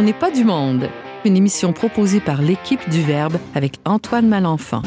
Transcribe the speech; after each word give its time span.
On 0.00 0.02
n'est 0.02 0.14
pas 0.14 0.30
du 0.30 0.44
monde, 0.44 0.88
une 1.26 1.36
émission 1.36 1.74
proposée 1.74 2.20
par 2.20 2.40
l'équipe 2.40 2.88
du 2.88 3.02
Verbe 3.02 3.36
avec 3.54 3.74
Antoine 3.84 4.26
Malenfant. 4.26 4.80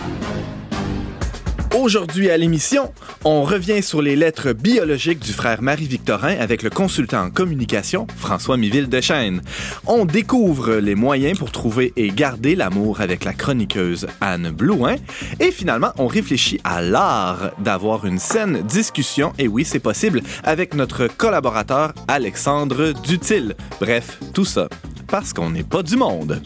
Aujourd'hui 1.80 2.32
à 2.32 2.38
l'émission, 2.38 2.92
on 3.23 3.44
revient 3.44 3.84
sur 3.84 4.02
les 4.02 4.16
lettres 4.16 4.54
biologiques 4.54 5.20
du 5.20 5.32
frère 5.32 5.62
Marie-Victorin 5.62 6.36
avec 6.39 6.64
le 6.64 6.71
consultant 6.71 7.26
en 7.26 7.30
communication 7.30 8.07
François 8.18 8.57
Miville 8.57 8.89
Deschênes. 8.89 9.44
On 9.86 10.05
découvre 10.05 10.78
les 10.78 10.96
moyens 10.96 11.38
pour 11.38 11.52
trouver 11.52 11.93
et 11.95 12.07
garder 12.07 12.55
l'amour 12.55 13.00
avec 13.00 13.23
la 13.23 13.34
chroniqueuse 13.34 14.07
Anne 14.20 14.50
Blouin. 14.50 14.95
Et 15.39 15.52
finalement, 15.52 15.91
on 16.00 16.07
réfléchit 16.07 16.59
à 16.64 16.82
l'art 16.82 17.52
d'avoir 17.59 18.07
une 18.07 18.18
saine 18.18 18.64
discussion, 18.64 19.32
et 19.38 19.48
oui, 19.48 19.64
c'est 19.64 19.77
possible, 19.77 20.23
avec 20.43 20.73
notre 20.73 21.05
collaborateur 21.05 21.93
Alexandre 22.07 22.93
Dutil. 23.04 23.54
Bref, 23.80 24.18
tout 24.34 24.46
ça 24.46 24.68
parce 25.14 25.32
qu'on 25.32 25.52
n'est 25.52 25.62
pas 25.62 25.84
du 25.84 25.96
monde. 25.96 26.42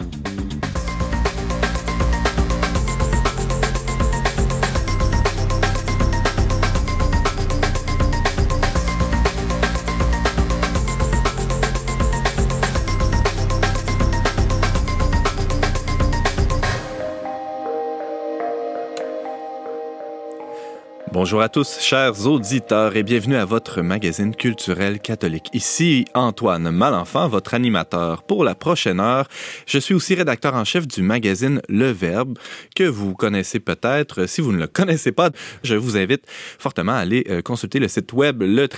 Bonjour 21.27 21.41
à 21.41 21.49
tous, 21.49 21.81
chers 21.81 22.25
auditeurs, 22.25 22.95
et 22.95 23.03
bienvenue 23.03 23.35
à 23.35 23.43
votre 23.43 23.81
magazine 23.81 24.33
culturel 24.33 25.01
catholique. 25.01 25.49
Ici 25.51 26.05
Antoine 26.13 26.71
Malenfant, 26.71 27.27
votre 27.27 27.53
animateur 27.53 28.23
pour 28.23 28.45
la 28.45 28.55
prochaine 28.55 29.01
heure. 29.01 29.27
Je 29.65 29.77
suis 29.77 29.93
aussi 29.93 30.15
rédacteur 30.15 30.55
en 30.55 30.63
chef 30.63 30.87
du 30.87 31.01
magazine 31.01 31.61
Le 31.67 31.91
Verbe, 31.91 32.39
que 32.77 32.85
vous 32.85 33.13
connaissez 33.13 33.59
peut-être. 33.59 34.25
Si 34.25 34.39
vous 34.39 34.53
ne 34.53 34.57
le 34.57 34.67
connaissez 34.67 35.11
pas, 35.11 35.31
je 35.63 35.75
vous 35.75 35.97
invite 35.97 36.23
fortement 36.59 36.93
à 36.93 36.99
aller 36.99 37.25
euh, 37.29 37.41
consulter 37.41 37.79
le 37.79 37.89
site 37.89 38.13
web 38.13 38.41
le 38.41 38.69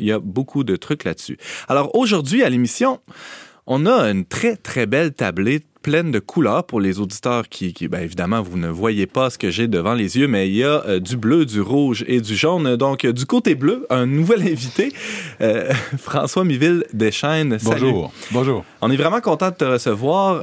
Il 0.00 0.06
y 0.06 0.10
a 0.10 0.18
beaucoup 0.18 0.64
de 0.64 0.74
trucs 0.74 1.04
là-dessus. 1.04 1.38
Alors 1.68 1.94
aujourd'hui 1.94 2.42
à 2.42 2.50
l'émission, 2.50 2.98
on 3.68 3.86
a 3.86 4.10
une 4.10 4.24
très 4.24 4.56
très 4.56 4.86
belle 4.86 5.12
tablette 5.12 5.64
pleine 5.84 6.10
de 6.10 6.18
couleurs 6.18 6.64
pour 6.64 6.80
les 6.80 6.98
auditeurs 6.98 7.46
qui, 7.50 7.74
qui 7.74 7.88
ben 7.88 8.02
évidemment, 8.02 8.40
vous 8.40 8.56
ne 8.56 8.68
voyez 8.68 9.06
pas 9.06 9.28
ce 9.28 9.36
que 9.36 9.50
j'ai 9.50 9.68
devant 9.68 9.92
les 9.92 10.16
yeux, 10.16 10.26
mais 10.26 10.48
il 10.48 10.56
y 10.56 10.64
a 10.64 10.82
euh, 10.86 10.98
du 10.98 11.18
bleu, 11.18 11.44
du 11.44 11.60
rouge 11.60 12.06
et 12.08 12.22
du 12.22 12.34
jaune. 12.34 12.76
Donc, 12.76 13.04
euh, 13.04 13.12
du 13.12 13.26
côté 13.26 13.54
bleu, 13.54 13.86
un 13.90 14.06
nouvel 14.06 14.40
invité, 14.50 14.94
euh, 15.42 15.70
François 15.98 16.42
Miville 16.42 16.84
Deschênes. 16.94 17.58
Bonjour. 17.62 18.10
Bonjour. 18.30 18.64
On 18.80 18.90
est 18.90 18.96
vraiment 18.96 19.20
content 19.20 19.50
de 19.50 19.56
te 19.56 19.64
recevoir 19.64 20.40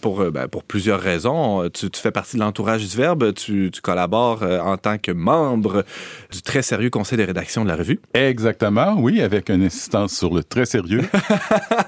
pour, 0.00 0.24
ben, 0.30 0.48
pour 0.48 0.64
plusieurs 0.64 1.00
raisons. 1.00 1.68
Tu, 1.68 1.90
tu, 1.90 2.00
fais 2.00 2.10
partie 2.10 2.36
de 2.36 2.40
l'entourage 2.40 2.88
du 2.88 2.96
Verbe, 2.96 3.34
tu, 3.34 3.70
tu 3.70 3.82
collabores 3.82 4.42
en 4.42 4.78
tant 4.78 4.96
que 4.96 5.12
membre 5.12 5.84
du 6.32 6.40
très 6.40 6.62
sérieux 6.62 6.88
conseil 6.88 7.18
de 7.18 7.24
rédaction 7.24 7.62
de 7.62 7.68
la 7.68 7.76
revue. 7.76 8.00
Exactement, 8.14 8.96
oui, 8.98 9.20
avec 9.20 9.50
une 9.50 9.64
insistance 9.64 10.16
sur 10.16 10.32
le 10.32 10.42
très 10.42 10.64
sérieux. 10.64 11.02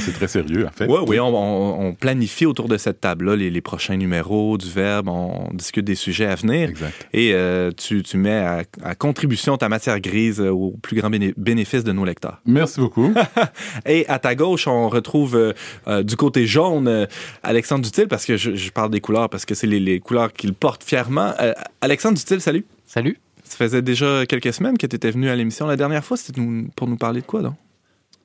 c'est 0.00 0.12
très 0.12 0.28
sérieux, 0.28 0.66
en 0.66 0.70
fait. 0.70 0.86
Ouais, 0.86 1.00
oui, 1.06 1.20
on, 1.20 1.88
on, 1.88 1.94
planifie 1.94 2.46
autour 2.46 2.68
de 2.68 2.76
cette 2.76 3.00
table-là 3.00 3.36
les, 3.36 3.50
les, 3.50 3.60
prochains 3.60 3.96
numéros 3.96 4.56
du 4.58 4.70
Verbe, 4.70 5.08
on 5.08 5.48
discute 5.52 5.84
des 5.84 5.94
sujets 5.94 6.26
à 6.26 6.34
venir. 6.34 6.68
Exact. 6.68 7.08
Et 7.12 7.32
euh, 7.34 7.70
tu, 7.76 8.02
tu, 8.02 8.16
mets 8.16 8.38
à, 8.38 8.62
à, 8.82 8.94
contribution 8.94 9.56
ta 9.56 9.68
matière 9.68 10.00
grise 10.00 10.40
au 10.40 10.74
plus 10.82 10.96
grand 10.96 11.10
bénéfice 11.10 11.84
de 11.84 11.92
nos 11.92 12.04
lecteurs. 12.04 12.40
Merci 12.46 12.80
beaucoup. 12.80 13.12
Et 13.86 14.06
à 14.08 14.18
ta 14.18 14.34
gauche, 14.34 14.66
on 14.66 14.88
retrouve 14.88 15.36
euh, 15.36 15.52
euh, 15.86 16.02
du 16.02 16.16
côté 16.16 16.46
jaune 16.46 16.88
euh, 16.88 17.06
Alexandre 17.42 17.84
Dutil, 17.84 18.06
parce 18.06 18.24
que 18.24 18.36
je, 18.36 18.54
je, 18.54 18.70
parle 18.70 18.90
des 18.90 19.00
couleurs, 19.00 19.28
parce 19.28 19.44
que 19.44 19.54
c'est 19.54 19.66
les, 19.66 19.80
les, 19.80 20.00
couleurs 20.00 20.32
qu'il 20.32 20.54
porte 20.54 20.84
fièrement. 20.84 21.32
Euh, 21.40 21.52
Alexandre 21.80 22.16
Dutil, 22.16 22.40
salut. 22.40 22.64
Salut. 22.86 23.18
Ça 23.44 23.56
faisait 23.56 23.82
déjà 23.82 24.26
quelques 24.26 24.52
semaines 24.52 24.76
que 24.76 24.86
tu 24.86 24.96
étais 24.96 25.10
venu 25.10 25.28
à 25.28 25.36
l'émission. 25.36 25.66
La 25.66 25.76
dernière 25.76 26.04
fois, 26.04 26.16
c'était 26.16 26.40
pour 26.76 26.88
nous 26.88 26.96
parler 26.96 27.22
de 27.22 27.26
quoi, 27.26 27.42
donc? 27.42 27.54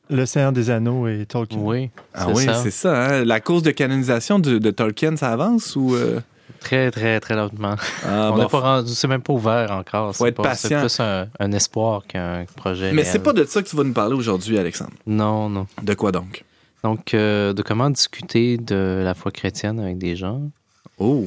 Le 0.09 0.25
Seigneur 0.25 0.51
des 0.51 0.69
Anneaux 0.69 1.07
et 1.07 1.25
Tolkien. 1.25 1.59
Oui. 1.59 1.89
Ah 2.13 2.27
oui, 2.29 2.45
c'est 2.61 2.71
ça. 2.71 3.05
Hein? 3.05 3.25
La 3.25 3.39
cause 3.39 3.63
de 3.63 3.71
canonisation 3.71 4.39
de, 4.39 4.57
de 4.57 4.71
Tolkien, 4.71 5.15
ça 5.15 5.31
avance 5.31 5.75
ou. 5.75 5.95
Euh... 5.95 6.19
Très, 6.59 6.91
très, 6.91 7.19
très 7.19 7.35
lentement. 7.35 7.75
Ah, 8.05 8.29
On 8.31 8.37
n'est 8.37 8.43
bon. 8.43 8.49
pas 8.49 8.59
rendu, 8.59 8.91
c'est 8.93 9.07
même 9.07 9.21
pas 9.21 9.33
ouvert 9.33 9.71
encore. 9.71 10.15
Faut 10.15 10.25
être 10.25 10.35
pas, 10.35 10.43
patient. 10.43 10.87
C'est 10.87 10.97
plus 10.97 10.99
un, 11.01 11.27
un 11.39 11.51
espoir 11.51 12.03
qu'un 12.07 12.45
projet. 12.55 12.93
Mais 12.93 13.03
c'est 13.03 13.19
pas 13.19 13.33
de 13.33 13.43
ça 13.43 13.61
que 13.61 13.67
tu 13.67 13.75
vas 13.75 13.83
nous 13.83 13.91
parler 13.91 14.15
aujourd'hui, 14.15 14.57
Alexandre. 14.57 14.93
Non, 15.05 15.49
non. 15.49 15.67
De 15.81 15.93
quoi 15.93 16.13
donc? 16.13 16.45
Donc, 16.83 17.13
euh, 17.13 17.51
de 17.53 17.61
comment 17.61 17.89
discuter 17.89 18.57
de 18.57 19.01
la 19.03 19.13
foi 19.13 19.31
chrétienne 19.31 19.79
avec 19.79 19.97
des 19.97 20.15
gens. 20.15 20.41
Oh! 20.97 21.25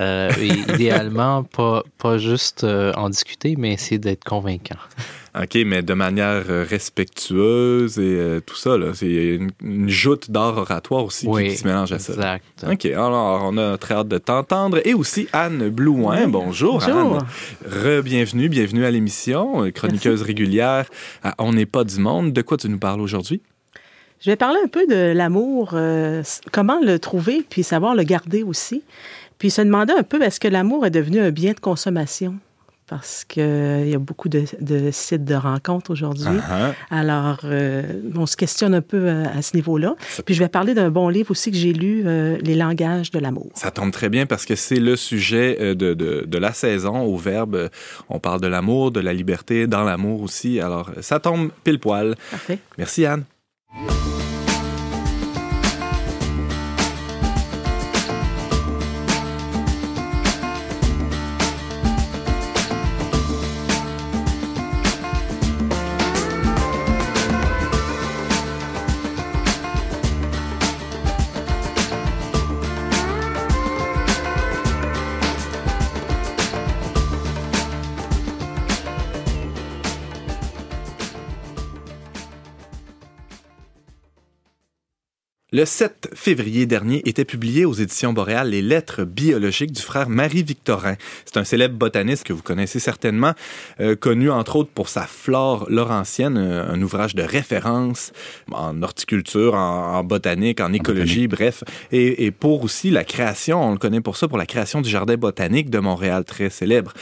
Euh, 0.00 0.30
idéalement, 0.40 1.42
pas, 1.42 1.82
pas 1.98 2.18
juste 2.18 2.62
euh, 2.62 2.92
en 2.94 3.10
discuter, 3.10 3.56
mais 3.58 3.72
essayer 3.72 3.98
d'être 3.98 4.22
convaincant. 4.24 4.78
OK, 5.40 5.58
mais 5.66 5.82
de 5.82 5.94
manière 5.94 6.44
euh, 6.48 6.64
respectueuse 6.68 7.98
et 7.98 8.02
euh, 8.16 8.40
tout 8.40 8.56
ça. 8.56 8.76
C'est 8.94 9.06
une, 9.06 9.50
une 9.62 9.88
joute 9.88 10.30
d'art 10.30 10.56
oratoire 10.56 11.04
aussi 11.04 11.26
oui, 11.28 11.44
qui, 11.44 11.50
qui, 11.50 11.56
se 11.58 11.66
mélange 11.66 11.92
à 11.92 11.98
ça. 11.98 12.12
Exact. 12.12 12.44
OK, 12.70 12.86
alors 12.86 13.42
on 13.44 13.56
a 13.58 13.76
très 13.76 13.94
hâte 13.94 14.08
de 14.08 14.18
t'entendre. 14.18 14.80
Et 14.84 14.94
aussi 14.94 15.28
Anne 15.32 15.68
Blouin. 15.68 16.24
Oui. 16.24 16.30
Bonjour, 16.30 16.80
Bonjour. 16.84 17.18
Anne. 17.18 17.26
Re-bienvenue, 17.66 18.48
bienvenue 18.48 18.84
à 18.84 18.90
l'émission. 18.90 19.70
Chroniqueuse 19.72 20.20
Merci. 20.20 20.24
régulière 20.24 20.86
à 21.22 21.34
On 21.38 21.52
n'est 21.52 21.66
pas 21.66 21.84
du 21.84 21.98
monde. 21.98 22.32
De 22.32 22.42
quoi 22.42 22.56
tu 22.56 22.68
nous 22.68 22.78
parles 22.78 23.00
aujourd'hui? 23.00 23.42
Je 24.20 24.30
vais 24.30 24.36
parler 24.36 24.58
un 24.64 24.68
peu 24.68 24.86
de 24.86 25.12
l'amour, 25.12 25.70
euh, 25.74 26.22
comment 26.50 26.80
le 26.80 26.98
trouver, 26.98 27.44
puis 27.48 27.62
savoir 27.62 27.94
le 27.94 28.02
garder 28.02 28.42
aussi. 28.42 28.82
Puis 29.38 29.50
se 29.50 29.62
demander 29.62 29.92
un 29.92 30.02
peu, 30.02 30.20
est-ce 30.22 30.40
que 30.40 30.48
l'amour 30.48 30.84
est 30.86 30.90
devenu 30.90 31.20
un 31.20 31.30
bien 31.30 31.52
de 31.52 31.60
consommation? 31.60 32.36
Parce 32.88 33.26
qu'il 33.26 33.42
euh, 33.42 33.84
y 33.84 33.94
a 33.94 33.98
beaucoup 33.98 34.30
de, 34.30 34.44
de, 34.62 34.90
sites 34.90 35.26
de 35.26 35.34
rencontres 35.34 35.90
aujourd'hui. 35.90 36.24
Uh 36.24 36.40
-huh. 36.40 36.72
Alors, 36.90 37.40
euh, 37.44 37.82
on 38.16 38.24
se 38.24 38.34
questionne 38.34 38.74
un 38.74 38.80
peu 38.80 39.10
à, 39.10 39.36
à 39.36 39.42
ce 39.42 39.54
niveau-là. 39.56 39.94
Puis 40.24 40.34
je 40.34 40.42
vais 40.42 40.48
parler 40.48 40.72
d'un 40.72 40.90
bon 40.90 41.10
livre 41.10 41.30
aussi 41.30 41.50
que 41.50 41.56
j'ai 41.58 41.74
lu, 41.74 42.02
euh, 42.06 42.38
Les 42.40 42.54
langages 42.54 43.10
de 43.10 43.18
l'amour. 43.18 43.50
Ça 43.54 43.70
tombe 43.70 43.92
très 43.92 44.08
bien 44.08 44.24
parce 44.24 44.46
que 44.46 44.56
c'est 44.56 44.80
le 44.80 44.96
sujet 44.96 45.58
euh, 45.60 45.74
de, 45.74 45.92
de, 45.92 46.24
de, 46.26 46.38
la 46.38 46.54
saison 46.54 46.96
au 47.02 47.16
Verbe. 47.18 47.68
On 48.08 48.20
parle 48.20 48.40
de 48.40 48.48
l'amour, 48.48 48.90
de 48.90 49.00
la 49.00 49.12
liberté, 49.12 49.66
dans 49.66 49.84
l'amour 49.84 50.22
aussi. 50.22 50.58
Alors, 50.58 50.90
ça 51.02 51.20
tombe 51.20 51.50
pile 51.64 51.78
poil. 51.78 52.14
Parfait. 52.30 52.58
Merci, 52.78 53.04
Anne. 53.04 53.24
Le 85.58 85.64
7 85.64 86.10
février 86.14 86.66
dernier 86.66 87.02
était 87.04 87.24
publié 87.24 87.64
aux 87.64 87.72
éditions 87.72 88.12
Boréal 88.12 88.50
les 88.50 88.62
lettres 88.62 89.02
biologiques 89.02 89.72
du 89.72 89.82
frère 89.82 90.08
Marie-Victorin. 90.08 90.94
C'est 91.24 91.36
un 91.36 91.42
célèbre 91.42 91.74
botaniste 91.74 92.22
que 92.22 92.32
vous 92.32 92.42
connaissez 92.42 92.78
certainement, 92.78 93.32
euh, 93.80 93.96
connu 93.96 94.30
entre 94.30 94.54
autres 94.54 94.70
pour 94.72 94.88
sa 94.88 95.02
flore 95.02 95.66
laurentienne, 95.68 96.38
un, 96.38 96.68
un 96.68 96.80
ouvrage 96.80 97.16
de 97.16 97.24
référence 97.24 98.12
en 98.52 98.80
horticulture, 98.84 99.56
en, 99.56 99.96
en 99.96 100.04
botanique, 100.04 100.60
en 100.60 100.72
écologie, 100.72 101.24
en 101.24 101.34
bref, 101.34 101.64
et, 101.90 102.26
et, 102.26 102.30
pour 102.30 102.62
aussi 102.62 102.90
la 102.92 103.02
création, 103.02 103.60
on 103.60 103.72
le 103.72 103.78
connaît 103.78 104.00
pour 104.00 104.16
ça, 104.16 104.28
pour 104.28 104.38
la 104.38 104.46
création 104.46 104.80
du 104.80 104.88
jardin 104.88 105.16
botanique 105.16 105.70
de 105.70 105.80
Montréal, 105.80 106.22
très 106.24 106.50
célèbre. 106.50 106.92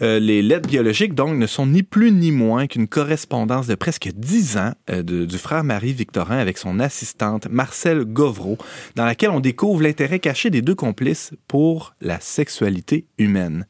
Euh, 0.00 0.20
les 0.20 0.40
lettres 0.40 0.70
biologiques, 0.70 1.12
donc, 1.12 1.36
ne 1.36 1.46
sont 1.46 1.66
ni 1.66 1.82
plus 1.82 2.12
ni 2.12 2.32
moins 2.32 2.66
qu'une 2.66 2.88
correspondance 2.88 3.66
de 3.66 3.74
presque 3.74 4.08
dix 4.14 4.56
ans 4.56 4.72
euh, 4.88 5.02
de, 5.02 5.26
du 5.26 5.36
frère 5.36 5.64
Marie-Victorin 5.64 6.38
avec 6.38 6.56
son 6.56 6.80
assistante 6.80 7.48
Marcel 7.50 8.05
Govreau, 8.06 8.58
dans 8.94 9.04
laquelle 9.04 9.30
on 9.30 9.40
découvre 9.40 9.82
l'intérêt 9.82 10.18
caché 10.18 10.50
des 10.50 10.62
deux 10.62 10.74
complices 10.74 11.32
pour 11.48 11.94
la 12.00 12.20
sexualité 12.20 13.06
humaine. 13.18 13.66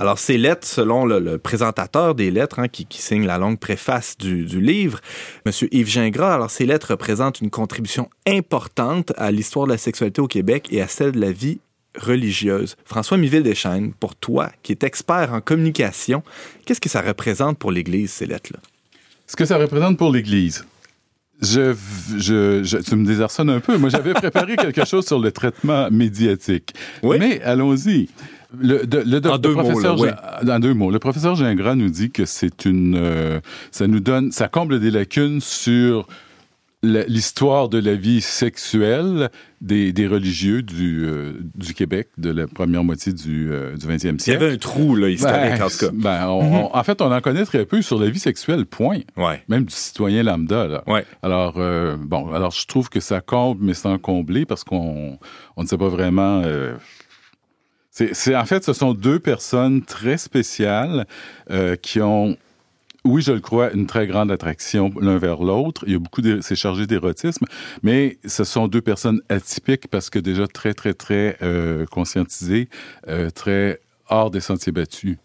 Alors, 0.00 0.20
ces 0.20 0.38
lettres, 0.38 0.66
selon 0.66 1.04
le, 1.04 1.38
présentateur 1.38 2.14
des 2.14 2.30
lettres, 2.30 2.60
hein, 2.60 2.68
qui, 2.68 2.86
signe 2.90 3.26
la 3.26 3.36
longue 3.36 3.58
préface 3.58 4.16
du, 4.16 4.44
livre, 4.60 5.00
M. 5.44 5.52
Yves 5.72 5.88
Gingras, 5.88 6.34
alors 6.34 6.52
ces 6.52 6.66
lettres 6.66 6.92
représentent 6.92 7.40
une 7.40 7.50
contribution 7.50 8.08
importante 8.24 9.12
à 9.16 9.32
l'histoire 9.32 9.66
de 9.66 9.72
la 9.72 9.78
sexualité 9.78 10.20
au 10.20 10.28
Québec 10.28 10.68
et 10.70 10.80
à 10.80 10.86
celle 10.86 11.10
de 11.10 11.20
la 11.20 11.32
vie 11.32 11.58
religieuse. 11.96 12.76
François 12.84 13.16
Miville 13.16 13.42
Deschênes, 13.42 13.92
pour 13.92 14.14
toi, 14.14 14.52
qui 14.62 14.70
est 14.70 14.84
expert 14.84 15.32
en 15.32 15.40
communication, 15.40 16.22
qu'est-ce 16.64 16.80
que 16.80 16.88
ça 16.88 17.02
représente 17.02 17.58
pour 17.58 17.72
l'Église, 17.72 18.12
ces 18.12 18.26
lettres-là? 18.26 18.60
Ce 19.26 19.34
que 19.34 19.44
ça 19.44 19.58
représente 19.58 19.98
pour 19.98 20.12
l'Église, 20.12 20.64
Je, 21.40 21.74
je, 22.16 22.62
je- 22.64 22.78
tu 22.78 22.96
me 22.96 23.06
désarçonnes 23.06 23.50
un 23.50 23.60
peu. 23.60 23.76
Moi, 23.76 23.90
j'avais 23.90 24.12
préparé 24.12 24.56
quelque 24.56 24.84
chose 24.84 25.06
sur 25.06 25.18
le 25.20 25.30
traitement 25.30 25.88
médiatique. 25.90 26.74
Oui. 27.02 27.16
Mais 27.20 27.40
allons-y. 27.42 28.08
Le, 28.58 28.86
de- 28.86 29.04
le 29.06 29.20
doc- 29.20 29.32
En 29.34 29.38
deux 29.38 29.50
le 29.50 29.54
professeur 29.54 29.96
mots, 29.96 30.06
là, 30.06 30.40
En 30.48 30.58
deux 30.58 30.74
mots. 30.74 30.90
Le 30.90 30.98
professeur 30.98 31.36
Gingras 31.36 31.74
nous 31.74 31.90
dit 31.90 32.10
que 32.10 32.24
c'est 32.24 32.64
une, 32.64 32.96
euh, 32.96 33.40
ça 33.70 33.86
nous 33.86 34.00
donne, 34.00 34.32
ça 34.32 34.48
comble 34.48 34.80
des 34.80 34.90
lacunes 34.90 35.40
sur 35.40 36.08
l'histoire 36.84 37.68
de 37.68 37.78
la 37.78 37.94
vie 37.96 38.20
sexuelle 38.20 39.30
des, 39.60 39.92
des 39.92 40.06
religieux 40.06 40.62
du, 40.62 41.04
euh, 41.04 41.32
du 41.56 41.74
Québec 41.74 42.08
de 42.18 42.30
la 42.30 42.46
première 42.46 42.84
moitié 42.84 43.12
du, 43.12 43.50
euh, 43.50 43.74
du 43.76 43.84
20e 43.86 44.14
Il 44.14 44.16
y 44.16 44.20
siècle. 44.20 44.44
avait 44.44 44.54
un 44.54 44.58
trou 44.58 44.94
là, 44.94 45.08
historique, 45.08 45.58
Ben, 45.58 45.62
en 45.62 45.68
tout 45.68 45.78
cas. 45.78 45.90
ben, 45.92 46.28
on- 46.28 46.66
on- 46.66 46.76
en 46.76 46.82
fait, 46.84 47.02
on 47.02 47.10
en 47.12 47.20
connaît 47.20 47.44
très 47.44 47.66
peu 47.66 47.82
sur 47.82 47.98
la 47.98 48.08
vie 48.08 48.20
sexuelle, 48.20 48.64
point. 48.64 49.00
Ouais. 49.16 49.42
Même 49.48 49.64
du 49.64 49.74
citoyen 49.74 50.22
lambda. 50.22 50.68
Là. 50.68 50.84
Ouais. 50.86 51.04
Alors, 51.22 51.54
euh, 51.56 51.96
bon, 51.98 52.32
alors 52.32 52.52
je 52.52 52.64
trouve 52.66 52.88
que 52.88 53.00
ça 53.00 53.20
comble, 53.20 53.64
mais 53.64 53.74
sans 53.74 53.98
combler, 53.98 54.46
parce 54.46 54.62
qu'on 54.62 55.18
on 55.56 55.62
ne 55.62 55.66
sait 55.66 55.78
pas 55.78 55.88
vraiment. 55.88 56.42
euh, 56.44 56.76
c'est, 57.90 58.36
en 58.36 58.44
fait, 58.44 58.62
ce 58.62 58.72
sont 58.72 58.94
deux 58.94 59.18
personnes 59.18 59.82
très 59.82 60.16
spéciales 60.18 61.06
qui 61.82 62.00
ont, 62.00 62.36
oui, 63.08 63.22
je 63.22 63.32
le 63.32 63.40
crois, 63.40 63.72
une 63.72 63.86
très 63.86 64.06
grande 64.06 64.30
attraction 64.30 64.90
l'un 65.00 65.18
vers 65.18 65.42
l'autre. 65.42 65.84
Il 65.86 65.92
y 65.92 65.96
a 65.96 65.98
beaucoup, 65.98 66.20
d'é- 66.22 66.40
c'est 66.42 66.56
chargé 66.56 66.86
d'érotisme, 66.86 67.46
mais 67.82 68.18
ce 68.24 68.44
sont 68.44 68.68
deux 68.68 68.80
personnes 68.82 69.20
atypiques 69.28 69.88
parce 69.88 70.10
que 70.10 70.18
déjà 70.18 70.46
très, 70.46 70.74
très, 70.74 70.94
très 70.94 71.36
euh, 71.42 71.86
conscientisées, 71.86 72.68
euh, 73.08 73.30
très 73.30 73.80
hors 74.08 74.30
des 74.30 74.40
sentiers 74.40 74.72
battus. 74.72 75.16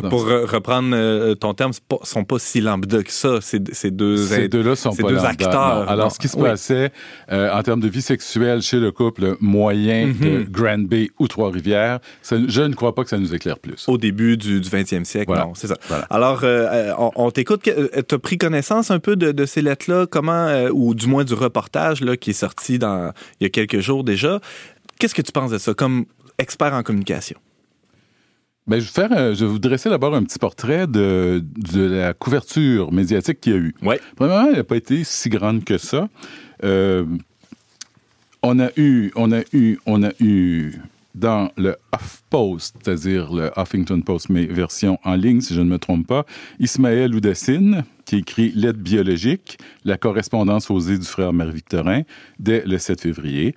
Donc, 0.00 0.10
pour 0.10 0.26
re- 0.26 0.44
reprendre 0.44 0.90
euh, 0.94 1.34
ton 1.34 1.54
terme, 1.54 1.72
ils 1.90 1.94
ne 2.00 2.04
sont 2.06 2.24
pas 2.24 2.38
si 2.38 2.60
lambda 2.60 3.02
que 3.02 3.10
ça, 3.12 3.40
ces, 3.40 3.60
ces 3.72 3.90
deux... 3.90 4.16
Ces 4.16 4.48
deux-là 4.48 4.76
sont 4.76 4.92
ces 4.92 5.02
pas 5.02 5.08
deux 5.08 5.14
lambda, 5.16 5.28
acteurs, 5.30 5.52
non. 5.84 5.88
Alors, 5.88 6.06
non. 6.06 6.10
ce 6.10 6.18
qui 6.18 6.28
se 6.28 6.36
Oui. 6.36 6.42
passait 6.44 6.90
euh, 7.32 7.52
en 7.52 7.62
termes 7.62 7.80
de 7.80 7.88
vie 7.88 8.02
sexuelle 8.02 8.62
chez 8.62 8.78
le 8.78 8.92
couple 8.92 9.36
moyen 9.40 10.08
de 10.08 10.44
Grand 10.50 10.78
Bay 10.78 11.10
ou 11.18 11.28
Trois-Rivières, 11.28 12.00
je 12.30 12.62
ne 12.62 12.74
crois 12.74 12.94
pas 12.94 13.02
que 13.04 13.10
ça 13.10 13.18
nous 13.18 13.34
éclaire 13.34 13.58
plus. 13.58 13.84
Au 13.88 13.98
début 13.98 14.36
du, 14.36 14.60
du 14.60 14.68
20e 14.68 15.04
siècle, 15.04 15.26
Voilà. 15.28 15.44
non, 15.44 15.54
c'est 15.54 15.66
ça. 15.68 15.76
Voilà. 15.88 16.04
Alors, 16.10 16.40
euh, 16.44 16.66
euh, 16.70 16.92
on, 16.98 17.10
on 17.16 17.30
t'écoute. 17.30 17.62
Tu 17.62 18.14
as 18.14 18.18
pris 18.18 18.38
connaissance 18.38 18.90
un 18.90 18.98
peu 18.98 19.16
de, 19.16 19.32
de 19.32 19.46
ces 19.46 19.62
lettres-là, 19.62 20.06
comment, 20.06 20.32
euh, 20.48 20.70
ou 20.72 20.94
du 20.94 21.06
moins 21.06 21.24
du 21.24 21.34
reportage 21.34 22.00
là, 22.00 22.16
qui 22.16 22.30
est 22.30 22.34
sorti 22.34 22.78
dans, 22.78 23.12
il 23.40 23.44
y 23.44 23.46
a 23.46 23.50
quelques 23.50 23.80
jours 23.80 24.04
déjà? 24.04 24.40
Qu'est-ce 24.98 25.14
que 25.14 25.22
tu 25.22 25.32
penses 25.32 25.50
de 25.50 25.58
ça 25.58 25.74
comme 25.74 26.04
expert 26.38 26.72
en 26.72 26.82
communication? 26.82 27.36
Ben, 28.66 28.80
je, 28.80 28.86
vais 28.86 28.90
faire, 28.90 29.34
je 29.34 29.44
vais 29.44 29.50
vous 29.50 29.58
dresser 29.58 29.90
d'abord 29.90 30.14
un 30.14 30.22
petit 30.22 30.38
portrait 30.38 30.86
de, 30.86 31.44
de 31.44 31.82
la 31.82 32.14
couverture 32.14 32.92
médiatique 32.92 33.40
qu'il 33.40 33.52
y 33.52 33.56
a 33.56 33.58
eu. 33.58 33.74
Ouais. 33.82 34.00
Premièrement, 34.16 34.48
elle 34.48 34.56
n'a 34.56 34.64
pas 34.64 34.76
été 34.76 35.04
si 35.04 35.28
grande 35.28 35.64
que 35.64 35.76
ça. 35.76 36.08
Euh, 36.62 37.04
on 38.42 38.58
a 38.60 38.70
eu, 38.76 39.12
on 39.16 39.32
a 39.32 39.42
eu, 39.52 39.78
on 39.84 40.02
a 40.02 40.10
eu 40.18 40.72
dans 41.14 41.50
le 41.56 41.76
HuffPost, 41.94 42.76
c'est-à-dire 42.82 43.32
le 43.32 43.50
Huffington 43.56 44.00
Post, 44.00 44.30
mais 44.30 44.46
version 44.46 44.98
en 45.04 45.14
ligne, 45.14 45.40
si 45.40 45.54
je 45.54 45.60
ne 45.60 45.68
me 45.68 45.78
trompe 45.78 46.06
pas, 46.06 46.24
Ismaël 46.58 47.14
Oudassine, 47.14 47.84
qui 48.14 48.20
écrit 48.20 48.52
Lettre 48.54 48.78
biologique, 48.78 49.58
la 49.84 49.96
correspondance 49.96 50.70
osée 50.70 50.98
du 50.98 51.06
frère 51.06 51.32
Marie-Victorin, 51.32 52.02
dès 52.38 52.62
le 52.66 52.78
7 52.78 53.00
février. 53.00 53.54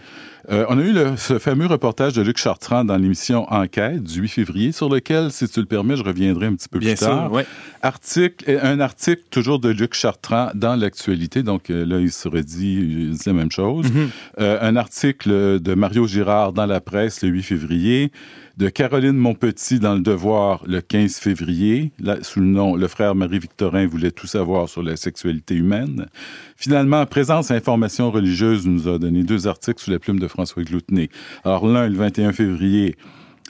Euh, 0.50 0.66
on 0.70 0.78
a 0.80 0.82
eu 0.82 0.94
le- 0.94 1.18
ce 1.18 1.40
fameux 1.40 1.66
reportage 1.68 2.14
de 2.14 2.22
Luc 2.22 2.38
Chartrand 2.38 2.86
dans 2.86 2.96
l'émission 2.98 3.46
Enquête 3.52 4.02
du 4.04 4.22
8 4.22 4.28
février, 4.30 4.72
sur 4.72 4.88
lequel, 4.90 5.30
si 5.32 5.48
tu 5.48 5.60
le 5.60 5.66
permets, 5.66 5.98
je 5.98 6.04
reviendrai 6.04 6.48
un 6.48 6.56
petit 6.56 6.70
peu 6.70 6.80
Bien 6.80 6.96
plus 6.96 7.06
tard. 7.06 7.32
ouais. 7.32 7.46
Article, 7.82 8.46
euh, 8.50 8.60
un 8.64 8.80
article 8.80 9.24
toujours 9.30 9.60
de 9.60 9.70
Luc 9.70 9.94
Chartrand 9.94 10.50
dans 10.56 10.76
l'actualité, 10.76 11.44
donc 11.44 11.70
euh, 11.70 11.86
là, 11.86 12.00
il 12.00 12.12
se 12.12 12.28
redit, 12.28 12.76
il 12.76 13.10
dit 13.12 13.24
la 13.26 13.34
même 13.34 13.52
chose. 13.52 13.92
Mhm. 13.92 14.10
Euh, 14.40 14.58
un 14.62 14.76
article 14.78 15.60
de 15.60 15.74
Mario 15.76 16.08
Girard 16.08 16.54
dans 16.54 16.66
la 16.66 16.82
presse 16.82 17.22
le 17.22 17.30
8 17.30 17.44
février, 17.44 18.12
de 18.58 18.70
Caroline 18.70 19.16
Monpetit 19.16 19.80
dans 19.80 19.94
Le 19.94 20.02
Devoir 20.02 20.64
le 20.66 20.82
15 20.82 21.18
février, 21.18 21.92
sous 22.24 22.40
le 22.40 22.48
nom 22.48 22.76
Le 22.76 22.88
frère 22.88 23.14
Marie-Victorin 23.14 23.86
voulait 23.86 24.10
tout 24.10 24.26
savoir 24.26 24.68
sur 24.68 24.82
la 24.82 24.96
sexualité 24.96 25.54
humaine. 25.54 26.08
Finalement, 26.56 27.06
Présence 27.06 27.52
Information 27.52 28.10
religieuse 28.10 28.66
nous 28.66 28.88
a 28.88 28.98
donné 28.98 29.24
deux 29.24 29.48
articles 29.48 29.80
sous 29.80 29.92
la 29.92 30.00
plume 30.00 30.20
de 30.20 30.28
François 30.28 30.64
Gloutenay. 30.64 31.10
Alors 31.44 31.68
l'un, 31.68 31.88
le 31.88 31.96
21 31.96 32.34
février, 32.34 32.96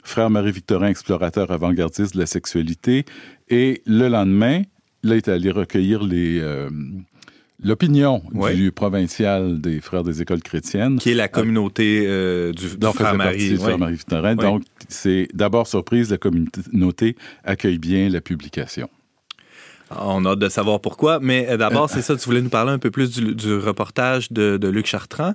Frère 0.04 0.28
Marie-Victorin, 0.28 0.88
explorateur 0.88 1.50
avant-gardiste 1.50 2.12
de 2.12 2.20
la 2.20 2.26
sexualité. 2.26 3.06
Et 3.48 3.82
le 3.86 4.08
lendemain, 4.08 4.60
là, 5.02 5.14
il 5.14 5.18
est 5.18 5.28
allé 5.28 5.50
recueillir 5.50 6.02
les, 6.04 6.38
euh, 6.38 6.68
l'opinion 7.62 8.22
du 8.54 8.72
provincial 8.72 9.60
des 9.60 9.80
Frères 9.80 10.04
des 10.04 10.22
écoles 10.22 10.42
chrétiennes. 10.42 10.98
Qui 10.98 11.10
est 11.10 11.14
la 11.14 11.28
communauté 11.28 12.04
euh, 12.06 12.52
du, 12.52 12.68
frère 12.68 13.14
Marie. 13.14 13.56
ouais. 13.56 13.56
frère. 13.56 14.22
Ouais. 14.22 14.36
Donc, 14.36 14.62
c'est 14.88 15.28
d'abord 15.34 15.66
surprise, 15.66 16.10
la 16.10 16.18
communauté 16.18 17.16
accueille 17.44 17.78
bien 17.78 18.08
la 18.08 18.20
publication. 18.20 18.88
On 19.90 20.24
a 20.26 20.30
hâte 20.30 20.38
de 20.38 20.48
savoir 20.48 20.80
pourquoi. 20.80 21.18
Mais 21.20 21.48
euh, 21.48 21.56
d'abord, 21.56 21.88
c'est 21.88 22.02
ça, 22.02 22.16
tu 22.16 22.24
voulais 22.26 22.42
nous 22.42 22.50
parler 22.50 22.72
un 22.72 22.78
peu 22.78 22.90
plus 22.90 23.10
du, 23.10 23.34
du 23.34 23.54
reportage 23.54 24.30
de, 24.30 24.56
de 24.56 24.68
Luc 24.68 24.86
Chartrand? 24.86 25.34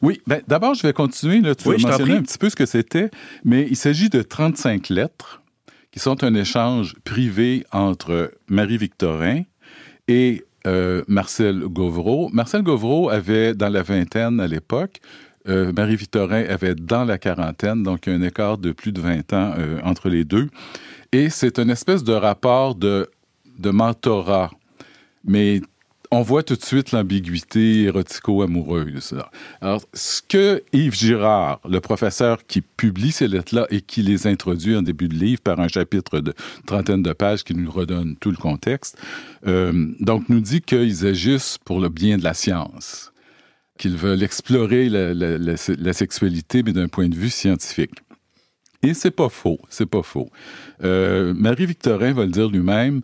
Oui, 0.00 0.20
ben, 0.26 0.40
d'abord, 0.48 0.74
je 0.74 0.82
vais 0.82 0.92
continuer. 0.92 1.40
Là, 1.40 1.54
tu 1.54 1.68
Oui, 1.68 1.76
as 1.84 1.88
mentionné 1.88 2.14
un 2.14 2.22
petit 2.22 2.38
peu 2.38 2.50
ce 2.50 2.56
que 2.56 2.66
c'était, 2.66 3.10
mais 3.44 3.66
il 3.68 3.76
s'agit 3.76 4.08
de 4.08 4.22
35 4.22 4.88
lettres 4.88 5.42
qui 5.92 5.98
sont 6.00 6.24
un 6.24 6.34
échange 6.34 6.94
privé 7.04 7.64
entre 7.70 8.32
Marie-Victorin 8.48 9.42
et 10.08 10.44
euh, 10.66 11.02
Marcel 11.08 11.60
Gauvreau. 11.60 12.28
Marcel 12.32 12.62
Gauvreau 12.62 13.10
avait 13.10 13.54
dans 13.54 13.68
la 13.68 13.82
vingtaine 13.82 14.40
à 14.40 14.46
l'époque. 14.46 15.00
Euh, 15.48 15.72
Marie-Victorin 15.72 16.44
avait 16.44 16.74
dans 16.74 17.04
la 17.04 17.18
quarantaine, 17.18 17.82
donc 17.82 18.06
un 18.06 18.22
écart 18.22 18.58
de 18.58 18.70
plus 18.70 18.92
de 18.92 19.00
20 19.00 19.32
ans 19.32 19.54
euh, 19.58 19.80
entre 19.82 20.08
les 20.08 20.24
deux. 20.24 20.48
Et 21.10 21.30
c'est 21.30 21.58
une 21.58 21.70
espèce 21.70 22.04
de 22.04 22.12
rapport 22.12 22.74
de, 22.74 23.10
de 23.58 23.70
mentorat. 23.70 24.50
Mais 25.24 25.60
on 26.12 26.20
voit 26.20 26.42
tout 26.42 26.56
de 26.56 26.62
suite 26.62 26.92
l'ambiguïté 26.92 27.84
érotico-amoureuse. 27.84 29.14
Alors, 29.62 29.80
ce 29.94 30.20
que 30.20 30.62
Yves 30.74 30.94
Girard, 30.94 31.60
le 31.66 31.80
professeur 31.80 32.46
qui 32.46 32.60
publie 32.60 33.12
ces 33.12 33.28
lettres-là 33.28 33.66
et 33.70 33.80
qui 33.80 34.02
les 34.02 34.26
introduit 34.26 34.76
en 34.76 34.82
début 34.82 35.08
de 35.08 35.14
livre 35.14 35.40
par 35.40 35.58
un 35.58 35.68
chapitre 35.68 36.20
de 36.20 36.34
trentaine 36.66 37.02
de 37.02 37.14
pages 37.14 37.44
qui 37.44 37.54
nous 37.54 37.70
redonne 37.70 38.16
tout 38.16 38.30
le 38.30 38.36
contexte, 38.36 38.98
euh, 39.46 39.72
donc 40.00 40.28
nous 40.28 40.40
dit 40.40 40.60
qu'ils 40.60 41.06
agissent 41.06 41.56
pour 41.64 41.80
le 41.80 41.88
bien 41.88 42.18
de 42.18 42.24
la 42.24 42.34
science, 42.34 43.10
qu'ils 43.78 43.96
veulent 43.96 44.22
explorer 44.22 44.90
la 44.90 45.92
sexualité, 45.94 46.62
mais 46.62 46.74
d'un 46.74 46.88
point 46.88 47.08
de 47.08 47.16
vue 47.16 47.30
scientifique. 47.30 47.94
Et 48.82 48.92
c'est 48.92 49.12
pas 49.12 49.30
faux, 49.30 49.60
c'est 49.70 49.86
pas 49.86 50.02
faux. 50.02 50.28
Euh, 50.84 51.32
Marie-Victorin 51.34 52.12
va 52.12 52.24
le 52.24 52.32
dire 52.32 52.50
lui-même, 52.50 53.00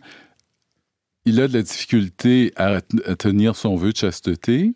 il 1.29 1.39
a 1.41 1.47
de 1.47 1.53
la 1.53 1.61
difficulté 1.61 2.51
à, 2.55 2.79
à 3.07 3.15
tenir 3.15 3.55
son 3.55 3.75
vœu 3.75 3.91
de 3.91 3.97
chasteté. 3.97 4.73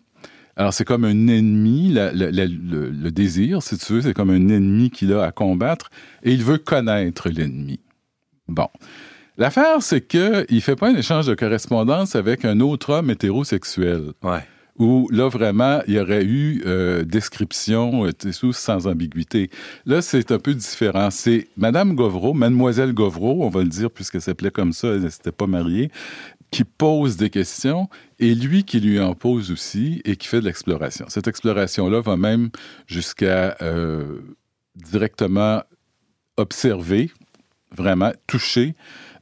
Alors, 0.55 0.73
c'est 0.73 0.85
comme 0.85 1.03
un 1.03 1.27
ennemi, 1.27 1.91
la- 1.91 2.11
la- 2.13 2.29
la- 2.31 2.45
le, 2.45 2.89
le 2.91 3.11
désir, 3.11 3.63
si 3.63 3.77
tu 3.77 3.93
veux, 3.93 4.01
c'est 4.01 4.13
comme 4.13 4.29
un 4.29 4.47
ennemi 4.49 4.91
qu'il 4.91 5.11
a 5.13 5.23
à 5.23 5.31
combattre, 5.31 5.89
et 6.23 6.31
il 6.31 6.43
veut 6.43 6.59
connaître 6.59 7.29
l'ennemi. 7.29 7.79
Bon. 8.47 8.67
L'affaire, 9.37 9.81
c'est 9.81 10.05
qu'il 10.07 10.45
ne 10.51 10.59
fait 10.59 10.75
pas 10.75 10.89
un 10.89 10.95
échange 10.95 11.25
de 11.25 11.33
correspondance 11.33 12.15
avec 12.15 12.45
un 12.45 12.59
autre 12.59 12.91
homme 12.93 13.09
hétérosexuel 13.09 14.11
Ouais. 14.23 14.45
où 14.77 15.07
là 15.11 15.27
vraiment 15.27 15.81
il 15.87 15.95
y 15.95 15.99
aurait 15.99 16.23
eu 16.23 16.61
euh, 16.67 17.03
description 17.03 18.05
euh, 18.05 18.11
sans 18.51 18.85
ambiguïté. 18.85 19.49
Là 19.87 20.03
c'est 20.03 20.31
un 20.31 20.37
peu 20.37 20.53
différent. 20.53 21.09
C'est 21.09 21.47
Madame 21.57 21.95
Govreau, 21.95 22.33
Mademoiselle 22.33 22.93
Govreau, 22.93 23.43
on 23.43 23.49
va 23.49 23.61
le 23.63 23.69
dire 23.69 23.89
puisqu'elle 23.89 24.21
s'appelait 24.21 24.51
comme 24.51 24.71
ça, 24.73 24.89
elle 24.89 25.01
n'était 25.01 25.31
pas 25.31 25.47
mariée, 25.47 25.89
qui 26.53 26.63
pose 26.65 27.17
des 27.17 27.31
questions 27.31 27.89
et 28.19 28.35
lui 28.35 28.63
qui 28.63 28.79
lui 28.79 28.99
en 28.99 29.15
pose 29.15 29.51
aussi 29.51 30.01
et 30.05 30.15
qui 30.15 30.27
fait 30.27 30.39
de 30.39 30.45
l'exploration. 30.45 31.07
Cette 31.09 31.27
exploration-là 31.27 31.99
va 32.01 32.15
même 32.15 32.51
jusqu'à 32.85 33.57
euh, 33.63 34.19
directement 34.75 35.63
observer, 36.37 37.11
vraiment 37.75 38.11
toucher 38.27 38.75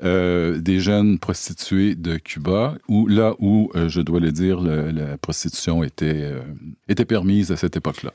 euh, 0.03 0.59
des 0.59 0.81
jeunes 0.81 1.19
prostituées 1.19 1.95
de 1.95 2.17
Cuba, 2.17 2.75
où 2.89 3.07
là 3.07 3.33
où, 3.39 3.71
euh, 3.75 3.87
je 3.87 4.01
dois 4.01 4.19
le 4.19 4.33
dire, 4.33 4.59
la 4.59 5.17
prostitution 5.17 5.83
était, 5.83 6.33
était 6.89 7.05
permise 7.05 7.49
à 7.53 7.55
cette 7.55 7.77
époque-là. 7.77 8.11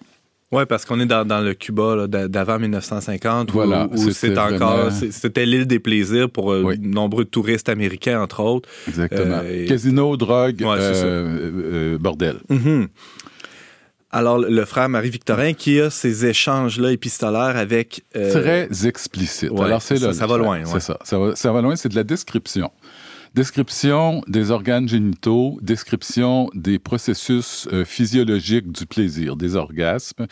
Oui, 0.57 0.65
parce 0.67 0.85
qu'on 0.87 0.99
est 1.01 1.07
dans, 1.07 1.25
dans 1.27 1.41
le 1.41 1.53
Cuba 1.55 2.07
d'avant 2.07 2.59
1950, 2.59 3.51
où- 3.51 3.53
Voilà, 3.53 3.89
où, 3.93 3.97
c'est 3.99 4.13
c'était 4.13 4.39
encore, 4.39 4.77
vraiment- 4.77 4.91
c'est- 4.91 5.13
c'était 5.13 5.45
l'île 5.45 5.67
des 5.67 5.79
plaisirs 5.79 6.31
pour 6.31 6.53
euh, 6.53 6.63
Oui. 6.65 6.79
de 6.79 6.87
nombreux 6.87 7.25
touristes 7.27 7.69
américains, 7.69 8.21
entre 8.23 8.41
autres. 8.41 8.69
Exactement. 8.89 9.41
Euh, 9.45 9.65
et- 9.65 9.67
Casino, 9.67 10.17
drogue, 10.17 10.63
Ouais, 10.63 10.77
euh, 10.81 11.99
bordel. 11.99 12.39
Mhm. 12.49 12.89
Alors, 14.13 14.39
le 14.39 14.65
frère 14.65 14.89
Marie-Victorin 14.89 15.53
qui 15.53 15.79
a 15.81 15.91
ces 15.91 16.25
échanges-là 16.25 16.93
épistolaires 16.93 17.57
avec... 17.57 18.05
euh, 18.17 18.31
Très 18.33 18.87
explicite. 18.87 19.51
ouais, 19.51 19.65
Alors, 19.67 19.83
c'est 19.83 19.97
ça- 19.99 20.07
là. 20.07 20.13
ça 20.15 20.27
va 20.27 20.39
loin, 20.39 20.61
C'est 20.65 20.81
ça. 20.81 20.97
Ça 21.05 21.19
va, 21.19 21.37
ça 21.37 21.53
va 21.53 21.61
loin, 21.61 21.77
c'est 21.77 21.91
de 21.91 21.97
la 21.97 22.05
description. 22.05 22.71
Description 23.37 24.23
des 24.29 24.51
organes 24.51 24.89
génitaux, 24.89 25.59
description 25.61 26.49
des 26.55 26.79
processus 26.79 27.69
euh, 27.71 27.85
physiologiques 27.85 28.73
du 28.73 28.87
plaisir, 28.87 29.37
des 29.37 29.57
orgasmes. 29.57 30.27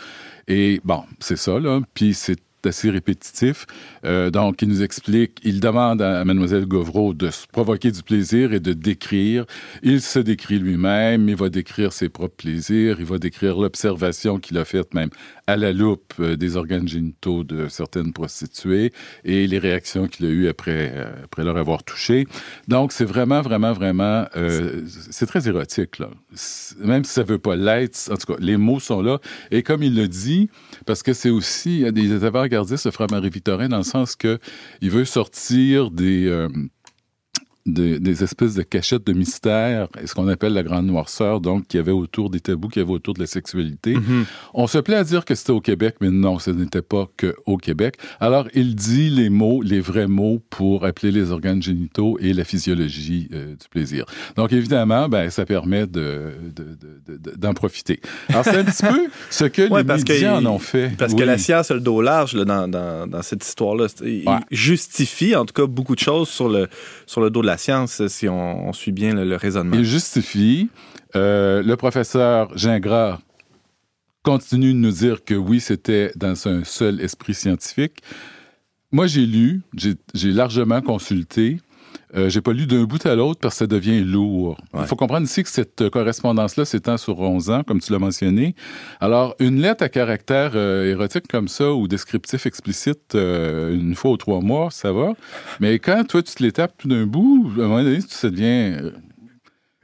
Et 0.49 0.81
bon, 0.85 1.05
c'est 1.21 1.37
ça, 1.37 1.61
là. 1.61 1.81
Puis 1.93 2.15
c'est 2.15 2.39
assez 2.67 2.91
répétitif. 2.91 3.67
Euh, 4.05 4.31
donc, 4.31 4.63
il 4.63 4.69
nous 4.69 4.83
explique, 4.83 5.39
il 5.43 5.61
demande 5.61 6.03
à 6.03 6.25
Mademoiselle 6.25 6.67
Govreau 6.67 7.15
de 7.15 7.31
se 7.31 7.47
provoquer 7.47 7.91
du 7.91 8.03
plaisir 8.03 8.53
et 8.53 8.61
de 8.61 8.73
décrire. 8.73 9.45
Il 9.83 10.01
se 10.01 10.19
décrit 10.19 10.59
lui-même, 10.59 11.29
il 11.29 11.37
va 11.37 11.49
décrire 11.49 11.93
ses 11.93 12.09
propres 12.09 12.37
plaisirs, 12.37 12.97
il 12.99 13.05
va 13.05 13.19
décrire 13.19 13.57
l'observation 13.57 14.39
qu'il 14.39 14.59
a 14.59 14.65
faite 14.65 14.95
même 14.95 15.11
à 15.47 15.57
la 15.57 15.73
loupe 15.73 16.15
euh, 16.21 16.37
des 16.37 16.57
organes 16.57 16.89
génitaux 16.89 17.45
de 17.45 17.69
certaines 17.69 18.13
prostituées 18.13 18.93
et 19.25 19.47
les 19.47 19.59
réactions 19.59 20.07
qu'il 20.07 20.27
a 20.27 20.31
eues 20.31 20.49
après, 20.49 20.93
euh, 20.95 21.25
après 21.25 21.45
leur 21.45 21.57
avoir 21.57 21.85
touché. 21.85 22.27
Donc, 22.69 22.93
c'est 22.93 23.05
vraiment, 23.05 23.43
vraiment, 23.43 23.73
vraiment, 23.73 24.25
c'est 25.11 25.27
très 25.27 25.49
érotique, 25.49 25.99
là. 25.99 26.11
Même 26.79 27.05
si 27.05 27.13
ça 27.13 27.23
veut 27.23 27.39
pas 27.39 27.57
l'être, 27.57 28.11
en 28.11 28.17
tout 28.17 28.33
cas, 28.33 28.39
les 28.41 28.57
mots 28.57 28.81
sont 28.81 29.03
là. 29.03 29.19
Et 29.51 29.63
comme 29.63 29.83
il 29.83 29.95
le 29.95 30.09
dit, 30.09 30.49
parce 30.85 31.03
que 31.03 31.13
c'est 31.13 31.31
aussi, 31.31 31.81
il 31.81 31.93
des 31.93 32.25
avant-gardistes, 32.25 32.85
le 32.87 32.91
frère 32.91 33.09
Marie-Victorin, 33.11 33.69
dans 33.69 33.79
le 33.79 33.83
sens 33.83 34.17
que 34.17 34.39
il 34.81 34.91
veut 34.91 35.05
sortir 35.05 35.91
des, 35.91 36.27
euh, 36.27 36.49
des, 37.67 37.99
des 37.99 38.23
espèces 38.23 38.55
de 38.55 38.63
cachettes 38.63 39.07
de 39.07 39.13
mystère, 39.15 39.89
et 40.03 40.07
ce 40.07 40.15
qu'on 40.15 40.29
appelle 40.29 40.53
la 40.53 40.63
grande 40.63 40.87
noirceur, 40.87 41.41
donc, 41.41 41.67
qu'il 41.67 41.79
y 41.79 41.81
avait 41.81 41.93
autour 41.93 42.29
des 42.31 42.41
tabous, 42.41 42.69
qu'il 42.69 42.83
y 42.83 42.85
avait 42.85 42.93
autour 42.93 43.15
de 43.15 43.21
la 43.21 43.27
sexualité. 43.27 43.95
On 44.53 44.67
se 44.67 44.79
plaît 44.79 44.97
à 44.97 45.05
dire 45.05 45.25
que 45.25 45.35
c'était 45.35 45.53
au 45.53 45.61
Québec, 45.61 45.97
mais 46.01 46.11
non, 46.11 46.39
ce 46.39 46.51
n'était 46.51 46.83
pas 46.83 47.09
que 47.17 47.35
au 47.47 47.57
Québec. 47.57 47.97
Alors, 48.21 48.49
il 48.55 48.75
dit 48.75 49.09
les 49.11 49.31
mots, 49.31 49.63
les 49.63 49.81
vrais 49.81 50.07
mots 50.09 50.43
pour 50.51 50.85
appeler 50.85 51.11
les 51.11 51.31
organes 51.31 51.63
génitaux 51.63 52.19
et 52.21 52.33
la 52.35 52.45
physiologie 52.45 53.29
euh, 53.33 53.53
du 53.53 53.69
plaisir. 53.71 54.05
Donc, 54.37 54.53
évidemment, 54.53 55.09
ben, 55.09 55.31
ça 55.31 55.47
permet 55.47 55.87
de, 55.87 56.33
de- 56.55 56.77
de- 57.09 57.17
de- 57.31 57.37
d'en 57.37 57.55
profiter. 57.55 58.01
Alors, 58.29 58.45
c'est 58.45 58.59
un 58.59 58.65
petit 58.65 58.83
peu 58.83 59.09
ce 59.31 59.45
que 59.47 59.69
Ouais, 59.71 59.83
les 59.83 60.03
que 60.05 60.13
médias 60.13 60.37
en 60.39 60.45
ont 60.47 60.59
fait. 60.59 60.93
Parce 60.99 61.15
que 61.15 61.23
la 61.23 61.39
science 61.39 61.71
a 61.71 61.75
le 61.75 61.81
dos 61.81 62.03
large 62.03 62.35
là, 62.35 62.45
dans, 62.45 62.69
dans, 62.69 63.07
dans 63.07 63.23
cette 63.23 63.45
histoire-là. 63.47 63.87
Il 64.05 64.29
Ouais. 64.29 64.37
justifie, 64.51 65.35
en 65.35 65.45
tout 65.47 65.55
cas, 65.55 65.67
beaucoup 65.67 65.95
de 65.95 66.01
choses 66.01 66.29
sur 66.29 66.49
le, 66.49 66.69
sur 67.07 67.21
le 67.21 67.31
dos 67.31 67.41
de 67.43 67.47
la 67.47 67.54
science, 67.59 68.07
si 68.09 68.29
on, 68.29 68.73
suit 68.73 68.93
bien 68.93 69.15
le, 69.15 69.37
raisonnement. 69.37 69.77
Il 69.77 69.85
justifie. 69.85 70.71
Euh, 71.17 71.63
le 71.63 71.77
professeur 71.77 72.57
Gingras 72.57 73.21
continue 74.23 74.73
de 74.73 74.79
nous 74.79 74.91
dire 74.91 75.25
que 75.25 75.35
oui, 75.35 75.61
c'était 75.61 76.13
dans 76.17 76.49
un 76.49 76.65
seul 76.65 77.01
esprit 77.01 77.35
scientifique. 77.35 77.99
Moi, 78.91 79.07
j'ai 79.07 79.27
lu, 79.27 79.63
j'ai 79.75 80.33
largement 80.33 80.81
consulté. 80.81 81.59
Euh, 82.17 82.29
j'ai 82.29 82.41
pas 82.41 82.53
lu 82.53 82.67
d'un 82.67 82.85
bout 82.85 83.05
à 83.07 83.15
l'autre 83.15 83.41
parce 83.41 83.55
que 83.55 83.59
ça 83.61 83.67
devient 83.67 84.01
lourd. 84.01 84.57
Il 84.79 84.87
faut 84.87 84.97
comprendre 84.97 85.27
ici 85.27 85.43
que 85.43 85.49
cette 85.49 85.81
euh, 85.81 85.91
correspondance-là 85.91 86.65
s'étend 86.65 86.97
sur 86.97 87.19
11 87.19 87.51
ans, 87.51 87.63
comme 87.65 87.81
tu 87.81 87.93
l'as 87.93 87.99
mentionné. 87.99 88.55
Alors, 89.01 89.35
une 89.41 89.61
lettre 89.61 89.83
à 89.83 89.89
caractère 89.89 90.53
euh, 90.55 90.91
érotique 90.91 91.27
comme 91.29 91.49
ça 91.49 91.73
ou 91.73 91.89
descriptif 91.89 92.47
explicite 92.47 93.15
euh, 93.15 93.75
une 93.75 93.95
fois 93.95 94.13
ou 94.13 94.17
trois 94.17 94.41
mois, 94.41 94.71
ça 94.71 94.93
va. 94.93 95.15
Mais 95.61 95.79
quand 95.79 96.05
toi, 96.07 96.23
tu 96.23 96.35
te 96.35 96.43
les 96.43 96.53
tapes 96.53 96.75
tout 96.79 96.89
d'un 96.89 97.07
bout, 97.07 97.51
à 97.59 97.63
un 97.63 97.69
moment 97.69 97.83
donné, 97.83 98.01
ça 98.09 98.31
devient 98.31 98.93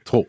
trop. 0.05 0.25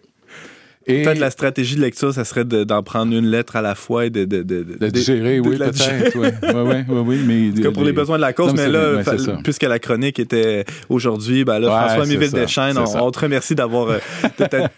Et 0.86 1.02
Peut-être 1.02 1.18
la 1.18 1.30
stratégie 1.30 1.76
de 1.76 1.80
lecture, 1.80 2.12
ça 2.12 2.24
serait 2.24 2.44
de- 2.44 2.64
d'en 2.64 2.82
prendre 2.82 3.14
une 3.14 3.26
lettre 3.26 3.56
à 3.56 3.62
la 3.62 3.74
fois 3.74 4.06
et 4.06 4.10
de... 4.10 4.24
de, 4.24 4.42
de, 4.42 4.62
de 4.80 4.88
digérer, 4.88 5.36
de 5.40 5.48
oui, 5.48 5.56
peut-être. 5.58 6.16
Oui, 6.16 6.28
oui, 6.42 6.84
oui, 6.88 7.02
oui, 7.06 7.20
mais... 7.26 7.50
En 7.50 7.54
tout 7.54 7.62
cas, 7.62 7.70
pour 7.70 7.84
les 7.84 7.92
besoins 7.92 8.16
de 8.16 8.22
la 8.22 8.32
cause, 8.32 8.48
Non, 8.48 8.54
mais 8.54 8.68
là, 8.68 9.02
fa- 9.04 9.16
puisque 9.44 9.62
la 9.62 9.78
chronique 9.78 10.18
était 10.18 10.64
aujourd'hui, 10.88 11.44
ben 11.44 11.58
là, 11.58 11.68
Ouais, 11.68 11.88
François 11.88 12.06
Miville 12.06 12.30
Deschênes, 12.32 12.78
on, 12.78 13.02
on 13.06 13.10
te 13.10 13.18
remercie 13.20 13.54
d'avoir 13.54 13.88
euh, 13.90 13.98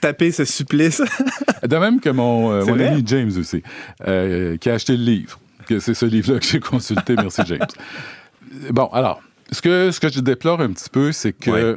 tapé 0.01 0.31
ce 0.33 0.45
supplice. 0.45 1.03
De 1.69 1.77
même 1.77 2.01
que 2.01 2.11
mon, 2.11 2.53
euh, 2.53 2.65
mon 2.65 2.79
ami 2.79 3.03
James 3.07 3.33
aussi, 3.39 3.63
euh, 4.07 4.57
qui 4.59 4.69
a 4.71 4.75
acheté 4.75 4.97
le 4.97 5.03
livre. 5.05 5.39
Que 5.67 5.81
C'est 5.81 5.95
ce 5.95 6.05
livre-là 6.05 6.39
que 6.41 6.45
j'ai 6.47 6.61
consulté. 6.61 7.15
Merci, 7.17 7.41
James. 7.47 7.61
Bon, 8.71 8.87
alors, 8.93 9.21
ce 9.51 9.61
que, 9.63 9.91
ce 9.91 9.99
que 9.99 10.09
je 10.09 10.21
déplore 10.21 10.61
un 10.61 10.71
petit 10.73 10.89
peu, 10.91 11.11
c'est 11.11 11.33
que 11.33 11.51
Ouais. 11.51 11.77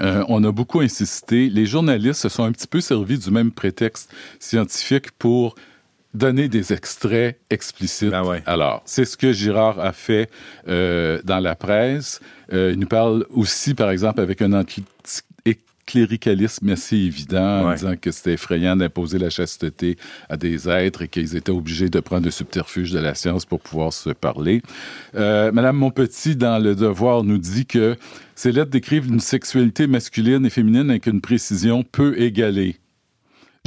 Euh, 0.00 0.24
on 0.28 0.42
a 0.44 0.52
beaucoup 0.52 0.80
insisté. 0.80 1.48
Les 1.48 1.66
journalistes 1.66 2.22
se 2.22 2.28
sont 2.28 2.44
un 2.44 2.52
petit 2.52 2.66
peu 2.66 2.80
servis 2.80 3.18
du 3.18 3.30
même 3.30 3.50
prétexte 3.50 4.10
scientifique 4.38 5.10
pour 5.12 5.54
donner 6.14 6.48
des 6.48 6.72
extraits 6.72 7.38
explicites. 7.50 8.10
Ben 8.10 8.24
ouais. 8.24 8.42
Alors, 8.46 8.82
c'est 8.84 9.04
ce 9.04 9.16
que 9.16 9.32
Girard 9.32 9.78
a 9.78 9.92
fait 9.92 10.30
euh, 10.68 11.20
dans 11.24 11.40
la 11.40 11.54
presse. 11.54 12.20
Euh, 12.52 12.72
il 12.72 12.80
nous 12.80 12.86
parle 12.86 13.26
aussi, 13.30 13.74
par 13.74 13.90
exemple, 13.90 14.20
avec 14.20 14.42
un 14.42 14.52
anticléricalisme 15.88 16.68
assez 16.70 16.96
évident, 16.96 17.68
en 17.68 17.74
disant 17.74 17.94
que 18.00 18.10
c'était 18.10 18.34
effrayant 18.34 18.76
d'imposer 18.76 19.18
la 19.18 19.30
chasteté 19.30 19.96
à 20.28 20.36
des 20.36 20.68
êtres 20.68 21.02
et 21.02 21.08
qu'ils 21.08 21.36
étaient 21.36 21.50
obligés 21.50 21.88
de 21.88 22.00
prendre 22.00 22.24
le 22.26 22.30
subterfuge 22.30 22.92
de 22.92 22.98
la 22.98 23.14
science 23.14 23.46
pour 23.46 23.60
pouvoir 23.60 23.92
se 23.92 24.10
parler. 24.10 24.62
Euh, 25.14 25.50
Madame 25.52 25.76
Monpetit, 25.76 26.36
dans 26.36 26.62
Le 26.62 26.74
Devoir, 26.74 27.24
nous 27.24 27.38
dit 27.38 27.66
que 27.66 27.96
ces 28.34 28.52
lettres 28.52 28.70
décrivent 28.70 29.08
une 29.08 29.20
sexualité 29.20 29.86
masculine 29.86 30.44
et 30.44 30.50
féminine 30.50 30.90
avec 30.90 31.06
une 31.06 31.20
précision 31.20 31.82
peu 31.82 32.20
égalée. 32.20 32.76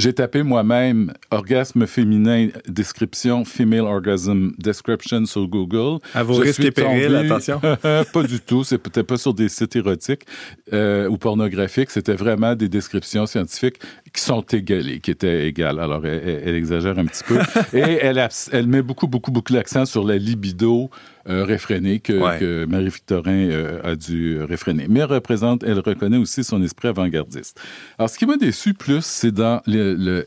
J'ai 0.02 0.12
tapé 0.12 0.42
moi-même 0.42 1.12
orgasme 1.30 1.86
féminin, 1.86 2.48
description 2.66 3.44
female 3.44 3.82
orgasm 3.82 4.50
description 4.58 5.24
sur 5.26 5.46
Google. 5.46 6.00
À 6.12 6.24
vos 6.24 6.34
Je 6.34 6.40
risques 6.40 6.64
et 6.64 6.72
périls, 6.72 7.14
attention. 7.14 7.60
pas 8.12 8.22
du 8.24 8.40
tout. 8.40 8.64
Peut-être 8.64 9.02
pas 9.02 9.16
sur 9.16 9.32
des 9.32 9.48
sites 9.48 9.76
érotiques 9.76 10.26
euh, 10.72 11.06
ou 11.08 11.18
pornographiques. 11.18 11.92
C'était 11.92 12.14
vraiment 12.16 12.56
des 12.56 12.68
descriptions 12.68 13.26
scientifiques 13.26 13.76
qui 14.14 14.20
sont 14.22 14.42
égalées, 14.42 15.00
qui 15.00 15.10
étaient 15.10 15.46
égales. 15.48 15.78
Alors, 15.80 16.04
elle, 16.06 16.22
elle- 16.24 16.42
elle 16.46 16.54
exagère 16.54 16.98
un 16.98 17.06
petit 17.06 17.24
peu. 17.24 17.38
Et 17.72 17.80
elle, 18.02 18.66
met 18.66 18.82
beaucoup, 18.82 19.06
beaucoup, 19.06 19.30
beaucoup 19.30 19.52
l'accent 19.54 19.86
sur 19.86 20.04
la 20.06 20.16
libido 20.16 20.90
euh, 21.28 21.44
réfrénée 21.44 22.00
que, 22.00 22.12
Ouais. 22.12 22.38
que 22.38 22.64
Marie-Victorin 22.66 23.30
euh, 23.50 23.80
a 23.84 23.94
dû 23.96 24.42
réfréner. 24.42 24.86
Mais 24.88 25.00
elle 25.00 25.06
représente, 25.06 25.62
elle 25.62 25.78
reconnaît 25.78 26.18
aussi 26.18 26.44
son 26.44 26.62
esprit 26.62 26.88
avant-gardiste. 26.88 27.60
Alors, 27.98 28.10
ce 28.10 28.18
qui 28.18 28.26
m'a 28.26 28.36
déçu 28.36 28.74
plus, 28.74 29.04
c'est 29.04 29.32
dans 29.32 29.62
le, 29.66 29.94
le. 29.94 30.26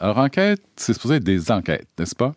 Alors, 0.00 0.18
enquête, 0.18 0.60
c'est 0.80 0.92
supposé 0.92 1.16
être 1.16 1.24
des 1.24 1.50
enquêtes, 1.50 1.88
n'est-ce 1.98 2.14
pas? 2.14 2.32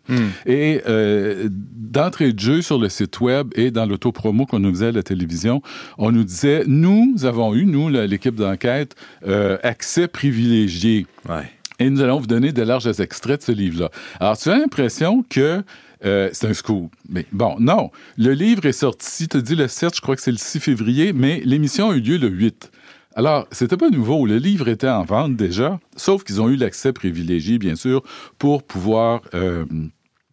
Et 0.46 0.82
euh, 0.88 1.48
d'entrée 1.50 2.32
de 2.32 2.38
jeu 2.38 2.62
sur 2.62 2.78
le 2.78 2.88
site 2.88 3.20
web 3.20 3.48
et 3.54 3.70
dans 3.70 3.86
l'autopromo 3.86 4.46
qu'on 4.46 4.58
nous 4.58 4.70
faisait 4.70 4.88
à 4.88 4.92
la 4.92 5.02
télévision, 5.02 5.62
on 5.98 6.12
nous 6.12 6.24
disait, 6.24 6.64
nous 6.66 7.24
avons 7.24 7.54
eu, 7.54 7.64
nous, 7.66 7.88
l'équipe 7.88 8.34
d'enquête, 8.34 8.94
euh, 9.26 9.58
accès 9.62 10.08
privilégié. 10.08 11.06
Ouais. 11.28 11.50
Et 11.78 11.90
nous 11.90 12.00
allons 12.00 12.20
vous 12.20 12.26
donner 12.26 12.52
de 12.52 12.62
larges 12.62 13.00
extraits 13.00 13.40
de 13.40 13.44
ce 13.44 13.52
livre-là. 13.52 13.90
Alors, 14.20 14.38
tu 14.38 14.48
as 14.50 14.58
l'impression 14.58 15.24
que 15.28 15.62
euh, 16.04 16.28
c'est 16.32 16.48
un 16.48 16.54
scoop. 16.54 16.92
Mais 17.08 17.26
bon, 17.32 17.56
non. 17.58 17.90
Le 18.16 18.32
livre 18.32 18.66
est 18.66 18.72
sorti, 18.72 19.28
tu 19.28 19.36
as 19.36 19.40
dit 19.40 19.54
le 19.54 19.68
7, 19.68 19.96
je 19.96 20.00
crois 20.00 20.16
que 20.16 20.22
c'est 20.22 20.32
le 20.32 20.36
6 20.36 20.60
février, 20.60 21.12
mais 21.12 21.40
l'émission 21.44 21.90
a 21.90 21.94
eu 21.94 22.00
lieu 22.00 22.18
le 22.18 22.28
8. 22.28 22.70
Alors, 23.14 23.46
c'était 23.52 23.76
pas 23.76 23.90
nouveau. 23.90 24.26
Le 24.26 24.38
livre 24.38 24.68
était 24.68 24.88
en 24.88 25.04
vente 25.04 25.36
déjà, 25.36 25.78
sauf 25.96 26.24
qu'ils 26.24 26.40
ont 26.40 26.48
eu 26.48 26.56
l'accès 26.56 26.92
privilégié, 26.92 27.58
bien 27.58 27.76
sûr, 27.76 28.02
pour 28.38 28.62
pouvoir 28.62 29.20
euh, 29.34 29.64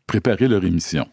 préparer 0.08 0.48
leur 0.48 0.64
émission, 0.64 1.08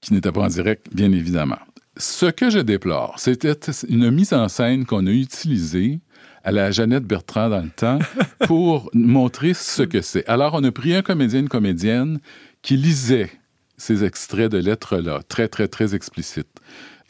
qui 0.00 0.12
n'était 0.12 0.32
pas 0.32 0.42
en 0.42 0.48
direct, 0.48 0.86
bien 0.92 1.10
évidemment. 1.12 1.58
Ce 1.96 2.26
que 2.26 2.50
je 2.50 2.58
déplore, 2.58 3.14
c'était 3.18 3.58
une 3.88 4.10
mise 4.10 4.32
en 4.32 4.48
scène 4.48 4.84
qu'on 4.84 5.06
a 5.06 5.10
utilisée 5.10 6.00
à 6.44 6.52
la 6.52 6.70
Jeannette 6.70 7.04
Bertrand 7.04 7.48
dans 7.48 7.62
le 7.62 7.70
temps 7.70 7.98
pour 8.46 8.90
montrer 8.94 9.54
ce 9.54 9.82
que 9.82 10.02
c'est. 10.02 10.26
Alors, 10.28 10.54
on 10.54 10.62
a 10.62 10.70
pris 10.70 10.94
un 10.94 11.02
comédien, 11.02 11.40
une 11.40 11.48
comédienne 11.48 12.20
qui 12.62 12.76
lisait 12.76 13.30
ces 13.76 14.04
extraits 14.04 14.50
de 14.50 14.58
lettres-là, 14.58 15.20
très, 15.28 15.48
très, 15.48 15.68
très 15.68 15.94
explicites. 15.94 16.55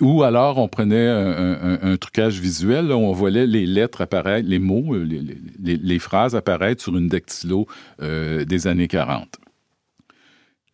Ou 0.00 0.22
alors, 0.22 0.58
on 0.58 0.68
prenait 0.68 1.08
un, 1.08 1.96
trucage 1.96 2.38
visuel, 2.38 2.92
où 2.92 2.96
on 2.96 3.12
voyait 3.12 3.46
les 3.46 3.64
lettres 3.64 4.02
apparaître, 4.02 4.46
les 4.46 4.58
mots, 4.58 4.94
euh, 4.94 5.04
les- 5.62 5.76
les 5.78 5.98
phrases 5.98 6.36
apparaître 6.36 6.82
sur 6.82 6.96
une 6.96 7.08
dactylo 7.08 7.66
euh, 8.02 8.44
des 8.44 8.66
années 8.66 8.88
40. 8.88 9.38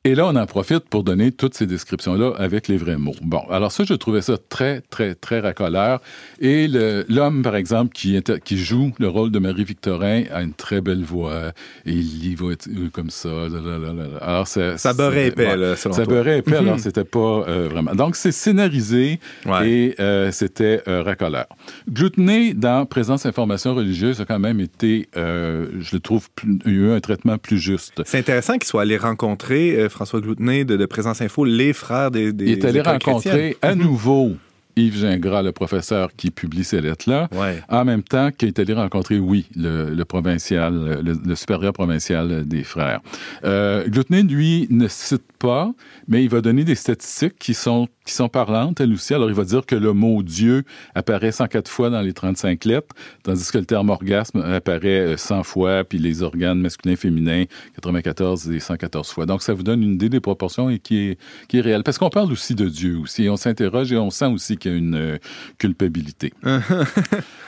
Et 0.04 0.16
là, 0.16 0.26
on 0.26 0.34
en 0.34 0.46
profite 0.46 0.80
pour 0.88 1.04
donner 1.04 1.30
toutes 1.30 1.54
ces 1.54 1.64
descriptions-là 1.64 2.32
avec 2.36 2.66
les 2.66 2.76
vrais 2.76 2.96
mots. 2.96 3.14
Bon, 3.22 3.42
alors 3.48 3.70
ça, 3.70 3.84
je 3.84 3.94
trouvais 3.94 4.20
ça 4.20 4.34
très, 4.48 4.80
très, 4.90 5.14
très 5.14 5.38
racoleur. 5.38 6.00
Et 6.40 6.66
l'homme, 7.08 7.42
par 7.42 7.54
exemple, 7.54 7.92
qui, 7.94 8.16
inter- 8.16 8.40
qui 8.44 8.58
joue 8.58 8.90
le 8.98 9.06
rôle 9.06 9.30
de 9.30 9.38
Marie-Victorin 9.38 10.24
a 10.32 10.42
une 10.42 10.54
très 10.54 10.80
belle 10.80 11.04
voix. 11.04 11.52
Et 11.86 11.92
il 11.92 12.26
y 12.26 12.34
va 12.34 12.50
être, 12.50 12.66
euh, 12.66 12.88
comme 12.92 13.10
ça. 13.10 13.28
là, 13.28 13.48
là, 13.48 13.78
là, 13.78 13.92
là. 13.92 14.04
Alors, 14.20 14.48
ça, 14.48 14.76
Ça 14.76 14.92
beurrait 14.92 15.28
épais, 15.28 15.56
là, 15.56 15.76
selon 15.76 15.94
Ça 15.94 16.04
beurrait 16.04 16.38
épais, 16.38 16.56
alors 16.56 16.80
c'était 16.80 17.04
pas 17.04 17.44
euh, 17.46 17.68
vraiment. 17.70 17.94
Donc, 17.94 18.16
c'est 18.16 18.32
scénarisé 18.32 19.20
Ouais. 19.46 19.70
et 19.70 19.94
euh, 20.00 20.32
c'était 20.32 20.82
euh, 20.88 21.04
racoleur. 21.04 21.46
Gloutonné 21.88 22.54
dans 22.54 22.86
Présence 22.86 23.24
Information 23.24 23.76
Religieuse 23.76 24.20
a 24.20 24.24
quand 24.24 24.40
même 24.40 24.58
été, 24.58 25.08
euh, 25.16 25.66
je 25.78 25.94
le 25.94 26.00
trouve, 26.00 26.28
plus, 26.34 26.58
eu 26.66 26.90
un 26.90 26.98
traitement 26.98 27.38
plus 27.38 27.58
juste. 27.58 28.02
C'est 28.04 28.18
intéressant 28.18 28.54
qu'il 28.54 28.64
soit 28.64 28.82
allé 28.82 28.96
rencontrer, 28.96 29.76
euh, 29.76 29.88
François 29.92 30.20
Gloutenay 30.20 30.64
de, 30.64 30.76
de 30.76 30.86
Présence 30.86 31.20
Info, 31.20 31.44
les 31.44 31.72
frères 31.72 32.10
des, 32.10 32.32
des 32.32 32.44
Il 32.44 32.50
est 32.52 32.64
allé 32.64 32.80
rencontrer 32.80 33.56
à 33.62 33.74
nouveau 33.74 34.32
Yves 34.76 34.98
Gingras, 35.00 35.42
le 35.42 35.52
professeur 35.52 36.10
qui 36.16 36.30
publie 36.30 36.64
ces 36.64 36.80
lettres-là, 36.80 37.28
Ouais. 37.34 37.60
en 37.68 37.84
même 37.84 38.02
temps 38.02 38.30
qu'il 38.30 38.48
est 38.48 38.58
allé 38.58 38.72
rencontrer, 38.72 39.18
oui, 39.18 39.46
le, 39.56 39.90
le 39.94 40.04
provincial, 40.04 41.00
le, 41.02 41.14
le 41.24 41.34
supérieur 41.34 41.72
provincial 41.72 42.46
des 42.46 42.62
frères. 42.64 43.00
Euh, 43.44 43.86
lui, 44.12 44.66
ne 44.70 44.88
cite 44.88 45.22
pas, 45.38 45.72
mais 46.08 46.22
il 46.22 46.28
va 46.30 46.40
donner 46.40 46.64
des 46.64 46.74
statistiques 46.74 47.38
qui 47.38 47.54
sont, 47.54 47.88
qui 48.06 48.12
sont 48.14 48.28
parlantes, 48.28 48.80
elles 48.80 48.92
aussi. 48.92 49.14
Alors, 49.14 49.28
il 49.28 49.34
va 49.34 49.44
dire 49.44 49.66
que 49.66 49.74
le 49.74 49.92
mot 49.92 50.22
Dieu 50.22 50.62
apparaît 50.94 51.32
104 51.32 51.68
fois 51.68 51.90
dans 51.90 52.00
les 52.00 52.12
35 52.12 52.64
lettres, 52.64 52.94
tandis 53.22 53.50
que 53.50 53.58
le 53.58 53.64
terme 53.64 53.90
orgasme 53.90 54.40
apparaît 54.40 55.16
100 55.16 55.42
fois, 55.42 55.84
puis 55.84 55.98
les 55.98 56.22
organes 56.22 56.60
masculins, 56.60 56.96
féminins, 56.96 57.44
94 57.74 58.50
et 58.50 58.60
114 58.60 59.08
fois. 59.10 59.26
Donc, 59.26 59.42
ça 59.42 59.52
vous 59.54 59.62
donne 59.62 59.82
une 59.82 59.94
idée 59.94 60.08
des 60.08 60.20
proportions 60.20 60.70
et 60.70 60.78
qui 60.78 60.98
est, 60.98 61.18
qui 61.48 61.58
est 61.58 61.62
réelle. 61.62 61.82
Parce 61.82 61.98
qu'on 61.98 62.10
parle 62.10 62.30
aussi 62.32 62.54
de 62.54 62.68
Dieu 62.68 62.98
aussi. 62.98 63.28
On 63.28 63.36
s'interroge 63.36 63.92
et 63.92 63.96
on 63.96 64.10
sent 64.10 64.26
aussi 64.26 64.56
qu'il 64.62 64.72
y 64.72 64.74
a 64.74 64.78
une 64.78 64.94
euh, 64.94 65.18
culpabilité. 65.58 66.32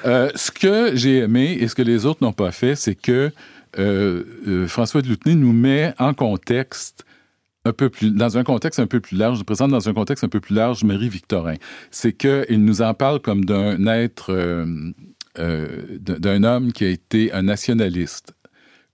Euh, 0.06 0.30
ce 0.34 0.50
que 0.50 0.94
j'ai 0.94 1.20
aimé 1.20 1.56
et 1.58 1.66
ce 1.66 1.74
que 1.74 1.80
les 1.80 2.04
autres 2.04 2.22
n'ont 2.22 2.34
pas 2.34 2.52
fait, 2.52 2.76
c'est 2.76 2.94
que 2.94 3.32
euh, 3.78 4.22
euh, 4.46 4.68
François 4.68 5.00
de 5.00 5.08
Loutenay 5.08 5.34
nous 5.34 5.54
met 5.54 5.94
en 5.98 6.12
contexte 6.12 7.06
un 7.64 7.72
peu 7.72 7.88
plus, 7.88 8.10
dans 8.10 8.36
un 8.36 8.44
contexte 8.44 8.78
un 8.78 8.86
peu 8.86 9.00
plus 9.00 9.16
large, 9.16 9.38
je 9.38 9.42
présente 9.42 9.70
dans 9.70 9.88
un 9.88 9.94
contexte 9.94 10.22
un 10.24 10.28
peu 10.28 10.40
plus 10.40 10.54
large 10.54 10.84
Marie-Victorin. 10.84 11.54
C'est 11.90 12.12
qu'il 12.12 12.64
nous 12.64 12.82
en 12.82 12.92
parle 12.92 13.20
comme 13.20 13.44
d'un 13.44 13.86
être, 13.86 14.32
euh, 14.32 14.66
euh, 15.38 15.98
d'un 15.98 16.44
homme 16.44 16.72
qui 16.72 16.84
a 16.84 16.90
été 16.90 17.32
un 17.32 17.42
nationaliste, 17.42 18.34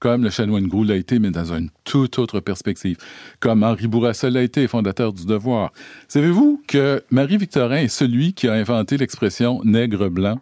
comme 0.01 0.25
le 0.25 0.31
chanoine 0.31 0.67
Grou 0.67 0.83
l'a 0.83 0.97
été, 0.97 1.19
mais 1.19 1.31
dans 1.31 1.53
une 1.55 1.71
toute 1.85 2.19
autre 2.19 2.41
perspective, 2.41 2.97
comme 3.39 3.63
Henri 3.63 3.87
Bourassa 3.87 4.31
l'a 4.31 4.43
été, 4.43 4.67
fondateur 4.67 5.13
du 5.13 5.27
Devoir. 5.27 5.73
Savez-vous 6.09 6.63
que 6.67 7.03
Marie-Victorin 7.11 7.77
est 7.77 7.89
celui 7.89 8.33
qui 8.33 8.49
a 8.49 8.55
inventé 8.55 8.97
l'expression 8.97 9.61
nègre 9.63 10.09
blanc? 10.09 10.41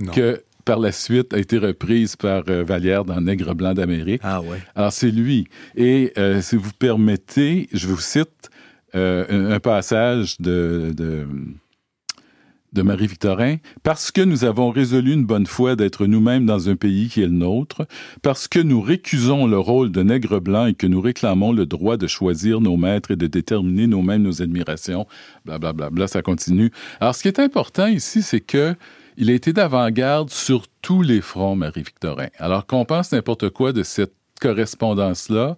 Non. 0.00 0.12
que 0.12 0.42
par 0.64 0.78
la 0.78 0.92
suite 0.92 1.32
a 1.34 1.38
été 1.38 1.58
reprise 1.58 2.14
par 2.14 2.44
euh, 2.48 2.62
Vallière 2.62 3.04
dans 3.04 3.20
Nègre 3.20 3.54
blanc 3.54 3.74
d'Amérique. 3.74 4.20
Ah 4.22 4.42
ouais. 4.42 4.58
Alors 4.76 4.92
c'est 4.92 5.10
lui. 5.10 5.48
Et 5.74 6.12
euh, 6.18 6.40
si 6.42 6.56
vous 6.56 6.70
permettez, 6.78 7.68
je 7.72 7.88
vous 7.88 7.98
cite 7.98 8.50
euh, 8.94 9.24
un, 9.30 9.52
un 9.52 9.60
passage 9.60 10.38
de, 10.40 10.92
de, 10.94 11.26
de 12.72 12.82
Marie-Victorin. 12.82 13.56
Parce 13.82 14.10
que 14.10 14.20
nous 14.20 14.44
avons 14.44 14.70
résolu 14.70 15.12
une 15.12 15.24
bonne 15.24 15.46
fois 15.46 15.76
d'être 15.76 16.06
nous-mêmes 16.06 16.46
dans 16.46 16.68
un 16.68 16.76
pays 16.76 17.08
qui 17.08 17.22
est 17.22 17.26
le 17.26 17.32
nôtre, 17.32 17.86
parce 18.22 18.48
que 18.48 18.58
nous 18.58 18.80
récusons 18.80 19.46
le 19.46 19.58
rôle 19.58 19.90
de 19.90 20.02
nègre 20.02 20.40
blanc 20.40 20.66
et 20.66 20.74
que 20.74 20.86
nous 20.86 21.00
réclamons 21.00 21.52
le 21.52 21.66
droit 21.66 21.96
de 21.96 22.06
choisir 22.06 22.60
nos 22.60 22.76
maîtres 22.76 23.10
et 23.10 23.16
de 23.16 23.26
déterminer 23.26 23.86
nous-mêmes 23.86 24.22
nos 24.22 24.42
admirations, 24.42 25.06
blablabla, 25.44 25.72
bla, 25.72 25.90
bla, 25.90 26.08
ça 26.08 26.22
continue. 26.22 26.70
Alors 27.00 27.14
ce 27.14 27.22
qui 27.22 27.28
est 27.28 27.38
important 27.38 27.86
ici, 27.86 28.22
c'est 28.22 28.40
que 28.40 28.74
il 29.20 29.30
a 29.30 29.32
été 29.32 29.52
d'avant-garde 29.52 30.30
sur 30.30 30.66
tous 30.80 31.02
les 31.02 31.20
fronts, 31.20 31.56
Marie-Victorin. 31.56 32.28
Alors 32.38 32.66
qu'on 32.66 32.84
pense 32.84 33.10
n'importe 33.10 33.50
quoi 33.50 33.72
de 33.72 33.82
cette 33.82 34.14
correspondance-là, 34.40 35.56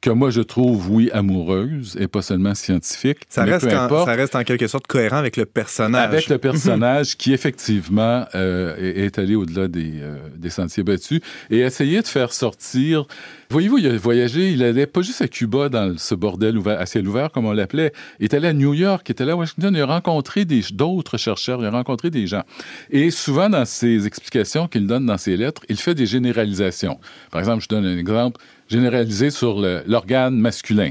que 0.00 0.10
moi 0.10 0.30
je 0.30 0.40
trouve, 0.40 0.90
oui, 0.90 1.10
amoureuse 1.12 1.96
et 1.98 2.06
pas 2.06 2.22
seulement 2.22 2.54
scientifique. 2.54 3.18
Ça 3.28 3.44
mais 3.44 3.52
reste, 3.52 3.68
peu 3.68 3.76
en, 3.76 3.82
importe, 3.82 4.06
ça 4.06 4.14
reste 4.14 4.36
en 4.36 4.44
quelque 4.44 4.66
sorte 4.66 4.86
cohérent 4.86 5.16
avec 5.16 5.36
le 5.36 5.44
personnage. 5.44 6.04
avec 6.04 6.28
le 6.28 6.38
personnage 6.38 7.16
qui 7.16 7.32
effectivement 7.32 8.24
euh, 8.34 8.76
est, 8.76 9.06
est 9.06 9.18
allé 9.18 9.34
au-delà 9.34 9.66
des, 9.68 10.00
euh, 10.00 10.16
des 10.36 10.50
sentiers 10.50 10.84
battus 10.84 11.20
et 11.50 11.60
essayer 11.60 12.00
de 12.00 12.06
faire 12.06 12.32
sortir. 12.32 13.06
Voyez-vous, 13.50 13.78
il 13.78 13.86
a 13.86 13.96
voyagé, 13.96 14.50
il 14.50 14.62
allait 14.62 14.86
pas 14.86 15.02
juste 15.02 15.22
à 15.22 15.28
Cuba 15.28 15.68
dans 15.68 15.96
ce 15.96 16.14
bordel 16.14 16.58
ouvert, 16.58 16.78
à 16.78 16.86
ciel 16.86 17.08
ouvert 17.08 17.32
comme 17.32 17.46
on 17.46 17.52
l'appelait, 17.52 17.92
il 18.20 18.24
est 18.24 18.34
allé 18.34 18.48
à 18.48 18.52
New 18.52 18.74
York, 18.74 19.08
il 19.08 19.12
est 19.12 19.22
allé 19.22 19.32
à 19.32 19.36
Washington, 19.36 19.74
il 19.74 19.80
a 19.80 19.86
rencontré 19.86 20.44
d'autres 20.44 21.16
chercheurs, 21.16 21.60
il 21.60 21.66
a 21.66 21.70
rencontré 21.70 22.10
des 22.10 22.26
gens. 22.26 22.42
Et 22.90 23.10
souvent 23.10 23.48
dans 23.48 23.64
ses 23.64 24.06
explications 24.06 24.68
qu'il 24.68 24.86
donne 24.86 25.06
dans 25.06 25.18
ses 25.18 25.36
lettres, 25.36 25.62
il 25.68 25.76
fait 25.76 25.94
des 25.94 26.06
généralisations. 26.06 26.98
Par 27.30 27.40
exemple, 27.40 27.62
je 27.62 27.68
donne 27.68 27.86
un 27.86 27.98
exemple 27.98 28.40
généralisé 28.68 29.30
sur 29.30 29.60
l'organe 29.86 30.36
masculin. 30.36 30.90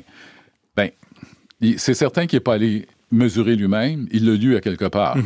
Ben, 0.76 0.90
c'est 1.78 1.94
certain 1.94 2.28
qu'il 2.28 2.38
n'est 2.38 2.42
pas 2.42 2.56
allé 2.56 2.88
mesurer 3.12 3.56
lui-même, 3.56 4.08
il 4.12 4.26
l'a 4.26 4.36
lu 4.36 4.56
à 4.56 4.62
quelque 4.62 4.86
part. 4.86 5.18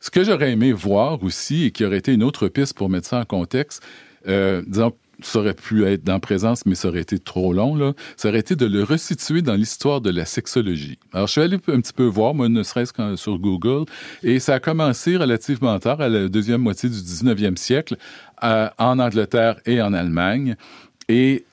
Ce 0.00 0.10
que 0.10 0.24
j'aurais 0.24 0.52
aimé 0.52 0.72
voir 0.72 1.22
aussi, 1.22 1.64
et 1.64 1.70
qui 1.70 1.84
aurait 1.84 1.98
été 1.98 2.12
une 2.12 2.22
autre 2.22 2.48
piste 2.48 2.74
pour 2.74 2.88
mettre 2.88 3.06
ça 3.06 3.18
en 3.18 3.24
contexte, 3.24 3.82
euh, 4.26 4.62
disons, 4.66 4.92
ça 5.22 5.38
aurait 5.40 5.54
pu 5.54 5.84
être 5.84 6.02
dans 6.02 6.18
présence, 6.18 6.64
mais 6.64 6.74
ça 6.74 6.88
aurait 6.88 7.00
été 7.00 7.18
trop 7.18 7.52
long, 7.52 7.74
là. 7.74 7.92
Ça 8.16 8.30
aurait 8.30 8.38
été 8.38 8.56
de 8.56 8.64
le 8.64 8.82
resituer 8.82 9.42
dans 9.42 9.54
l'histoire 9.54 10.00
de 10.00 10.10
la 10.10 10.24
sexologie. 10.24 10.98
Alors, 11.12 11.26
je 11.26 11.32
suis 11.32 11.40
allé 11.42 11.56
un 11.68 11.80
petit 11.80 11.92
peu 11.92 12.04
voir, 12.04 12.34
moi, 12.34 12.48
ne 12.48 12.62
serait-ce 12.62 12.94
qu'en 12.94 13.16
sur 13.16 13.38
Google, 13.38 13.84
et 14.22 14.38
ça 14.38 14.54
a 14.54 14.60
commencé 14.60 15.16
relativement 15.16 15.78
tard, 15.78 16.00
à 16.00 16.08
la 16.08 16.28
deuxième 16.28 16.62
moitié 16.62 16.88
du 16.88 16.96
19e 16.96 17.56
siècle, 17.56 17.96
en 18.42 18.98
Angleterre 18.98 19.60
et 19.66 19.82
en 19.82 19.92
Allemagne. 19.92 20.56
Et 21.08 21.44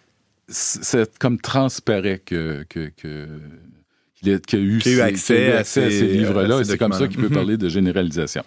c'est 0.50 1.18
comme 1.18 1.40
transparaît 1.40 2.20
que, 2.20 2.64
que, 2.70 2.90
que- 2.96 3.28
qu'il 4.22 4.32
a, 4.34 4.36
eu, 4.36 4.40
a 4.40 4.76
accès 4.76 4.84
qu'il 4.84 4.92
a 4.94 4.98
eu 4.98 5.02
à 5.02 5.06
accès 5.06 5.52
à 5.52 5.64
ces- 5.64 5.92
ces 5.92 6.08
livres-là, 6.08 6.60
et 6.60 6.64
ces 6.64 6.72
c'est 6.72 6.78
comme 6.78 6.94
ça 6.94 7.08
qu'il 7.08 7.18
peut 7.20 7.30
parler 7.30 7.58
de 7.58 7.70
généralisation. 7.70 8.44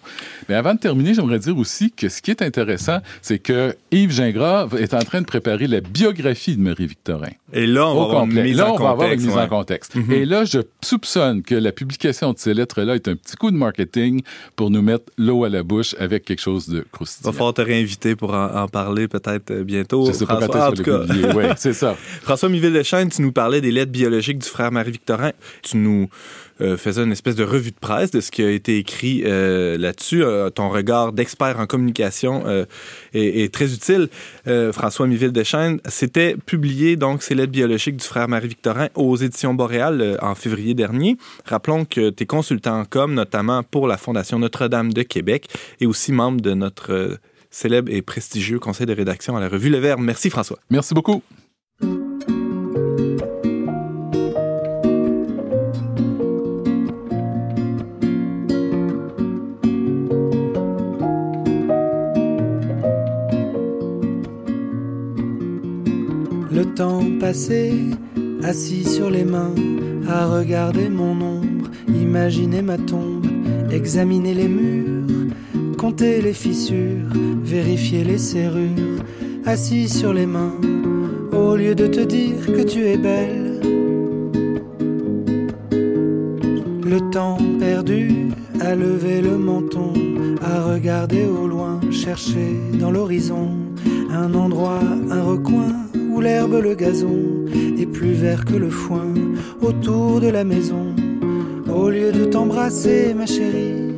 Mais 0.49 0.55
avant 0.55 0.73
de 0.73 0.79
terminer, 0.79 1.13
j'aimerais 1.13 1.39
dire 1.39 1.57
aussi 1.57 1.91
que 1.91 2.09
ce 2.09 2.21
qui 2.21 2.31
est 2.31 2.41
intéressant, 2.41 2.99
c'est 3.21 3.39
que 3.39 3.75
Yves 3.91 4.11
Gingras 4.11 4.67
est 4.77 4.93
en 4.93 4.99
train 4.99 5.21
de 5.21 5.25
préparer 5.25 5.67
la 5.67 5.81
biographie 5.81 6.55
de 6.55 6.61
Marie-Victorin. 6.61 7.29
Et 7.53 7.67
là, 7.67 7.87
on 7.87 7.95
va 7.95 8.03
avoir 8.03 8.23
une 8.25 8.41
mise 8.43 8.57
Là, 8.57 8.71
en 8.71 8.75
on 8.75 8.77
va 8.83 8.89
avoir 8.91 9.11
une 9.11 9.15
contexte, 9.19 9.25
mise 9.27 9.35
ouais. 9.35 9.41
en 9.41 9.47
contexte. 9.47 9.95
Mhm. 9.95 10.11
Et 10.11 10.25
là, 10.25 10.45
je 10.45 10.59
soupçonne 10.83 11.41
que 11.41 11.55
la 11.55 11.71
publication 11.71 12.33
de 12.33 12.37
ces 12.39 12.53
lettres-là 12.53 12.95
est 12.95 13.07
un 13.07 13.15
petit 13.15 13.35
coup 13.35 13.51
de 13.51 13.55
marketing 13.57 14.21
pour 14.55 14.69
nous 14.71 14.81
mettre 14.81 15.05
l'eau 15.17 15.43
à 15.43 15.49
la 15.49 15.63
bouche 15.63 15.95
avec 15.99 16.25
quelque 16.25 16.41
chose 16.41 16.67
de 16.67 16.79
Va 16.79 16.83
croustillant. 16.91 17.31
falloir 17.31 17.53
te 17.53 17.61
réinviter 17.61 18.15
pour 18.15 18.33
en, 18.33 18.55
en 18.63 18.67
parler 18.67 19.07
peut-être 19.07 19.51
euh, 19.51 19.63
bientôt. 19.63 20.05
Je 20.07 20.11
sais 20.13 20.25
pas 20.25 20.39
François. 20.41 20.69
En 20.69 20.71
tout 20.73 20.83
cas, 20.83 20.97
le 20.99 21.05
publier. 21.07 21.25
Ouais, 21.33 21.49
c'est 21.57 21.73
ça. 21.73 21.95
François 22.21 22.49
Miville-Deschênes, 22.49 23.09
tu 23.09 23.21
nous 23.21 23.31
parlais 23.31 23.61
des 23.61 23.71
lettres 23.71 23.91
biologiques 23.91 24.39
du 24.39 24.47
frère 24.47 24.71
Marie-Victorin. 24.71 25.31
Tu 25.61 25.77
nous 25.77 26.09
euh, 26.61 26.77
faisais 26.77 27.03
une 27.03 27.11
espèce 27.11 27.35
de 27.35 27.43
revue 27.43 27.71
de 27.71 27.79
presse 27.79 28.11
de 28.11 28.21
ce 28.21 28.31
qui 28.31 28.43
a 28.43 28.49
été 28.51 28.77
écrit 28.77 29.23
euh, 29.25 29.77
là-dessus. 29.77 30.23
Euh, 30.23 30.49
ton 30.49 30.69
regard 30.69 31.11
d'expert 31.13 31.59
en 31.59 31.65
communication 31.65 32.43
est, 33.13 33.53
très 33.53 33.73
utile. 33.73 34.09
François 34.71 35.07
Miville-Deschênes, 35.07 35.79
c'était 35.85 36.35
publié, 36.35 36.95
donc, 36.95 37.23
ces 37.23 37.35
lettres 37.35 37.51
biologiques 37.51 37.97
du 37.97 38.05
frère 38.05 38.27
Marie-Victorin 38.27 38.89
aux 38.95 39.15
éditions 39.15 39.53
Boréal 39.53 40.17
en 40.21 40.35
février 40.35 40.73
dernier. 40.73 41.17
Rappelons 41.45 41.85
que 41.85 42.09
tu 42.09 42.23
es 42.23 42.25
consultant 42.25 42.79
en 42.81 42.85
com, 42.85 43.13
notamment 43.13 43.63
pour 43.63 43.87
la 43.87 43.97
Fondation 43.97 44.39
Notre-Dame 44.39 44.93
de 44.93 45.03
Québec 45.03 45.47
et 45.79 45.85
aussi 45.85 46.11
membre 46.11 46.41
de 46.41 46.53
notre 46.53 47.19
célèbre 47.49 47.91
et 47.91 48.01
prestigieux 48.01 48.59
conseil 48.59 48.85
de 48.85 48.93
rédaction 48.93 49.35
à 49.35 49.39
la 49.39 49.49
revue 49.49 49.69
Le 49.69 49.77
Verbe. 49.77 50.01
Merci, 50.01 50.29
François. 50.29 50.59
Merci 50.69 50.93
beaucoup. 50.93 51.21
Le 66.61 66.75
temps 66.75 67.03
passé, 67.19 67.73
assis 68.43 68.83
sur 68.83 69.09
les 69.09 69.25
mains, 69.25 69.55
à 70.07 70.27
regarder 70.27 70.89
mon 70.89 71.19
ombre, 71.19 71.71
imaginer 71.87 72.61
ma 72.61 72.77
tombe, 72.77 73.25
examiner 73.71 74.35
les 74.35 74.47
murs, 74.47 75.07
compter 75.79 76.21
les 76.21 76.33
fissures, 76.33 77.07
vérifier 77.43 78.03
les 78.03 78.19
serrures, 78.19 79.01
assis 79.43 79.89
sur 79.89 80.13
les 80.13 80.27
mains, 80.27 80.53
au 81.33 81.55
lieu 81.55 81.73
de 81.73 81.87
te 81.87 82.01
dire 82.01 82.45
que 82.45 82.61
tu 82.61 82.85
es 82.85 82.97
belle. 82.97 83.59
Le 86.83 86.99
temps 87.09 87.39
perdu, 87.59 88.27
à 88.59 88.75
lever 88.75 89.19
le 89.21 89.35
menton, 89.35 89.93
à 90.43 90.61
regarder 90.61 91.25
au 91.25 91.47
loin, 91.47 91.79
chercher 91.89 92.55
dans 92.79 92.91
l'horizon 92.91 93.49
un 94.11 94.31
endroit, 94.35 94.81
un 95.09 95.23
recoin 95.23 95.90
l'herbe, 96.21 96.59
le 96.63 96.75
gazon 96.75 97.45
est 97.79 97.85
plus 97.85 98.13
vert 98.13 98.45
que 98.45 98.55
le 98.55 98.69
foin 98.69 99.13
autour 99.61 100.21
de 100.21 100.29
la 100.29 100.43
maison. 100.43 100.95
Au 101.73 101.89
lieu 101.89 102.11
de 102.11 102.25
t'embrasser, 102.25 103.13
ma 103.13 103.25
chérie, 103.25 103.95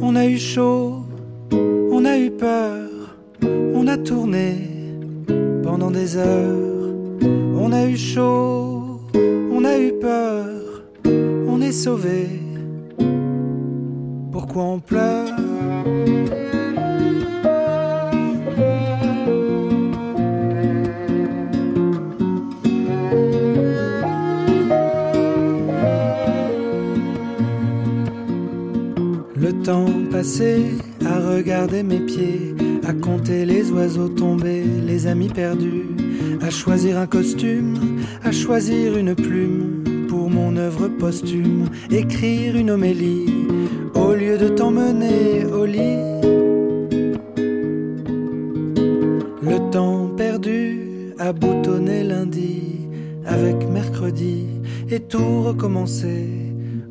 on 0.00 0.16
a 0.16 0.26
eu 0.26 0.38
chaud, 0.38 1.04
on 1.90 2.04
a 2.04 2.16
eu 2.18 2.30
peur, 2.30 3.16
on 3.42 3.86
a 3.86 3.96
tourné 3.96 4.70
pendant 5.62 5.90
des 5.90 6.16
heures. 6.16 6.74
On 7.56 7.72
a 7.72 7.86
eu 7.86 7.96
chaud, 7.96 9.00
on 9.52 9.64
a 9.64 9.78
eu 9.78 9.92
peur, 10.00 10.46
on 11.48 11.60
est 11.60 11.72
sauvé. 11.72 12.28
Pourquoi 14.30 14.62
on 14.64 14.80
pleure? 14.80 15.33
Temps 29.64 29.86
passé 30.10 30.62
à 31.06 31.18
regarder 31.18 31.82
mes 31.82 32.00
pieds, 32.00 32.54
à 32.86 32.92
compter 32.92 33.46
les 33.46 33.70
oiseaux 33.70 34.10
tombés, 34.10 34.62
les 34.62 35.06
amis 35.06 35.30
perdus, 35.30 35.86
à 36.42 36.50
choisir 36.50 36.98
un 36.98 37.06
costume, 37.06 38.02
à 38.22 38.30
choisir 38.30 38.98
une 38.98 39.14
plume 39.14 40.06
pour 40.06 40.28
mon 40.28 40.54
œuvre 40.58 40.88
posthume, 40.88 41.64
écrire 41.90 42.56
une 42.56 42.72
homélie, 42.72 43.46
au 43.94 44.12
lieu 44.12 44.36
de 44.36 44.48
t'emmener 44.48 45.46
au 45.46 45.64
lit. 45.64 46.20
Le 49.42 49.70
temps 49.70 50.10
perdu 50.14 51.14
à 51.18 51.32
boutonner 51.32 52.04
lundi 52.04 52.80
avec 53.24 53.66
mercredi 53.70 54.46
et 54.90 55.00
tout 55.00 55.42
recommencer. 55.42 56.43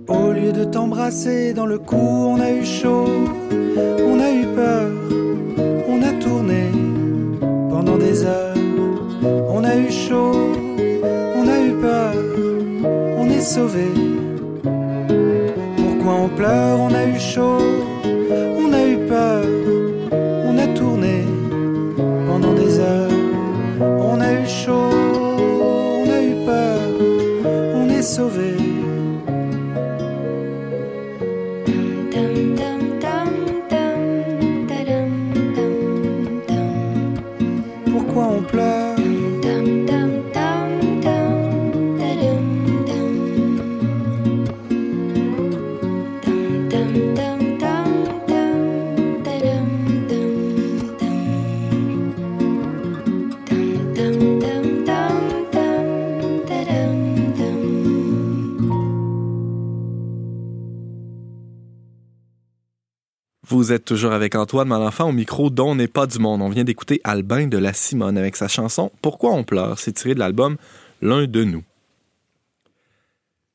Au 0.08 0.32
lieu 0.32 0.52
de 0.52 0.66
t'embrasser 0.66 1.54
dans 1.54 1.66
le 1.66 1.80
cou, 1.80 1.96
on 1.96 2.40
a 2.42 2.52
eu 2.52 2.66
chaud, 2.66 3.06
on 4.06 4.20
a 4.20 4.32
eu 4.32 4.46
peur, 4.54 4.90
on 5.88 6.02
a 6.02 6.12
tourné 6.22 6.72
pendant 7.70 7.98
des 7.98 8.26
heures. 8.26 8.54
On 9.50 9.64
a 9.64 9.76
eu 9.78 9.90
chaud, 9.90 10.52
on 11.36 11.48
a 11.48 11.60
eu 11.60 11.72
peur, 11.80 12.14
on 13.18 13.30
est 13.30 13.42
sauvé. 13.42 13.88
Pourquoi 15.78 16.14
on 16.26 16.30
pleure, 16.30 16.80
on 16.82 16.94
a 16.94 17.06
eu 17.06 17.20
chaud, 17.20 17.63
Vous 63.64 63.72
êtes 63.72 63.86
toujours 63.86 64.12
avec 64.12 64.36
Antoine 64.36 64.68
Malenfant 64.68 65.08
au 65.08 65.14
micro 65.14 65.50
dont 65.50 65.74
n'est 65.74 65.88
pas 65.88 66.06
du 66.06 66.20
monde. 66.20 66.42
On 66.42 66.50
vient 66.50 66.66
d'écouter 66.66 67.00
Albin 67.06 67.48
de 67.48 67.58
la 67.58 67.72
Simone 67.72 68.18
avec 68.18 68.36
sa 68.36 68.50
chanson 68.50 68.92
Pourquoi 69.02 69.32
on 69.32 69.46
pleure? 69.46 69.80
C'est 69.80 69.94
tiré 69.94 70.16
de 70.16 70.20
l'album 70.20 70.58
L'un 71.02 71.28
de 71.28 71.46
nous. 71.46 71.64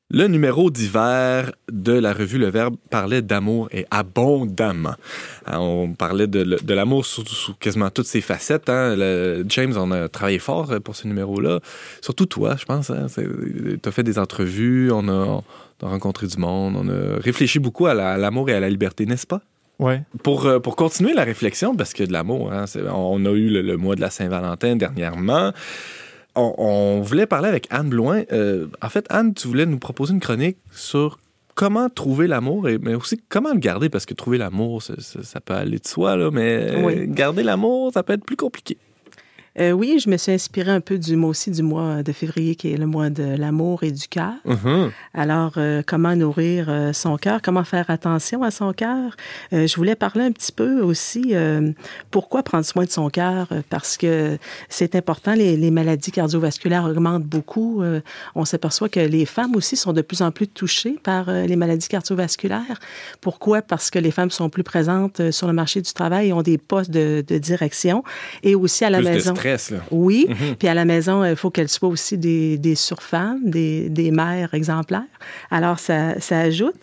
Le 0.09 0.25
numéro 0.25 0.71
d'hiver 0.71 1.51
de 1.71 1.91
la 1.91 2.11
revue 2.11 2.39
Le 2.39 2.49
Verbe 2.49 2.75
parlait 2.89 3.21
d'amour 3.21 3.69
et 3.71 3.85
abondamment. 3.91 4.95
Hein, 5.45 5.59
On 5.59 5.93
parlait 5.93 6.25
de, 6.25 6.73
l'amour 6.73 7.05
sous, 7.05 7.23
quasiment 7.59 7.91
toutes 7.91 8.07
ses 8.07 8.21
facettes. 8.21 8.67
hein. 8.67 8.95
James, 9.47 9.75
on 9.77 9.91
a 9.91 10.07
travaillé 10.09 10.39
fort 10.39 10.73
pour 10.83 10.95
ce 10.95 11.07
numéro-là. 11.07 11.59
Surtout 12.01 12.25
toi, 12.25 12.55
je 12.57 12.65
pense. 12.65 12.89
Hein. 12.89 13.05
Tu 13.15 13.79
as 13.85 13.91
fait 13.91 14.01
des 14.01 14.17
entrevues, 14.17 14.91
on 14.91 15.07
a, 15.07 15.43
on 15.83 15.85
a 15.85 15.87
rencontré 15.87 16.25
du 16.25 16.37
monde, 16.37 16.73
on 16.77 16.89
a 16.89 17.19
réfléchi 17.19 17.59
beaucoup 17.59 17.85
à 17.85 17.93
l'amour 17.93 18.49
et 18.49 18.55
à 18.55 18.59
la 18.59 18.71
liberté, 18.71 19.05
n'est-ce 19.05 19.27
pas? 19.27 19.43
Ouais. 19.79 20.01
Pour, 20.23 20.45
euh, 20.45 20.59
pour 20.59 20.75
continuer 20.75 21.13
la 21.13 21.23
réflexion, 21.23 21.75
parce 21.75 21.93
que 21.93 22.03
de 22.03 22.11
l'amour, 22.11 22.51
hein, 22.51 22.65
on 22.93 23.25
a 23.25 23.29
eu 23.31 23.49
le, 23.49 23.61
le 23.61 23.77
mois 23.77 23.95
de 23.95 24.01
la 24.01 24.09
Saint-Valentin 24.09 24.75
dernièrement. 24.75 25.51
On, 26.35 26.53
on 26.57 27.01
voulait 27.01 27.25
parler 27.25 27.47
avec 27.49 27.65
Anne 27.69 27.89
Bloin. 27.89 28.23
Euh, 28.31 28.67
en 28.81 28.89
fait, 28.89 29.05
Anne, 29.09 29.33
tu 29.33 29.47
voulais 29.47 29.65
nous 29.65 29.79
proposer 29.79 30.13
une 30.13 30.19
chronique 30.19 30.57
sur 30.71 31.19
comment 31.55 31.89
trouver 31.89 32.27
l'amour, 32.27 32.69
et- 32.69 32.77
mais 32.77 32.93
aussi 32.93 33.19
comment 33.29 33.51
le 33.53 33.59
garder, 33.59 33.89
parce 33.89 34.05
que 34.05 34.13
trouver 34.13 34.37
l'amour, 34.37 34.81
ça, 34.83 34.93
ça- 34.99 35.23
ça 35.23 35.39
peut 35.41 35.53
aller 35.53 35.79
de 35.79 35.87
soi, 35.87 36.15
là, 36.15 36.29
mais 36.31 36.81
Oui. 36.83 37.07
garder 37.07 37.43
l'amour, 37.43 37.91
ça 37.93 38.03
peut 38.03 38.13
être 38.13 38.23
plus 38.25 38.37
compliqué. 38.37 38.77
Euh, 39.59 39.71
oui, 39.71 39.99
je 40.03 40.09
me 40.09 40.17
suis 40.17 40.31
inspirée 40.31 40.71
un 40.71 40.79
peu 40.79 40.97
du 40.97 41.15
mois 41.15 41.29
aussi 41.31 41.51
du 41.51 41.63
mois 41.63 42.01
de 42.01 42.11
février, 42.11 42.55
qui 42.55 42.71
est 42.71 42.77
le 42.77 42.85
mois 42.85 43.09
de 43.09 43.23
l'amour 43.23 43.83
et 43.83 43.91
du 43.91 44.07
cœur. 44.07 44.33
Mhm. 44.45 44.91
Alors, 45.13 45.53
euh, 45.57 45.81
comment 45.85 46.15
nourrir 46.15 46.67
euh, 46.69 46.93
son 46.93 47.17
cœur, 47.17 47.41
comment 47.41 47.63
faire 47.63 47.89
attention 47.89 48.43
à 48.43 48.51
son 48.51 48.71
cœur. 48.73 49.15
Je 49.51 49.75
voulais 49.75 49.95
parler 49.95 50.23
un 50.23 50.31
petit 50.31 50.51
peu 50.51 50.81
aussi 50.81 51.33
pourquoi 52.11 52.43
prendre 52.43 52.65
soin 52.65 52.85
de 52.85 52.89
son 52.89 53.09
cœur, 53.09 53.47
parce 53.69 53.97
que 53.97 54.37
c'est 54.69 54.95
important. 54.95 55.33
Les, 55.33 55.57
les 55.57 55.71
maladies 55.71 56.11
cardiovasculaires 56.11 56.85
augmentent 56.85 57.23
beaucoup. 57.23 57.83
On 58.35 58.45
s'aperçoit 58.45 58.89
que 58.89 58.99
les 58.99 59.25
femmes 59.25 59.55
aussi 59.55 59.75
sont 59.75 59.93
de 59.93 60.01
plus 60.01 60.21
en 60.21 60.31
plus 60.31 60.47
touchées 60.47 60.97
par 61.03 61.31
les 61.31 61.55
maladies 61.55 61.87
cardiovasculaires. 61.87 62.79
Pourquoi? 63.21 63.61
Parce 63.61 63.89
que 63.89 63.99
les 63.99 64.11
femmes 64.11 64.31
sont 64.31 64.49
plus 64.49 64.63
présentes 64.63 65.31
sur 65.31 65.47
le 65.47 65.53
marché 65.53 65.81
du 65.81 65.91
travail 65.93 66.29
et 66.29 66.33
ont 66.33 66.41
des 66.41 66.57
postes 66.57 66.91
de, 66.91 67.23
de 67.27 67.37
direction 67.37 68.03
et 68.43 68.55
aussi 68.55 68.85
à 68.85 68.89
la 68.89 68.99
Plus 68.99 69.07
maison. 69.09 69.33
de 69.33 69.35
stress, 69.57 69.71
là. 69.71 69.77
Oui, 69.91 70.25
Mhm. 70.29 70.55
puis 70.57 70.67
à 70.67 70.73
la 70.73 70.85
maison, 70.85 71.23
il 71.25 71.35
faut 71.35 71.49
qu'elles 71.49 71.69
soient 71.69 71.89
aussi 71.89 72.17
des, 72.17 72.57
des 72.57 72.75
surfemmes, 72.75 73.39
des, 73.49 73.89
des 73.89 74.11
mères 74.11 74.53
exemplaires. 74.53 75.03
Alors, 75.51 75.79
ça, 75.79 76.19
ça 76.19 76.39
ajoute. 76.39 76.75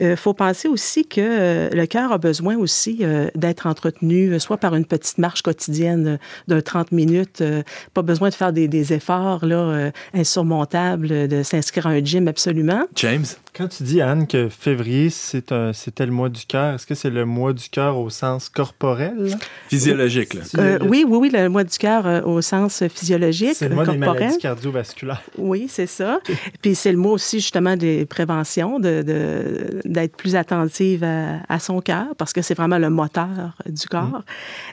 Il 0.00 0.16
faut 0.16 0.34
penser 0.34 0.68
aussi 0.68 1.06
que 1.06 1.20
euh, 1.20 1.70
le 1.72 1.86
cœur 1.86 2.12
a 2.12 2.18
besoin 2.18 2.56
aussi 2.56 2.98
euh, 3.02 3.28
d'être 3.34 3.66
entretenu, 3.66 4.32
euh, 4.32 4.38
soit 4.38 4.56
par 4.58 4.74
une 4.74 4.84
petite 4.84 5.18
marche 5.18 5.42
quotidienne 5.42 6.18
euh, 6.50 6.54
de 6.54 6.60
30 6.60 6.92
minutes. 6.92 7.40
euh, 7.40 7.62
pas 7.92 8.02
besoin 8.02 8.28
de 8.28 8.34
faire 8.34 8.52
des, 8.52 8.68
des 8.68 8.92
efforts 8.92 9.44
là, 9.44 9.56
euh, 9.56 9.90
insurmontables, 10.14 11.08
euh, 11.10 11.26
de 11.26 11.42
s'inscrire 11.42 11.86
à 11.86 11.90
un 11.90 12.04
gym 12.04 12.28
absolument. 12.28 12.84
James? 12.96 13.24
Quand 13.56 13.68
tu 13.68 13.84
dis, 13.84 14.00
Anne, 14.02 14.26
que 14.26 14.48
février, 14.48 15.10
c'est 15.10 15.52
un- 15.52 15.72
c'était 15.72 16.06
le 16.06 16.10
mois 16.12 16.28
du 16.28 16.44
cœur, 16.44 16.74
est-ce 16.74 16.86
que 16.86 16.96
c'est 16.96 17.08
le 17.10 17.24
mois 17.24 17.52
du 17.52 17.68
cœur 17.68 17.98
au 17.98 18.10
sens 18.10 18.48
corporel? 18.48 19.36
Physiologique, 19.68 20.34
là. 20.34 20.40
Euh, 20.58 20.78
oui, 20.82 21.04
oui, 21.08 21.18
oui, 21.18 21.30
le 21.32 21.48
mois 21.48 21.62
du 21.62 21.78
cœur 21.78 22.04
euh, 22.06 22.20
au 22.22 22.40
sens 22.42 22.82
physiologique, 22.88 23.54
C'est 23.54 23.68
le 23.68 23.76
mois 23.76 23.84
des 23.86 23.92
corporel. 23.96 24.20
maladies 24.22 24.38
cardiovasculaires. 24.38 25.22
Oui, 25.38 25.66
c'est 25.68 25.86
ça. 25.86 26.18
Puis 26.62 26.74
c'est 26.74 26.90
le 26.90 26.98
mot 26.98 27.10
aussi 27.12 27.38
justement 27.38 27.76
des 27.76 28.06
préventions, 28.06 28.80
de, 28.80 29.02
de- 29.02 29.80
d'être 29.84 30.16
plus 30.16 30.34
attentive 30.34 31.04
à, 31.04 31.38
à 31.48 31.58
son 31.60 31.80
cœur, 31.80 32.06
parce 32.18 32.32
que 32.32 32.42
c'est 32.42 32.54
vraiment 32.54 32.78
le 32.78 32.90
moteur 32.90 33.56
du 33.66 33.86
corps. 33.86 34.22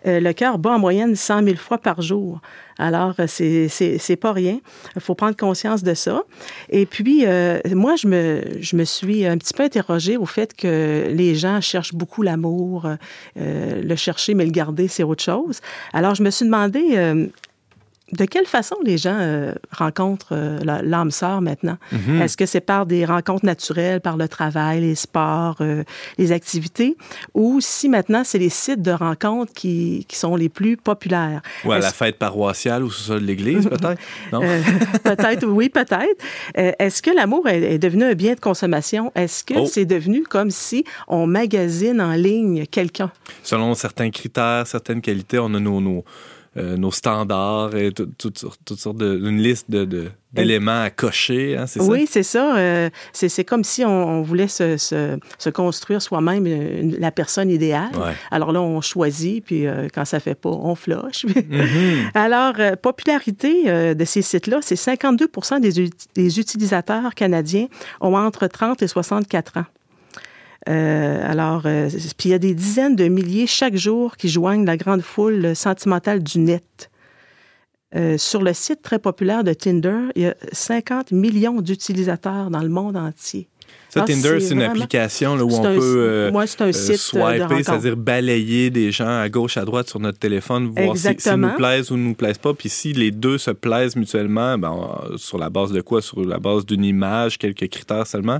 Euh, 0.07 0.19
le 0.19 0.33
cœur 0.33 0.57
bat 0.57 0.71
en 0.71 0.79
moyenne 0.79 1.15
100 1.15 1.43
000 1.43 1.55
fois 1.57 1.77
par 1.77 2.01
jour. 2.01 2.39
Alors, 2.79 3.13
euh, 3.19 3.25
c'est, 3.27 3.67
c'est, 3.67 3.99
c'est 3.99 4.15
pas 4.15 4.31
rien. 4.33 4.59
Il 4.95 5.01
faut 5.01 5.13
prendre 5.13 5.35
conscience 5.35 5.83
de 5.83 5.93
ça. 5.93 6.23
Et 6.69 6.87
puis, 6.87 7.25
euh, 7.27 7.59
moi, 7.75 7.95
je 7.95 8.07
me, 8.07 8.41
je 8.59 8.70
me 8.75 8.83
suis 8.83 9.25
un 9.25 9.37
petit 9.37 9.53
peu 9.53 9.63
interrogée 9.63 10.17
au 10.17 10.25
fait 10.25 10.55
que 10.55 11.07
les 11.09 11.35
gens 11.35 11.61
cherchent 11.61 11.93
beaucoup 11.93 12.21
l'amour. 12.21 12.87
Euh, 13.37 13.81
le 13.81 13.95
chercher, 13.95 14.33
mais 14.33 14.45
le 14.45 14.51
garder, 14.51 14.87
c'est 14.87 15.03
autre 15.03 15.23
chose. 15.23 15.59
Alors, 15.93 16.15
je 16.15 16.23
me 16.23 16.29
suis 16.29 16.45
demandé... 16.45 16.95
euh, 16.95 17.27
de 18.13 18.25
quelle 18.25 18.45
façon 18.45 18.75
les 18.83 18.97
gens 18.97 19.17
euh, 19.19 19.53
rencontrent 19.71 20.33
euh, 20.33 20.59
l'âme 20.83 21.11
sœur 21.11 21.41
maintenant? 21.41 21.77
Mhm. 21.91 22.21
Est-ce 22.21 22.35
que 22.37 22.45
c'est 22.45 22.61
par 22.61 22.85
des 22.85 23.05
rencontres 23.05 23.45
naturelles, 23.45 24.01
par 24.01 24.17
le 24.17 24.27
travail, 24.27 24.81
les 24.81 24.95
sports, 24.95 25.57
euh, 25.61 25.83
les 26.17 26.31
activités, 26.31 26.97
ou 27.33 27.59
si 27.61 27.87
maintenant 27.89 28.23
c'est 28.23 28.37
les 28.39 28.49
sites 28.49 28.81
de 28.81 28.91
rencontres 28.91 29.53
qui, 29.53 30.05
qui 30.07 30.17
sont 30.17 30.35
les 30.35 30.49
plus 30.49 30.77
populaires? 30.77 31.41
Ou 31.65 31.71
à 31.71 31.79
la 31.79 31.91
fête 31.91 32.17
paroissiale 32.17 32.83
ou 32.83 32.89
sous 32.89 33.13
de 33.13 33.19
l'église, 33.19 33.65
peut-être? 33.69 34.01
Non? 34.31 34.41
Peut-être, 35.03 35.45
oui, 35.47 35.69
peut-être. 35.69 36.23
Est-ce 36.55 37.01
que 37.01 37.11
l'amour 37.11 37.47
est, 37.47 37.61
est 37.61 37.79
devenu 37.79 38.03
un 38.03 38.13
bien 38.13 38.33
de 38.33 38.39
consommation? 38.39 39.11
Est-ce 39.15 39.43
que 39.43 39.53
Oh. 39.61 39.65
c'est 39.65 39.85
devenu 39.85 40.23
comme 40.23 40.49
si 40.49 40.85
on 41.07 41.27
magasine 41.27 42.01
en 42.01 42.13
ligne 42.13 42.65
quelqu'un? 42.65 43.11
selon 43.43 43.73
certains 43.75 44.09
critères, 44.09 44.65
certaines 44.65 45.01
qualités, 45.01 45.37
on 45.39 45.53
a 45.53 45.59
nos, 45.59 45.79
nos, 45.81 46.03
euh, 46.57 46.75
nos 46.75 46.91
standards 46.91 47.75
et 47.75 47.91
tout- 47.93 48.09
toutes 48.17 48.37
sortes- 48.37 48.59
toutes 48.65 48.79
sortes 48.79 48.97
de, 48.97 49.17
une 49.25 49.41
liste 49.41 49.71
de, 49.71 49.85
de- 49.85 50.09
d'éléments 50.33 50.81
à 50.83 50.89
cocher, 50.89 51.55
hein, 51.57 51.65
c'est 51.67 51.81
Oui, 51.81 52.07
c'est 52.09 52.23
ça. 52.23 52.57
Euh, 52.57 52.89
c'est, 53.13 53.29
c'est 53.29 53.45
comme 53.45 53.63
si 53.63 53.85
on, 53.85 53.89
on 54.19 54.21
voulait 54.21 54.47
se, 54.49 54.75
se, 54.77 55.17
se 55.37 55.49
construire 55.49 56.01
soi-même 56.01 56.45
une- 56.45 56.97
la 56.99 57.11
personne 57.11 57.49
idéale. 57.49 57.91
Ouais. 57.95 58.13
Alors 58.31 58.51
là, 58.51 58.61
on 58.61 58.81
choisit, 58.81 59.43
puis 59.45 59.65
euh, 59.65 59.87
quand 59.93 60.03
ça 60.05 60.19
fait 60.19 60.35
pas, 60.35 60.49
on 60.49 60.75
flush. 60.75 61.25
Mhm. 61.35 62.09
Alors, 62.13 62.53
euh, 62.59 62.75
popularité 62.75 63.63
euh, 63.69 63.93
de 63.93 64.05
ces 64.05 64.21
sites-là, 64.21 64.59
c'est 64.61 64.75
52 64.75 65.27
des, 65.61 65.89
des 66.15 66.39
utilisateurs 66.39 67.13
canadiens 67.15 67.67
ont 68.01 68.15
entre 68.15 68.47
30 68.47 68.81
et 68.81 68.87
64 68.87 69.57
ans. 69.57 69.65
Euh, 70.69 71.21
alors, 71.29 71.63
euh, 71.65 71.89
puis 72.17 72.29
il 72.29 72.31
y 72.31 72.35
a 72.35 72.39
des 72.39 72.53
dizaines 72.53 72.95
de 72.95 73.07
milliers 73.07 73.47
chaque 73.47 73.75
jour 73.75 74.15
qui 74.17 74.29
joignent 74.29 74.65
la 74.65 74.77
grande 74.77 75.01
foule 75.01 75.55
sentimentale 75.55 76.21
du 76.21 76.39
net. 76.39 76.89
Euh, 77.93 78.17
sur 78.17 78.41
le 78.41 78.53
site 78.53 78.81
très 78.81 78.99
populaire 78.99 79.43
de 79.43 79.53
Tinder, 79.53 79.97
il 80.15 80.21
y 80.21 80.25
a 80.27 80.35
50 80.53 81.11
millions 81.11 81.59
d'utilisateurs 81.61 82.49
dans 82.49 82.61
le 82.61 82.69
monde 82.69 82.95
entier. 82.95 83.49
Ça, 83.89 84.01
Tinder, 84.03 84.39
c'est 84.39 84.53
une 84.53 84.61
application 84.61 85.35
là, 85.35 85.43
où 85.43 85.51
on 85.51 85.65
un- 85.65 85.75
peut 85.75 86.29
un 86.31 86.37
euh, 86.37 86.45
site 86.45 86.61
de 86.93 86.95
swiper, 86.97 87.63
c'est-à-dire 87.63 87.97
balayer 87.97 88.69
des 88.69 88.91
gens 88.93 89.19
à 89.19 89.27
gauche, 89.27 89.57
à 89.57 89.65
droite 89.65 89.89
sur 89.89 89.99
notre 89.99 90.19
téléphone, 90.19 90.67
voir 90.67 90.95
si- 90.95 91.01
s'ils 91.01 91.11
Exactement. 91.11 91.47
nous 91.49 91.55
plaisent 91.57 91.91
ou 91.91 91.97
ne 91.97 92.03
nous 92.03 92.13
plaisent 92.13 92.37
pas. 92.37 92.53
Puis 92.53 92.69
si 92.69 92.93
les 92.93 93.11
deux 93.11 93.37
se 93.37 93.51
plaisent 93.51 93.97
mutuellement, 93.97 94.57
ben, 94.57 94.69
on- 94.71 95.17
sur 95.17 95.37
la 95.37 95.49
base 95.49 95.73
de 95.73 95.81
quoi? 95.81 96.01
Sur 96.01 96.23
la 96.23 96.39
base 96.39 96.65
d'une 96.65 96.85
image, 96.85 97.37
quelques 97.37 97.67
critères 97.67 98.07
seulement, 98.07 98.39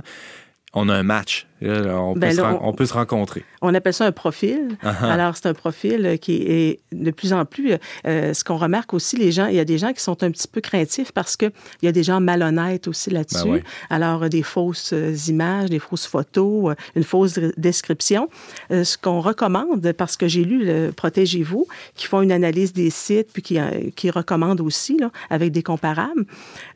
on 0.72 0.88
a 0.88 0.94
un 0.94 1.02
match. 1.02 1.46
Là, 1.62 2.00
on, 2.00 2.14
Ben 2.14 2.30
peut, 2.30 2.42
là, 2.42 2.58
on- 2.60 2.68
on 2.68 2.72
peut 2.72 2.86
se 2.86 2.92
rencontrer. 2.94 3.44
On 3.60 3.72
appelle 3.74 3.94
ça 3.94 4.04
un 4.06 4.12
profil. 4.12 4.76
Ah. 4.82 5.12
Alors, 5.12 5.36
c'est 5.36 5.46
un 5.46 5.54
profil 5.54 6.04
euh, 6.06 6.16
qui 6.16 6.42
est 6.42 6.80
de 6.92 7.10
plus 7.10 7.32
en 7.32 7.44
plus. 7.44 7.72
euh, 8.06 8.34
ce 8.34 8.42
qu'on 8.44 8.56
remarque 8.56 8.92
aussi, 8.94 9.16
les 9.16 9.30
gens, 9.32 9.46
il 9.46 9.54
y 9.54 9.60
a 9.60 9.64
des 9.64 9.78
gens 9.78 9.92
qui 9.92 10.00
sont 10.02 10.22
un 10.24 10.30
petit 10.30 10.48
peu 10.48 10.60
craintifs 10.60 11.12
parce 11.12 11.36
qu'il 11.36 11.52
y 11.82 11.88
a 11.88 11.92
des 11.92 12.02
gens 12.02 12.20
malhonnêtes 12.20 12.88
aussi 12.88 13.10
là-dessus. 13.10 13.44
Ben 13.44 13.50
oui. 13.54 13.60
Alors, 13.90 14.24
euh, 14.24 14.28
des 14.28 14.42
fausses 14.42 14.92
euh, 14.92 15.14
images, 15.28 15.70
des 15.70 15.78
fausses 15.78 16.06
photos, 16.06 16.72
euh, 16.72 16.74
une 16.96 17.04
fausse 17.04 17.38
description. 17.56 18.28
Euh, 18.70 18.84
ce 18.84 18.98
qu'on 18.98 19.20
recommande, 19.20 19.92
parce 19.92 20.16
que 20.16 20.28
j'ai 20.28 20.44
lu 20.44 20.64
le 20.64 20.90
Protégez-vous, 20.94 21.66
qui 21.94 22.06
font 22.06 22.22
une 22.22 22.32
analyse 22.32 22.72
des 22.72 22.90
sites, 22.90 23.28
puis 23.32 23.42
qui, 23.42 23.58
euh, 23.58 23.70
qui 23.96 24.10
recommandent 24.10 24.60
aussi, 24.60 24.96
là, 24.98 25.10
avec 25.30 25.52
des 25.52 25.62
comparables. 25.62 26.24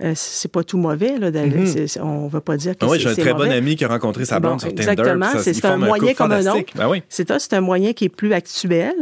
Euh, 0.03 0.13
c'est 0.15 0.51
pas 0.51 0.63
tout 0.65 0.79
mauvais, 0.79 1.19
là. 1.19 1.31
c'est- 1.67 2.01
on 2.01 2.25
ne 2.25 2.29
va 2.29 2.41
pas 2.41 2.57
dire 2.57 2.73
que 2.77 2.85
Ah 2.85 2.89
oui, 2.89 2.99
j'ai 3.01 3.09
un 3.09 3.15
très 3.15 3.35
bon 3.35 3.51
ami 3.51 3.77
qui 3.77 3.85
a 3.85 3.89
rencontré 3.89 4.25
sa 4.25 4.39
Bon, 4.41 4.49
blonde 4.49 4.61
sur. 4.61 4.73
Exactement, 4.79 5.31
c'est 5.39 5.65
un 5.65 5.77
moyen 5.77 6.15
comme 6.15 6.33
un 6.33 6.47
autre. 6.47 6.73
Ben 6.75 6.89
oui. 6.89 7.03
C'est 7.09 7.29
ça, 7.29 7.39
c'est 7.39 7.55
un 7.55 7.61
moyen 7.61 7.93
qui 7.93 8.05
est 8.05 8.09
plus 8.09 8.33
actuel. 8.33 8.95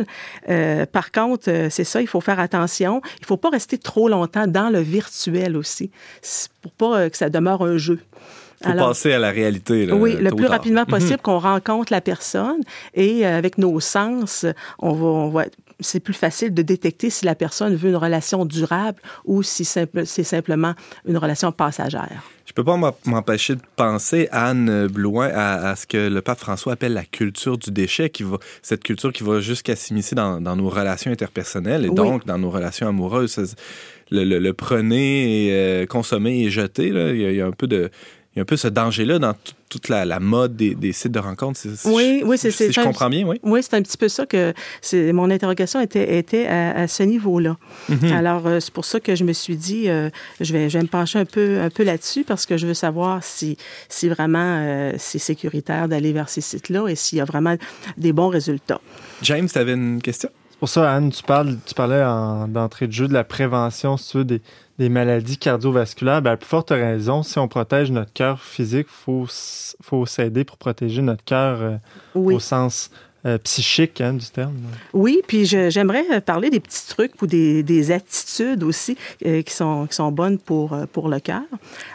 Euh, 0.49 0.87
par 0.87 1.13
contre, 1.13 1.51
euh, 1.51 1.69
c'est 1.71 1.85
ça, 1.85 2.01
il 2.01 2.07
faut 2.07 2.21
faire 2.21 2.41
attention. 2.41 3.01
Il 3.21 3.27
faut 3.27 3.37
pas 3.37 3.51
rester 3.51 3.79
trop 3.79 4.09
longtemps 4.09 4.47
dans 4.47 4.71
le 4.71 4.81
virtuel 4.81 5.57
aussi, 5.57 5.91
pour 6.63 6.73
pas 6.73 6.99
euh, 6.99 7.09
que 7.09 7.17
ça 7.17 7.31
demeure 7.31 7.63
un 7.63 7.77
jeu. 7.77 8.01
Faut 8.73 8.79
passer 8.79 9.13
à 9.13 9.19
la 9.19 9.31
réalité. 9.31 9.87
là, 9.87 9.95
oui, 9.95 10.17
le 10.17 10.31
plus 10.31 10.47
rapidement 10.47 10.85
possible 10.87 11.19
qu'on 11.23 11.39
rencontre 11.39 11.93
la 11.93 12.01
personne 12.01 12.61
et 12.95 13.27
euh, 13.27 13.39
avec 13.39 13.59
nos 13.59 13.79
sens, 13.81 14.47
on 14.79 14.93
va, 14.93 15.07
on 15.07 15.29
va 15.31 15.45
c'est 15.81 15.99
plus 15.99 16.15
facile 16.15 16.55
de 16.55 16.63
détecter 16.63 17.11
si 17.11 17.25
la 17.25 17.35
personne 17.35 17.75
veut 17.75 17.91
une 17.91 17.97
relation 17.97 18.45
durable 18.45 19.01
ou 19.25 19.43
si 19.43 19.65
simple- 19.65 20.07
c'est 20.07 20.23
simplement 20.23 20.75
une 21.05 21.17
relation 21.19 21.51
passagère. 21.51 22.23
Je 22.47 22.53
peux 22.53 22.63
pas 22.63 22.77
m'empêcher 23.07 23.57
de 23.57 23.61
penser, 23.75 24.29
Anne 24.31 24.87
Blouin, 24.87 25.29
à, 25.35 25.71
à 25.71 25.77
ce 25.77 25.87
que 25.87 26.09
le 26.09 26.21
pape 26.21 26.39
François 26.39 26.75
appelle 26.75 26.93
la 26.93 27.05
culture 27.05 27.59
du 27.59 27.73
déchet, 27.73 28.09
qui 28.11 28.23
va, 28.23 28.37
cette 28.63 28.85
culture 28.85 29.13
qui 29.13 29.25
va 29.25 29.41
jusqu'à 29.41 29.75
s'immiscer 29.75 30.15
dans, 30.15 30.41
dans 30.41 30.55
nos 30.55 30.69
relations 30.69 31.11
interpersonnelles 31.11 31.85
et 31.85 31.89
Oui. 31.89 31.95
donc 31.97 32.25
dans 32.25 32.39
nos 32.39 32.51
relations 32.51 32.87
amoureuses. 32.87 33.57
Le, 34.11 34.23
le- 34.25 34.39
le 34.39 34.53
prenez, 34.53 35.47
et, 35.49 35.53
euh, 35.53 35.87
consommer 35.87 36.45
et 36.45 36.51
jeter, 36.51 36.91
là, 36.91 37.11
il, 37.11 37.21
y 37.21 37.27
a, 37.27 37.31
il 37.31 37.37
y 37.37 37.41
a 37.41 37.47
un 37.47 37.51
peu 37.53 37.67
de... 37.67 37.91
Il 38.35 38.39
y 38.39 38.41
a 38.41 38.43
un 38.43 38.47
peu 38.47 38.57
ce 38.57 38.67
danger-là 38.69 39.21
dans 39.21 39.33
tout- 39.33 39.53
toute 39.69 39.89
la, 39.89 40.05
la 40.05 40.19
mode 40.21 40.57
des, 40.57 40.75
des 40.75 40.93
sites 40.93 41.13
de 41.13 41.19
rencontres. 41.21 41.61
Oui, 41.85 42.19
je- 42.21 42.25
oui, 42.27 42.39
c'est- 42.39 42.51
Si 42.51 42.57
c'est 42.59 42.73
je 42.73 42.81
un- 42.81 42.85
comprends 42.85 43.09
bien, 43.09 43.25
oui. 43.27 43.39
Oui, 43.45 43.61
c'est 43.63 43.75
un 43.75 43.83
petit 43.83 43.97
peu 43.97 44.09
ça 44.09 44.27
que 44.27 44.53
mon 45.13 45.31
interrogation 45.31 45.81
était, 45.81 46.19
était 46.19 46.47
à, 46.47 46.71
à 46.83 46.89
ce 46.89 47.03
niveau-là. 47.05 47.57
Alors, 48.13 48.47
euh, 48.47 48.61
c'est 48.61 48.73
pour 48.73 48.85
ça 48.85 48.99
que 49.01 49.15
je 49.15 49.23
me 49.25 49.33
suis 49.33 49.57
dit, 49.57 49.89
euh, 49.89 50.11
je, 50.41 50.53
vais, 50.53 50.69
je 50.69 50.79
vais 50.79 50.83
me 50.83 50.89
pencher 50.89 51.19
un 51.21 51.25
peu, 51.25 51.61
un 51.61 51.71
peu 51.71 51.85
là-dessus 51.85 52.25
parce 52.25 52.45
que 52.47 52.57
je 52.57 52.67
veux 52.67 52.75
savoir 52.75 53.23
si, 53.23 53.57
si 53.89 54.09
vraiment 54.09 54.59
euh, 54.61 54.93
c'est 54.99 55.19
sécuritaire 55.21 55.89
d'aller 55.89 56.13
vers 56.13 56.29
ces 56.29 56.41
sites-là 56.41 56.89
et 56.89 56.95
s'il 56.97 57.19
y 57.19 57.21
a 57.21 57.25
vraiment 57.25 57.57
des 57.97 58.13
bons 58.13 58.29
résultats. 58.29 58.81
James, 59.23 59.49
tu 59.49 59.59
avais 59.59 59.75
une 59.75 60.03
question? 60.03 60.29
C'est 60.51 60.59
pour 60.61 60.69
ça, 60.69 60.93
Anne, 60.93 61.11
tu, 61.11 61.23
parles, 61.25 61.57
tu 61.67 61.75
parlais 61.75 62.03
en- 62.03 62.47
d'entrée 62.49 62.87
de 62.87 62.93
jeu 62.93 63.07
de 63.09 63.13
la 63.13 63.25
prévention, 63.25 63.97
si 63.97 64.11
tu 64.13 64.19
veux, 64.19 64.25
des, 64.25 64.41
des 64.79 64.89
maladies 64.89 65.39
cardiovasculaires. 65.39 66.23
Ben, 66.23 66.33
à 66.33 66.37
plus 66.37 66.49
forte 66.49 66.71
raison, 66.71 67.23
si 67.23 67.39
on 67.39 67.49
protège 67.49 67.91
notre 67.91 68.13
cœur 68.13 68.43
physique, 68.43 68.87
il 68.91 69.05
faut, 69.05 69.27
faut 69.83 70.07
s'aider 70.07 70.45
pour 70.45 70.57
protéger 70.57 71.03
notre 71.03 71.25
cœur 71.25 71.59
euh, 71.61 71.77
Oui. 72.15 72.35
au 72.35 72.41
sens 72.41 72.91
euh, 73.27 73.39
psychique 73.39 74.03
hein, 74.03 74.13
du 74.13 74.27
terme. 74.27 74.53
Oui, 74.93 75.23
puis 75.27 75.47
j'aimerais 75.47 76.05
euh, 76.13 76.21
parler 76.21 76.51
des 76.51 76.61
petits 76.61 76.87
trucs 76.89 77.23
ou 77.23 77.27
des, 77.27 77.63
des 77.63 77.91
attitudes 77.91 78.63
aussi 78.63 78.99
euh, 79.25 79.41
qui, 79.41 79.55
sont, 79.55 79.87
qui 79.87 79.95
sont 79.95 80.13
bonnes 80.13 80.39
pour, 80.39 80.77
pour 80.93 81.09
le 81.09 81.21
cœur. 81.21 81.41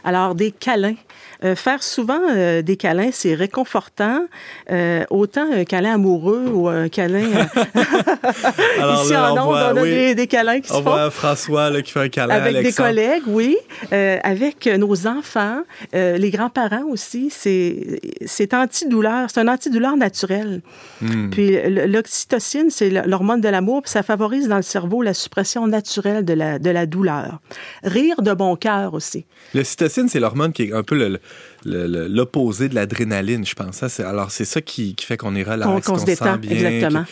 Alors, 0.03 0.33
des 0.33 0.51
câlins. 0.51 0.95
Euh, 1.43 1.55
faire 1.55 1.81
souvent 1.83 2.19
euh, 2.29 2.61
des 2.61 2.75
câlins, 2.75 3.11
c'est 3.13 3.33
réconfortant. 3.33 4.25
Euh, 4.71 5.05
autant 5.09 5.45
un 5.51 5.63
câlin 5.63 5.93
amoureux 5.93 6.45
ou 6.51 6.67
un 6.67 6.89
câlin... 6.89 7.29
Alors 8.79 9.03
Ici 9.03 9.13
là, 9.13 9.33
en 9.33 9.37
on 9.37 9.45
voit, 9.45 9.71
on 9.73 9.77
a 9.77 9.81
oui. 9.81 9.89
des, 9.89 10.15
des 10.15 10.27
câlins 10.27 10.59
qui 10.59 10.71
On 10.71 10.77
se 10.79 10.83
font. 10.83 10.89
voit 10.91 11.09
François 11.11 11.69
là, 11.69 11.81
qui 11.81 11.91
fait 11.91 12.01
un 12.01 12.09
câlin 12.09 12.35
Avec 12.35 12.63
des 12.63 12.73
collègues, 12.73 13.23
oui. 13.27 13.57
Avec 13.91 14.67
nos 14.67 15.07
enfants, 15.07 15.61
les 15.93 16.29
grands-parents 16.29 16.85
aussi. 16.89 17.29
C'est 17.31 18.53
antidouleur. 18.53 19.29
C'est 19.33 19.39
un 19.39 19.47
antidouleur 19.47 19.97
naturel. 19.97 20.61
Hmm. 21.01 21.29
Puis 21.29 21.57
l'oxytocine, 21.87 22.69
c'est 22.69 22.89
l'hormone 22.89 23.41
de 23.41 23.49
l'amour, 23.49 23.81
puis 23.83 23.91
ça 23.91 24.03
favorise 24.03 24.47
dans 24.47 24.57
le 24.57 24.61
cerveau 24.61 25.01
la 25.01 25.13
suppression 25.13 25.67
naturelle 25.67 26.25
de 26.25 26.33
la, 26.33 26.59
de 26.59 26.69
la 26.69 26.85
douleur. 26.85 27.39
Rire 27.83 28.21
de 28.21 28.33
bon 28.33 28.55
cœur 28.55 28.93
aussi. 28.93 29.25
L'ocytocine, 29.53 30.09
c'est 30.09 30.19
l'hormone 30.19 30.53
qui 30.53 30.63
est 30.63 30.73
un 30.73 30.83
peu 30.83 30.95
le- 30.95 31.19
l'opposé 31.65 32.69
de 32.69 32.75
l'adrénaline, 32.75 33.45
je 33.45 33.53
pense. 33.53 33.85
Ça, 33.87 34.07
alors, 34.09 34.31
c'est 34.31 34.45
ça 34.45 34.61
qui, 34.61 34.95
qui 34.95 35.05
fait 35.05 35.17
qu'on 35.17 35.35
est 35.35 35.43
relax, 35.43 35.65
Qu'on- 35.69 35.81
qu'on 35.81 35.95
se 35.99 36.05
sent 36.05 36.05
détend, 36.05 36.37
bien. 36.37 36.51
exactement. 36.51 37.03
qui- 37.03 37.09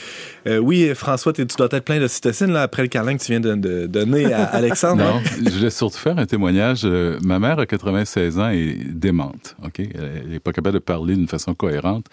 Euh, 0.49 0.57
oui, 0.59 0.89
François, 0.95 1.33
tu 1.33 1.45
dois 1.57 1.67
être 1.71 1.83
plein 1.83 1.99
d'ocytocine 1.99 2.51
là, 2.53 2.61
après 2.61 2.81
le 2.83 2.87
câlin 2.87 3.17
que 3.17 3.21
tu 3.23 3.31
viens 3.33 3.41
de, 3.41 3.55
de 3.55 3.85
donner 3.85 4.31
à 4.33 4.43
Alexandre. 4.53 5.03
Non, 5.03 5.21
je 5.45 5.49
voulais 5.49 5.69
surtout 5.69 5.97
faire 5.97 6.17
un 6.17 6.25
témoignage. 6.25 6.81
Euh, 6.85 7.17
ma 7.21 7.37
mère 7.39 7.59
a 7.59 7.65
96 7.65 8.39
ans 8.39 8.49
et 8.49 8.77
démente. 8.89 9.55
Ok, 9.65 9.79
elle 9.79 10.29
n'est 10.29 10.39
pas 10.39 10.53
capable 10.53 10.75
de 10.75 10.79
parler 10.79 11.15
d'une 11.15 11.27
façon 11.27 11.53
cohérente 11.53 12.05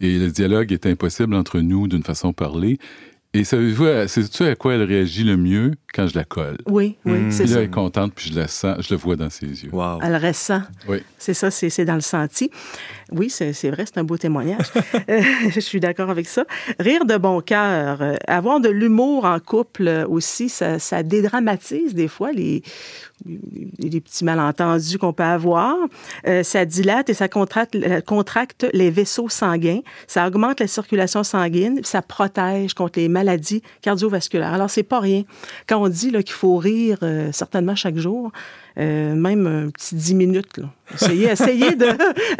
et 0.00 0.18
le 0.18 0.28
dialogue 0.30 0.72
est 0.72 0.86
impossible 0.86 1.34
entre 1.34 1.58
nous 1.58 1.88
d'une 1.88 2.04
façon 2.04 2.32
parlée. 2.32 2.78
Et 3.32 3.44
savez-vous, 3.44 3.84
euh, 3.84 4.08
sais-tu 4.08 4.42
à 4.42 4.56
quoi 4.56 4.74
elle 4.74 4.82
réagit 4.82 5.22
le 5.22 5.36
mieux 5.36 5.70
quand 5.94 6.08
je 6.08 6.16
la 6.16 6.24
colle? 6.24 6.58
Oui, 6.66 6.96
oui, 7.04 7.12
Mm. 7.12 7.30
c'est 7.30 7.44
là, 7.44 7.48
ça. 7.48 7.58
elle 7.58 7.64
est 7.66 7.70
contente, 7.70 8.12
puis 8.12 8.30
je 8.30 8.36
la 8.36 8.48
sens, 8.48 8.78
je 8.80 8.92
le 8.92 8.98
vois 8.98 9.14
dans 9.14 9.30
ses 9.30 9.46
yeux. 9.46 9.70
Wow. 9.72 10.00
Elle 10.02 10.16
ressent. 10.16 10.62
Oui. 10.88 10.98
C'est 11.16 11.34
ça, 11.34 11.48
c'est 11.52 11.70
c'est 11.70 11.84
dans 11.84 11.94
le 11.94 12.00
senti. 12.00 12.50
Oui, 13.12 13.30
c'est 13.30 13.52
c'est 13.52 13.70
vrai, 13.70 13.84
c'est 13.86 13.98
un 13.98 14.04
beau 14.04 14.16
témoignage. 14.18 14.66
Euh, 15.08 15.22
je 15.52 15.60
suis 15.60 15.80
d'accord 15.80 16.10
avec 16.10 16.26
ça. 16.28 16.44
Rire 16.78 17.04
de 17.04 17.16
bon 17.16 17.40
cœur, 17.40 18.02
euh, 18.02 18.16
avoir 18.28 18.60
de 18.60 18.68
l'humour 18.68 19.24
en 19.24 19.38
couple 19.40 19.88
euh, 19.88 20.06
aussi, 20.06 20.48
ça, 20.48 20.78
ça 20.78 21.02
dédramatise 21.02 21.94
des 21.94 22.06
fois 22.08 22.32
les, 22.32 22.62
les 23.26 24.00
petits 24.00 24.24
malentendus 24.24 24.98
qu'on 24.98 25.12
peut 25.12 25.22
avoir. 25.22 25.76
Euh, 26.26 26.42
ça 26.42 26.64
dilate 26.64 27.10
et 27.10 27.14
ça 27.14 27.28
contracte, 27.28 27.74
euh, 27.74 28.00
contracte 28.00 28.66
les 28.72 28.90
vaisseaux 28.90 29.28
sanguins. 29.28 29.80
Ça 30.06 30.26
augmente 30.26 30.60
la 30.60 30.66
circulation 30.66 31.22
sanguine, 31.22 31.80
ça 31.82 32.02
protège 32.02 32.74
contre 32.74 32.98
les 32.98 33.08
maladies 33.08 33.62
cardiovasculaires. 33.82 34.52
Alors, 34.52 34.70
c'est 34.70 34.82
pas 34.82 35.00
rien. 35.00 35.24
Quand 35.66 35.82
on 35.82 35.88
dit 35.88 36.10
qu'il 36.10 36.32
faut 36.32 36.56
rire 36.56 36.98
euh, 37.02 37.30
certainement 37.32 37.74
chaque 37.74 37.96
jour, 37.96 38.32
euh, 38.80 39.14
même 39.14 39.46
un 39.46 39.70
petit 39.70 39.94
10 39.94 40.14
minutes. 40.14 40.56
Là. 40.56 40.64
Essayez, 40.94 41.28
essayez 41.30 41.76
de, 41.76 41.86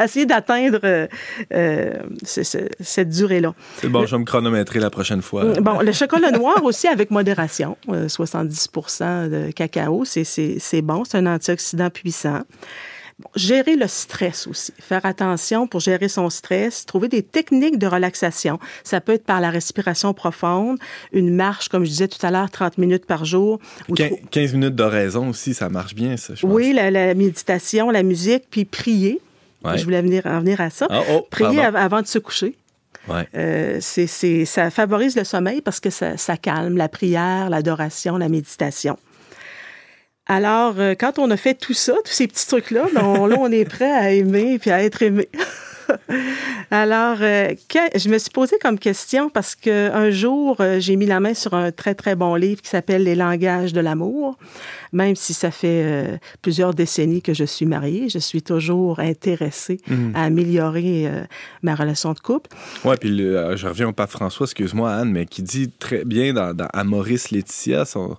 essayez 0.03 0.25
d'atteindre 0.25 0.79
euh, 0.83 1.07
euh, 1.53 1.93
ce- 2.25 2.43
ce- 2.43 2.67
cette 2.79 3.09
durée-là. 3.09 3.53
C'est 3.77 3.87
bon, 3.89 4.05
je 4.05 4.15
vais 4.15 4.19
me 4.19 4.25
chronométrer 4.25 4.79
la 4.79 4.89
prochaine 4.89 5.21
fois. 5.21 5.45
Bon, 5.61 5.79
le 5.81 5.91
chocolat 5.91 6.31
noir 6.31 6.63
aussi 6.63 6.87
avec 6.87 7.11
modération, 7.11 7.77
euh, 7.89 8.07
70% 8.07 9.29
de 9.29 9.51
cacao, 9.51 10.03
c'est- 10.05 10.23
c'est 10.23 10.57
c'est 10.59 10.81
bon, 10.81 11.03
c'est 11.05 11.17
un 11.17 11.27
antioxydant 11.27 11.89
puissant. 11.89 12.39
Bon, 13.21 13.29
gérer 13.35 13.75
le 13.75 13.87
stress 13.87 14.47
aussi, 14.47 14.73
faire 14.79 15.05
attention 15.05 15.67
pour 15.67 15.79
gérer 15.79 16.07
son 16.09 16.29
stress, 16.29 16.85
trouver 16.85 17.07
des 17.07 17.21
techniques 17.23 17.77
de 17.77 17.85
relaxation. 17.87 18.59
Ça 18.83 18.99
peut 19.01 19.13
être 19.13 19.25
par 19.25 19.39
la 19.41 19.49
respiration 19.51 20.13
profonde, 20.13 20.77
une 21.13 21.35
marche, 21.35 21.69
comme 21.69 21.83
je 21.85 21.89
disais 21.89 22.07
tout 22.07 22.25
à 22.25 22.31
l'heure, 22.31 22.49
30 22.49 22.77
minutes 22.77 23.05
par 23.05 23.23
jour. 23.25 23.59
ou 23.89 23.93
Quin- 23.95 24.07
trou- 24.09 24.19
15 24.31 24.53
minutes 24.53 24.75
d'oraison 24.75 25.29
aussi, 25.29 25.53
ça 25.53 25.69
marche 25.69 25.93
bien, 25.93 26.17
ça, 26.17 26.33
je 26.35 26.41
pense. 26.41 26.51
oui, 26.51 26.73
la, 26.73 26.89
la 26.89 27.13
méditation, 27.13 27.91
la 27.91 28.01
musique, 28.03 28.43
puis 28.49 28.65
prier. 28.65 29.19
Ouais. 29.63 29.77
Je 29.77 29.83
voulais 29.83 30.01
venir, 30.01 30.23
en 30.25 30.39
venir 30.39 30.59
à 30.59 30.71
ça. 30.71 30.87
Ah, 30.89 31.01
oh, 31.11 31.27
prier 31.29 31.61
av- 31.63 31.75
avant 31.75 32.01
de 32.01 32.07
se 32.07 32.17
coucher. 32.17 32.55
Ouais. 33.07 33.27
Euh, 33.35 33.77
c'est- 33.81 34.45
ça 34.45 34.69
favorise 34.71 35.15
le 35.15 35.23
sommeil 35.23 35.61
parce 35.61 35.79
que 35.79 35.89
ça, 35.89 36.17
ça 36.17 36.37
calme 36.37 36.77
la 36.77 36.87
prière, 36.89 37.49
l'adoration, 37.49 38.17
la 38.17 38.29
méditation. 38.29 38.97
Alors, 40.33 40.75
euh, 40.79 40.95
quand 40.97 41.19
on 41.19 41.29
a 41.29 41.35
fait 41.35 41.55
tout 41.55 41.73
ça, 41.73 41.93
tous 42.05 42.13
ces 42.13 42.25
petits 42.25 42.47
trucs-là, 42.47 42.85
ben, 42.95 43.03
on, 43.03 43.25
là, 43.27 43.35
on 43.37 43.51
est 43.51 43.65
prêt 43.65 43.91
à 43.91 44.11
aimer 44.11 44.59
puis 44.59 44.71
à 44.71 44.81
être 44.81 45.01
aimé. 45.01 45.27
Alors, 46.71 47.17
euh, 47.19 47.49
que- 47.67 47.99
je 47.99 48.07
me 48.07 48.17
suis 48.17 48.29
posé 48.29 48.55
comme 48.61 48.79
question 48.79 49.29
parce 49.29 49.55
que 49.55 49.91
un 49.91 50.09
jour, 50.09 50.55
euh, 50.61 50.79
j'ai 50.79 50.95
mis 50.95 51.05
la 51.05 51.19
main 51.19 51.33
sur 51.33 51.53
un 51.53 51.71
très, 51.73 51.95
très 51.95 52.15
bon 52.15 52.35
livre 52.35 52.61
qui 52.61 52.69
s'appelle 52.69 53.03
Les 53.03 53.13
langages 53.15 53.73
de 53.73 53.81
l'amour. 53.81 54.37
Même 54.93 55.17
si 55.17 55.33
ça 55.33 55.51
fait 55.51 55.83
euh, 55.83 56.17
plusieurs 56.41 56.73
décennies 56.73 57.21
que 57.21 57.33
je 57.33 57.43
suis 57.43 57.65
mariée, 57.65 58.07
je 58.07 58.19
suis 58.19 58.41
toujours 58.41 59.01
intéressée 59.01 59.81
à 60.13 60.23
améliorer 60.23 61.09
ma 61.61 61.75
relation 61.75 62.13
de 62.13 62.19
couple. 62.19 62.49
Ouais, 62.85 62.95
puis 62.95 63.17
je 63.17 63.67
reviens 63.67 63.89
au 63.89 63.93
pape 63.93 64.11
François, 64.11 64.45
excuse-moi 64.45 64.91
Anne, 64.93 65.11
mais 65.11 65.25
qui 65.25 65.43
dit 65.43 65.69
très 65.69 66.05
bien 66.05 66.33
dans, 66.33 66.53
dans 66.53 66.67
à 66.73 66.83
Maurice 66.85 67.31
Laetitia, 67.31 67.83
son, 67.85 68.17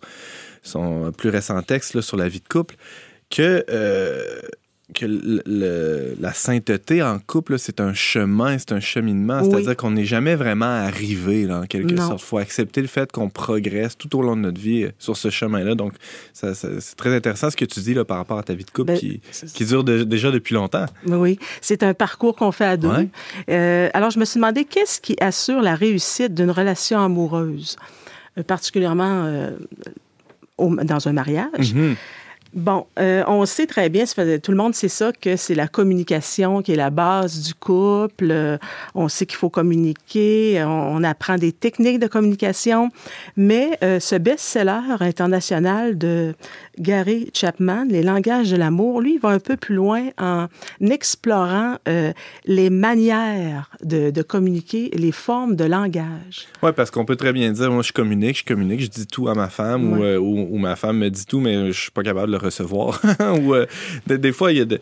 son 0.62 1.12
plus 1.12 1.28
récent 1.30 1.60
texte 1.62 1.94
là, 1.94 2.02
sur 2.02 2.16
la 2.16 2.28
vie 2.28 2.40
de 2.40 2.48
couple, 2.48 2.76
que 3.30 3.64
euh, 3.70 4.40
que 4.94 5.06
le- 5.06 5.40
le- 5.46 6.14
la 6.20 6.34
sainteté 6.34 7.02
en 7.02 7.18
couple, 7.18 7.58
c'est 7.58 7.80
un 7.80 7.94
chemin, 7.94 8.58
c'est 8.58 8.72
un 8.72 8.80
cheminement. 8.80 9.40
Oui. 9.40 9.48
C'est-à-dire 9.50 9.74
qu'on 9.74 9.92
n'est 9.92 10.04
jamais 10.04 10.34
vraiment 10.34 10.66
arrivé, 10.66 11.46
là, 11.46 11.60
en 11.60 11.66
quelque 11.66 11.94
Non. 11.94 12.08
sorte. 12.08 12.20
Il 12.20 12.26
faut 12.26 12.36
accepter 12.36 12.82
le 12.82 12.88
fait 12.88 13.10
qu'on 13.10 13.30
progresse 13.30 13.96
tout 13.96 14.14
au 14.18 14.20
long 14.22 14.36
de 14.36 14.42
notre 14.42 14.60
vie 14.60 14.82
euh, 14.82 14.90
sur 14.98 15.16
ce 15.16 15.30
chemin-là. 15.30 15.76
Donc, 15.76 15.94
ça, 16.34 16.52
ça- 16.54 16.68
c'est 16.78 16.94
très 16.96 17.14
intéressant 17.14 17.48
ce 17.48 17.56
que 17.56 17.64
tu 17.64 17.80
dis 17.80 17.94
là, 17.94 18.04
par 18.04 18.18
rapport 18.18 18.38
à 18.38 18.42
ta 18.42 18.52
vie 18.52 18.64
de 18.66 18.70
couple 18.70 18.92
Ben, 18.92 18.98
qui, 18.98 19.64
dure 19.64 19.82
de- 19.82 20.02
déjà 20.02 20.30
depuis 20.30 20.54
longtemps. 20.54 20.84
Oui, 21.06 21.38
c'est 21.62 21.82
un 21.84 21.94
parcours 21.94 22.36
qu'on 22.36 22.52
fait 22.52 22.66
à 22.66 22.76
deux. 22.76 22.88
Ouais. 22.88 23.08
Euh, 23.48 23.88
alors, 23.94 24.10
je 24.10 24.18
me 24.18 24.26
suis 24.26 24.36
demandé 24.40 24.66
qu'est-ce 24.66 25.00
qui 25.00 25.16
assure 25.22 25.62
la 25.62 25.74
réussite 25.74 26.34
d'une 26.34 26.50
relation 26.50 27.00
amoureuse, 27.02 27.76
euh, 28.36 28.42
particulièrement 28.42 29.24
dans 30.70 31.08
un 31.08 31.12
mariage. 31.12 31.74
Mhm. 31.74 31.96
Bon, 32.54 32.84
euh, 32.98 33.24
on 33.28 33.46
sait 33.46 33.66
très 33.66 33.88
bien, 33.88 34.04
tout 34.04 34.50
le 34.50 34.56
monde 34.58 34.74
sait 34.74 34.88
ça, 34.88 35.10
que 35.18 35.36
c'est 35.36 35.54
la 35.54 35.68
communication 35.68 36.60
qui 36.60 36.72
est 36.72 36.76
la 36.76 36.90
base 36.90 37.40
du 37.40 37.54
couple. 37.54 38.28
Euh, 38.30 38.58
on 38.94 39.08
sait 39.08 39.24
qu'il 39.24 39.38
faut 39.38 39.48
communiquer, 39.48 40.62
on, 40.62 40.96
on 40.96 41.02
apprend 41.02 41.36
des 41.36 41.52
techniques 41.52 41.98
de 41.98 42.06
communication. 42.08 42.90
Mais 43.38 43.78
euh, 43.82 44.00
ce 44.00 44.16
best-seller 44.16 44.96
international 45.00 45.96
de 45.96 46.34
Gary 46.78 47.30
Chapman, 47.32 47.86
Les 47.88 48.02
langages 48.02 48.50
de 48.50 48.56
l'amour, 48.56 49.00
lui, 49.00 49.14
il 49.14 49.20
va 49.20 49.30
un 49.30 49.38
peu 49.38 49.56
plus 49.56 49.74
loin 49.74 50.08
en 50.18 50.46
explorant 50.80 51.76
euh, 51.88 52.12
les 52.44 52.68
manières 52.70 53.70
de, 53.82 54.10
de 54.10 54.22
communiquer, 54.22 54.90
les 54.94 55.12
formes 55.12 55.56
de 55.56 55.64
langage. 55.64 56.46
Oui, 56.62 56.70
parce 56.76 56.90
qu'on 56.90 57.04
peut 57.06 57.16
très 57.16 57.32
bien 57.32 57.50
dire, 57.52 57.70
moi, 57.70 57.82
je 57.82 57.92
communique, 57.92 58.38
je 58.38 58.44
communique, 58.44 58.80
je 58.80 58.88
dis 58.88 59.06
tout 59.06 59.28
à 59.28 59.34
ma 59.34 59.48
femme 59.48 59.92
ou, 59.94 59.96
Ouais. 59.96 60.02
euh, 60.14 60.18
ou, 60.18 60.48
ou 60.50 60.58
ma 60.58 60.76
femme 60.76 60.98
me 60.98 61.08
dit 61.08 61.24
tout, 61.24 61.40
mais 61.40 61.72
je 61.72 61.80
suis 61.80 61.90
pas 61.90 62.02
capable 62.02 62.26
de 62.28 62.32
le 62.32 62.38
recevoir. 62.42 63.00
ou, 63.40 63.54
euh, 63.54 63.66
des, 64.06 64.18
des 64.18 64.32
fois, 64.32 64.52
il 64.52 64.58
y 64.58 64.60
a 64.60 64.64
de- 64.66 64.80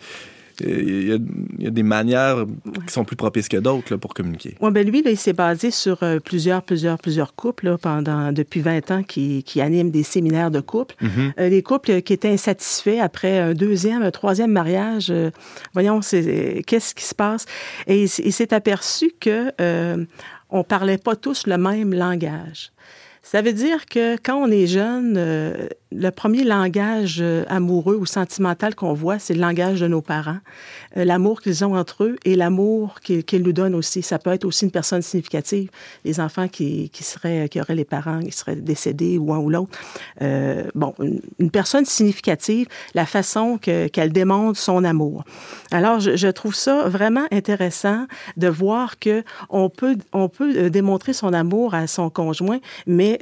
il 0.63 1.09
y, 1.09 1.13
a, 1.13 1.19
il 1.59 1.65
y 1.65 1.67
a 1.67 1.71
des 1.71 1.83
manières 1.83 2.45
qui 2.87 2.93
sont 2.93 3.05
plus 3.07 3.17
propices 3.17 3.49
que 3.49 3.57
d'autres 3.57 3.97
pour 3.97 4.13
communiquer. 4.13 4.57
Oui, 4.61 4.71
ben 4.71 4.87
lui, 4.87 5.03
là, 5.03 5.11
il 5.11 5.17
s'est 5.17 5.33
basé 5.33 5.71
sur 5.71 6.03
euh, 6.03 6.19
plusieurs, 6.21 6.63
plusieurs, 6.63 6.99
plusieurs 6.99 7.35
couples 7.35 7.65
là, 7.65 7.79
pendant 7.79 8.31
depuis 8.31 8.61
20 8.61 8.91
ans 8.91 9.03
qui, 9.03 9.43
qui 9.43 9.63
animent 9.63 9.91
des 9.91 10.03
séminaires 10.03 10.51
de 10.51 10.61
couple. 10.61 10.97
Euh, 11.39 11.49
les 11.49 11.63
couples 11.63 12.03
qui 12.03 12.13
étaient 12.13 12.29
insatisfaits 12.29 12.99
après 13.01 13.39
un 13.39 13.55
deuxième, 13.55 14.03
un 14.03 14.11
troisième 14.11 14.51
mariage. 14.53 15.07
euh, 15.11 15.31
voyons, 15.73 16.03
c'est 16.03 16.25
euh, 16.27 16.61
qu'est-ce 16.67 16.95
qui 16.95 17.05
se 17.05 17.15
passe? 17.15 17.47
Et 17.87 18.03
il, 18.03 18.09
s'est 18.33 18.53
aperçu 18.53 19.13
que 19.19 19.53
euh, 19.63 20.05
on 20.51 20.63
parlait 20.63 20.99
pas 20.99 21.17
tous 21.17 21.47
le 21.47 21.57
même 21.57 21.95
langage. 21.95 22.71
Ça 23.23 23.41
veut 23.41 23.53
dire 23.55 23.87
que 23.87 24.17
quand 24.23 24.37
on 24.37 24.51
est 24.51 24.67
jeune, 24.67 25.15
euh, 25.17 25.69
le 25.93 26.11
premier 26.11 26.45
langage 26.45 27.19
euh, 27.21 27.45
amoureux 27.49 27.97
ou 27.97 28.07
sentimental 28.07 28.77
qu'on 28.77 28.95
voit, 28.95 29.19
c'est 29.19 29.35
le 29.35 29.41
langage 29.41 29.81
de 29.81 29.89
nos 29.89 30.03
parents. 30.03 30.39
Euh, 30.97 31.05
l'amour 31.05 31.41
qu'ils 31.41 31.65
ont 31.65 31.77
entre 31.77 32.05
eux 32.05 32.17
et 32.25 32.37
l'amour 32.37 33.01
qu'ils 33.01 33.43
nous 33.43 33.53
donnent 33.53 33.75
aussi. 33.75 34.03
Ça 34.03 34.19
peut 34.21 34.31
être 34.31 34.45
aussi 34.45 34.65
une 34.67 34.71
personne 34.71 35.03
significative. 35.03 35.69
Les 36.05 36.21
enfants 36.21 36.47
qui, 36.47 36.91
qui, 36.91 37.03
seraient, 37.03 37.49
qui 37.49 37.61
auraient 37.61 37.75
les 37.75 37.85
parents 37.85 38.21
qui 38.21 38.31
seraient 38.31 38.57
décédés 38.57 39.19
ou 39.19 39.33
un 39.33 39.39
ou 39.39 39.51
l'autre. 39.51 39.77
Euh, 40.23 40.65
bon, 40.77 40.95
une, 41.39 41.51
personne 41.51 41.85
significative, 41.85 42.69
la 42.95 43.05
façon 43.07 43.59
que- 43.59 43.89
qu'elle 43.89 44.13
démontre 44.13 44.59
son 44.61 44.85
amour. 44.85 45.25
Alors, 45.73 45.99
je, 45.99 46.17
je 46.17 46.29
trouve 46.29 46.55
ça 46.55 46.89
vraiment 46.89 47.27
intéressant 47.33 48.07
de 48.37 48.47
voir 48.47 48.99
que 49.01 49.25
on 49.49 49.69
peut, 49.69 49.97
on 50.13 50.29
peut 50.29 50.53
euh, 50.57 50.71
démontrer 50.71 51.13
son 51.13 51.33
amour 51.33 51.75
à 51.75 51.89
son 51.89 52.11
conjoint, 52.11 52.61
mais 52.87 53.19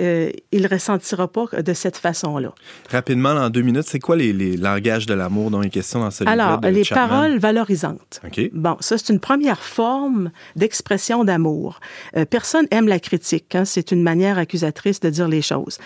il 0.52 0.66
ressentira 0.66 1.28
pas 1.28 1.46
de 1.62 1.72
cette 1.72 1.96
façon-là. 1.96 2.52
Rapidement, 2.90 3.30
en 3.30 3.50
deux 3.50 3.60
minutes, 3.62 3.84
c'est 3.86 3.98
quoi 3.98 4.16
les, 4.16 4.32
les 4.32 4.56
langages 4.56 5.06
de 5.06 5.14
l'amour 5.14 5.50
dont 5.50 5.62
il 5.62 5.66
est 5.66 5.70
question 5.70 6.00
dans 6.00 6.10
ce 6.10 6.24
livre 6.24 6.32
Alors, 6.32 6.58
de 6.58 6.68
les 6.68 6.84
Chapman? 6.84 7.08
paroles 7.08 7.38
valorisantes. 7.38 8.20
OK. 8.26 8.50
Bon, 8.52 8.76
ça, 8.80 8.96
c'est 8.98 9.12
une 9.12 9.20
première 9.20 9.60
forme 9.62 10.30
d'expression 10.56 11.24
d'amour. 11.24 11.80
Euh, 12.16 12.24
personne 12.24 12.66
aime 12.70 12.88
la 12.88 12.98
critique. 12.98 13.54
Hein? 13.54 13.64
C'est 13.64 13.92
une 13.92 14.02
manière 14.02 14.38
accusatrice 14.38 15.00
de 15.00 15.10
dire 15.10 15.28
les 15.28 15.42
choses. 15.42 15.78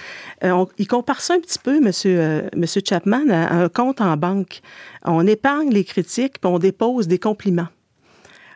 Euh, 0.45 0.51
on- 0.51 0.69
il 0.79 0.87
compare 0.87 1.21
ça 1.21 1.35
un 1.35 1.41
petit 1.41 1.59
peu, 1.59 1.81
Monsieur, 1.81 2.17
euh, 2.21 2.43
Monsieur 2.57 2.83
Chapman, 2.89 3.29
à 3.31 3.55
un 3.55 3.69
compte 3.69 4.01
en 4.01 4.17
banque. 4.17 4.61
On 5.05 5.27
épargne 5.27 5.71
les 5.71 5.85
critiques, 5.85 6.41
puis 6.41 6.51
on 6.53 6.59
dépose 6.59 7.09
des 7.09 7.19
compliments. 7.19 7.69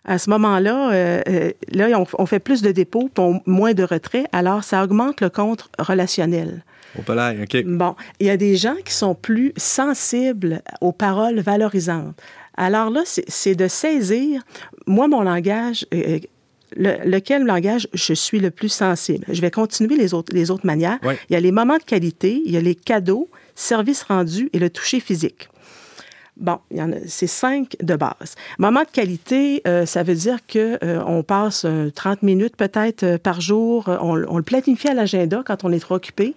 À 0.05 0.19
ce 0.19 0.31
moment-là, 0.31 0.93
euh, 0.93 1.51
là, 1.73 1.89
on, 1.99 2.07
on 2.23 2.27
fait 2.27 2.39
plus 2.39 2.63
de 2.63 2.71
dépôts, 2.71 3.11
puis 3.13 3.25
on- 3.25 3.41
moins 3.45 3.73
de 3.75 3.83
retraits. 3.83 4.27
Alors, 4.33 4.63
ça 4.63 4.85
augmente 4.85 5.21
le 5.21 5.31
compte 5.31 5.69
relationnel. 5.81 6.65
Au 6.99 7.03
palais, 7.03 7.43
OK. 7.43 7.65
Bon, 7.65 7.95
il 8.21 8.27
y 8.27 8.31
a 8.31 8.37
des 8.37 8.57
gens 8.57 8.77
qui 8.85 8.93
sont 8.93 9.15
plus 9.15 9.53
sensibles 9.57 10.63
aux 10.81 10.93
paroles 10.93 11.41
valorisantes. 11.41 12.19
Alors 12.57 12.91
là, 12.91 13.03
c'est 13.05 13.55
de 13.55 13.69
saisir, 13.69 14.43
moi, 14.87 15.09
mon 15.09 15.23
langage, 15.23 15.87
euh, 15.93 16.19
le- 16.75 16.97
lequel 17.05 17.45
langage 17.45 17.87
je 17.93 18.15
suis 18.15 18.41
le 18.41 18.51
plus 18.51 18.71
sensible. 18.71 19.25
Je 19.29 19.41
vais 19.41 19.51
continuer 19.51 19.97
les 19.97 20.15
autres, 20.15 20.35
les 20.35 20.51
autres 20.51 20.67
manières. 20.67 20.99
Il 21.29 21.35
y 21.35 21.37
a 21.37 21.41
les 21.41 21.53
moments 21.53 21.77
de 21.79 21.83
qualité, 21.83 22.43
il 22.45 22.53
y 22.53 22.57
a 22.57 22.61
les 22.63 22.75
cadeaux, 22.75 23.29
services 23.55 24.03
rendus 24.03 24.49
et 24.55 24.59
le 24.59 24.71
toucher 24.71 25.01
physique. 25.01 25.49
Bon, 26.39 26.59
il 26.71 26.77
y 26.77 26.83
en 26.83 26.93
a, 26.93 26.97
c'est 27.07 27.27
cinq 27.27 27.79
de 27.83 27.97
base. 27.97 28.35
Moment 28.59 28.83
de 28.83 28.91
qualité, 28.93 29.63
euh, 29.67 29.87
ça 29.87 30.03
veut 30.03 30.15
dire 30.15 30.41
que 30.47 30.79
euh, 30.85 31.03
on 31.07 31.23
passe 31.23 31.65
euh, 31.65 31.89
30 31.89 32.23
minutes 32.23 32.57
peut-être 32.57 33.05
euh, 33.05 33.17
par 33.17 33.41
jour. 33.41 33.85
On, 33.89 34.23
on 34.29 34.37
le 34.37 34.43
planifie 34.43 34.89
à 34.89 34.93
l'agenda 34.93 35.43
quand 35.47 35.65
on 35.65 35.73
est 35.73 35.79
trop 35.79 35.95
occupé 35.95 36.35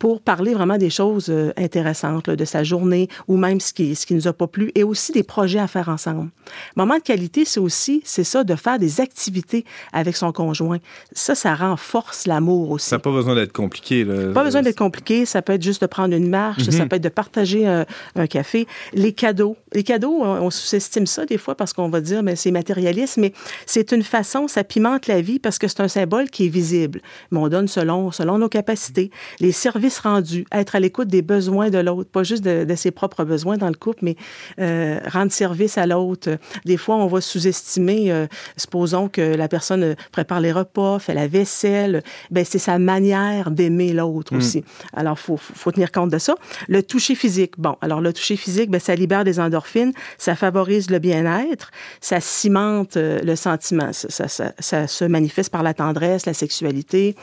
pour 0.00 0.20
parler 0.20 0.52
vraiment 0.52 0.78
des 0.78 0.90
choses 0.90 1.32
intéressantes 1.56 2.26
là, 2.26 2.34
de 2.34 2.44
sa 2.44 2.64
journée 2.64 3.08
ou 3.28 3.36
même 3.36 3.60
ce 3.60 3.72
qui, 3.72 3.94
ce 3.94 4.04
qui 4.04 4.14
nous 4.14 4.26
a 4.26 4.32
pas 4.32 4.48
plu 4.48 4.72
et 4.74 4.82
aussi 4.82 5.12
des 5.12 5.22
projets 5.22 5.60
à 5.60 5.68
faire 5.68 5.90
ensemble. 5.90 6.28
Moment 6.74 6.96
de 6.96 7.02
qualité, 7.02 7.44
c'est 7.44 7.60
aussi, 7.60 8.02
c'est 8.04 8.24
ça, 8.24 8.42
de 8.42 8.56
faire 8.56 8.80
des 8.80 9.00
activités 9.00 9.64
avec 9.92 10.16
son 10.16 10.32
conjoint. 10.32 10.78
Ça, 11.12 11.36
ça 11.36 11.54
renforce 11.54 12.26
l'amour 12.26 12.72
aussi. 12.72 12.88
Ça 12.88 12.96
n'a 12.96 13.00
pas 13.00 13.12
besoin 13.12 13.36
d'être 13.36 13.52
compliqué. 13.52 14.02
Là. 14.04 14.32
Pas 14.32 14.42
besoin 14.42 14.62
d'être 14.62 14.78
compliqué. 14.78 15.24
Ça 15.24 15.40
peut 15.40 15.52
être 15.52 15.62
juste 15.62 15.82
de 15.82 15.86
prendre 15.86 16.14
une 16.16 16.28
marche. 16.28 16.64
Ça 16.64 16.86
peut 16.86 16.96
être 16.96 17.02
de 17.04 17.08
partager 17.08 17.64
un, 17.66 17.86
un 18.16 18.26
café. 18.26 18.66
Les 18.92 19.12
cadeaux. 19.12 19.35
Les 19.72 19.82
cadeaux, 19.82 20.18
on, 20.22 20.46
on 20.46 20.50
sous-estime 20.50 21.06
ça 21.06 21.26
des 21.26 21.38
fois 21.38 21.54
parce 21.54 21.72
qu'on 21.72 21.88
va 21.88 22.00
dire, 22.00 22.22
mais 22.22 22.36
c'est 22.36 22.50
matérialiste, 22.50 23.18
mais 23.18 23.32
c'est 23.66 23.92
une 23.92 24.02
façon, 24.02 24.48
ça 24.48 24.64
pimente 24.64 25.06
la 25.06 25.20
vie 25.20 25.38
parce 25.38 25.58
que 25.58 25.68
c'est 25.68 25.80
un 25.80 25.88
symbole 25.88 26.30
qui 26.30 26.46
est 26.46 26.48
visible. 26.48 27.00
Mais 27.30 27.38
on 27.38 27.48
donne 27.48 27.68
selon, 27.68 28.10
selon 28.10 28.38
nos 28.38 28.48
capacités. 28.48 29.10
Les 29.40 29.52
services 29.52 29.98
rendus, 29.98 30.46
être 30.52 30.76
à 30.76 30.80
l'écoute 30.80 31.08
des 31.08 31.22
besoins 31.22 31.68
de 31.70 31.78
l'autre, 31.78 32.10
pas 32.10 32.22
juste 32.22 32.42
de, 32.42 32.64
de 32.64 32.74
ses 32.74 32.90
propres 32.90 33.24
besoins 33.24 33.58
dans 33.58 33.68
le 33.68 33.74
couple, 33.74 33.98
mais 34.02 34.16
euh, 34.60 34.98
rendre 35.06 35.32
service 35.32 35.76
à 35.76 35.86
l'autre. 35.86 36.38
Des 36.64 36.76
fois, 36.78 36.96
on 36.96 37.06
va 37.06 37.20
sous-estimer, 37.20 38.10
euh, 38.10 38.26
supposons 38.56 39.08
que 39.08 39.20
la 39.20 39.48
personne 39.48 39.82
euh, 39.82 39.94
prépare 40.12 40.40
les 40.40 40.52
repas, 40.52 40.98
fait 40.98 41.14
la 41.14 41.28
vaisselle, 41.28 42.02
ben 42.30 42.44
c'est 42.44 42.58
sa 42.58 42.78
manière 42.78 43.50
d'aimer 43.50 43.92
l'autre 43.92 44.34
aussi. 44.36 44.64
Alors, 44.94 45.18
faut, 45.18 45.36
faut 45.36 45.66
faut 45.66 45.72
tenir 45.72 45.90
compte 45.90 46.10
de 46.10 46.18
ça. 46.18 46.36
Le 46.68 46.80
toucher 46.80 47.16
physique, 47.16 47.54
bon, 47.58 47.74
alors 47.80 48.00
le 48.00 48.12
toucher 48.12 48.36
physique, 48.36 48.70
ben 48.70 48.80
ça 48.80 48.94
libère 48.94 49.24
des 49.26 49.38
endorphines, 49.40 49.92
ça 50.16 50.34
favorise 50.34 50.90
le 50.90 50.98
bien-être, 50.98 51.70
ça 52.00 52.20
cimente 52.20 52.96
euh, 52.96 53.20
le 53.22 53.36
sentiment, 53.36 53.90
ça, 53.92 54.26
ça, 54.28 54.86
se 54.86 55.04
manifeste 55.04 55.50
par 55.50 55.62
la 55.62 55.74
tendresse, 55.74 56.24
la 56.24 56.34
sexualité. 56.34 57.14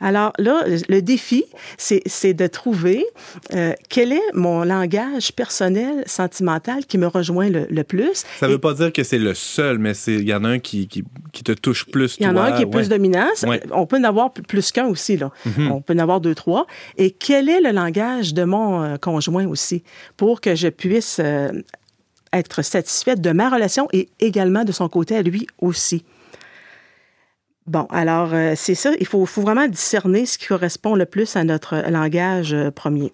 Alors 0.00 0.32
là, 0.38 0.64
le 0.88 1.00
défi, 1.00 1.44
c'est 1.76 2.32
de 2.34 2.46
trouver 2.46 3.04
euh, 3.54 3.74
quel 3.88 4.12
est 4.12 4.32
mon 4.32 4.64
langage 4.64 5.32
personnel, 5.32 6.02
sentimental 6.06 6.86
qui 6.86 6.96
me 6.96 7.06
rejoint 7.06 7.50
le, 7.50 7.66
le 7.68 7.84
plus. 7.84 8.24
Ça 8.38 8.46
Et- 8.48 8.52
veut 8.52 8.58
pas 8.58 8.72
dire 8.74 8.92
que 8.92 9.02
c'est 9.02 9.18
le 9.18 9.34
seul, 9.34 9.78
mais 9.78 9.92
il 10.06 10.26
y 10.28 10.32
en 10.34 10.44
a 10.44 10.48
un 10.48 10.58
qui, 10.58 10.88
qui, 10.88 11.04
qui 11.32 11.44
te 11.44 11.52
touche 11.52 11.84
plus. 11.86 12.16
Il 12.18 12.24
y 12.24 12.28
en 12.28 12.36
a 12.36 12.42
un 12.42 12.52
qui 12.52 12.62
est 12.62 12.66
plus 12.70 12.88
dominant. 12.88 13.28
Ouais. 13.42 13.60
On 13.72 13.86
peut 13.86 13.98
en 13.98 14.04
avoir 14.04 14.32
plus 14.32 14.72
qu'un 14.72 14.86
aussi. 14.86 15.16
Là. 15.18 15.30
On 15.70 15.80
peut 15.82 15.92
en 15.94 15.98
avoir 15.98 16.20
deux, 16.20 16.34
trois. 16.34 16.66
Et 16.96 17.10
quel 17.10 17.48
est 17.48 17.60
le 17.60 17.70
langage 17.70 18.32
de 18.32 18.44
mon 18.44 18.82
euh, 18.82 18.96
conjoint 18.96 19.46
aussi 19.46 19.82
pour 20.16 20.40
que 20.40 20.54
je 20.54 20.68
puisse 20.68 21.18
euh, 21.20 21.50
être 22.32 22.62
satisfaite 22.62 23.20
de 23.20 23.32
ma 23.32 23.50
relation 23.50 23.86
et 23.92 24.08
également 24.20 24.64
de 24.64 24.72
son 24.72 24.88
côté 24.88 25.16
à 25.16 25.22
lui 25.22 25.46
aussi? 25.60 26.04
Bon, 27.70 27.86
alors 27.90 28.30
euh, 28.32 28.54
c'est 28.56 28.74
ça, 28.74 28.90
il 28.98 29.06
faut, 29.06 29.24
faut 29.26 29.42
vraiment 29.42 29.68
discerner 29.68 30.26
ce 30.26 30.38
qui 30.38 30.46
correspond 30.46 30.96
le 30.96 31.06
plus 31.06 31.36
à 31.36 31.44
notre 31.44 31.88
langage 31.88 32.52
euh, 32.52 32.72
premier. 32.72 33.12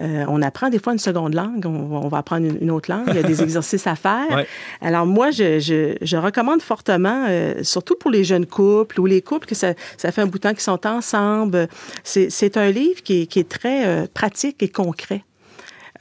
Euh, 0.00 0.24
on 0.28 0.42
apprend 0.42 0.68
des 0.68 0.78
fois 0.78 0.92
une 0.92 0.98
seconde 0.98 1.32
langue, 1.34 1.64
on, 1.66 1.96
on 1.96 2.08
va 2.08 2.18
apprendre 2.18 2.46
une, 2.46 2.58
une 2.60 2.70
autre 2.70 2.90
langue, 2.90 3.06
il 3.08 3.16
y 3.16 3.18
a 3.18 3.22
des 3.22 3.42
exercices 3.42 3.86
à 3.86 3.94
faire. 3.94 4.30
Ouais. 4.30 4.46
Alors 4.82 5.06
moi, 5.06 5.30
je, 5.30 5.58
je, 5.58 5.96
je 6.02 6.16
recommande 6.18 6.60
fortement, 6.60 7.26
euh, 7.30 7.62
surtout 7.62 7.94
pour 7.96 8.10
les 8.10 8.24
jeunes 8.24 8.44
couples 8.46 9.00
ou 9.00 9.06
les 9.06 9.22
couples 9.22 9.46
que 9.46 9.54
ça, 9.54 9.72
ça 9.96 10.12
fait 10.12 10.20
un 10.20 10.26
bout 10.26 10.38
de 10.38 10.42
temps 10.42 10.50
qu'ils 10.50 10.60
sont 10.60 10.86
ensemble, 10.86 11.66
c'est 12.04 12.56
un 12.58 12.70
livre 12.70 13.02
qui 13.02 13.22
est, 13.22 13.26
qui 13.26 13.38
est 13.38 13.48
très 13.48 13.86
euh, 13.86 14.06
pratique 14.12 14.62
et 14.62 14.68
concret. 14.68 15.24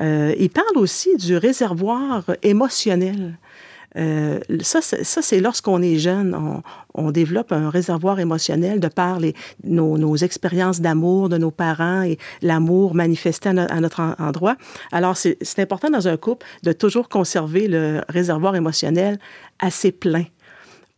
Il 0.04 0.50
parle 0.50 0.78
aussi 0.78 1.16
du 1.18 1.38
réservoir 1.38 2.24
émotionnel. 2.42 3.38
Euh, 3.98 4.40
ça, 4.62 4.80
c'est- 4.82 5.42
lorsqu'on 5.42 5.82
est 5.82 5.98
jeune, 5.98 6.34
on, 6.34 6.62
on 6.94 7.12
développe 7.12 7.52
un 7.52 7.70
réservoir 7.70 8.20
émotionnel 8.20 8.80
de 8.80 8.88
par 8.88 9.20
les, 9.20 9.34
nos, 9.64 9.98
nos 9.98 10.16
expériences 10.16 10.80
d'amour 10.80 11.28
de 11.28 11.38
nos 11.38 11.52
parents 11.52 12.02
et 12.04 12.18
l'amour 12.42 12.96
manifesté 12.96 13.50
à, 13.50 13.52
à 13.66 13.80
notre 13.82 14.00
en- 14.00 14.16
endroit. 14.20 14.56
Alors, 14.94 15.18
c'est 15.18 15.60
important 15.60 15.90
dans 15.90 16.08
un 16.08 16.18
couple 16.18 16.46
de 16.64 16.72
toujours 16.72 17.10
conserver 17.10 17.68
le 17.68 18.02
réservoir 18.08 18.56
émotionnel 18.56 19.20
assez 19.60 19.92
plein 19.92 20.24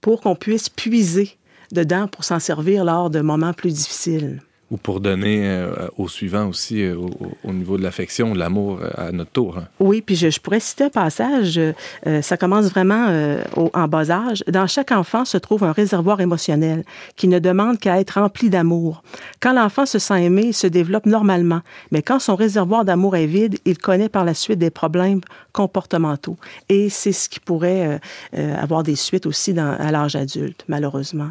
pour 0.02 0.22
qu'on 0.22 0.36
puisse 0.36 0.70
puiser 0.70 1.38
dedans 1.72 2.08
pour 2.08 2.24
s'en 2.24 2.40
servir 2.40 2.86
lors 2.86 3.10
de 3.10 3.22
moments 3.22 3.54
plus 3.54 3.74
difficiles. 3.74 4.42
Ou 4.74 4.78
pour 4.78 5.02
donner 5.02 5.48
euh, 5.48 5.88
au 6.00 6.08
suivant 6.08 6.48
aussi, 6.48 6.82
euh, 6.82 6.96
au, 6.98 7.12
au 7.44 7.54
niveau 7.54 7.78
de 7.78 7.84
l'affection, 7.84 8.34
de 8.34 8.40
l'amour 8.40 8.80
euh, 8.82 8.90
à 8.98 9.12
notre 9.12 9.30
tour. 9.30 9.60
hein. 9.60 9.68
Oui, 9.80 10.02
puis 10.02 10.16
je, 10.16 10.40
pourrais 10.40 10.60
citer 10.60 10.86
un 10.86 10.90
passage, 10.90 11.60
euh, 11.60 12.22
ça 12.24 12.38
commence 12.38 12.66
vraiment 12.72 13.38
en 13.56 13.88
bas 13.88 14.10
âge. 14.10 14.44
Dans 14.48 14.66
chaque 14.66 14.92
enfant 14.92 15.26
se 15.26 15.38
trouve 15.38 15.64
un 15.64 15.74
réservoir 15.74 16.22
émotionnel 16.22 16.84
qui 17.16 17.28
ne 17.28 17.38
demande 17.38 17.78
qu'à 17.78 18.00
être 18.00 18.20
rempli 18.20 18.50
d'amour. 18.50 19.04
Quand 19.40 19.54
l'enfant 19.54 19.86
se 19.86 20.00
sent 20.00 20.24
aimé, 20.24 20.46
il 20.48 20.54
se 20.56 20.66
développe 20.66 21.06
normalement, 21.06 21.62
mais 21.92 22.02
quand 22.02 22.18
son 22.18 22.36
réservoir 22.36 22.84
d'amour 22.84 23.16
est 23.16 23.28
vide, 23.28 23.60
il 23.66 23.78
connaît 23.78 24.10
par 24.10 24.26
la 24.26 24.34
suite 24.34 24.58
des 24.58 24.72
problèmes 24.72 25.22
comportementaux. 25.52 26.38
Et 26.70 26.90
c'est 26.90 27.12
ce 27.12 27.30
qui 27.30 27.40
pourrait 27.40 28.00
avoir 28.34 28.82
des 28.82 28.96
suites 28.96 29.28
aussi 29.28 29.54
à 29.60 29.92
l'âge 29.92 30.16
adulte, 30.16 30.66
malheureusement. 30.68 31.30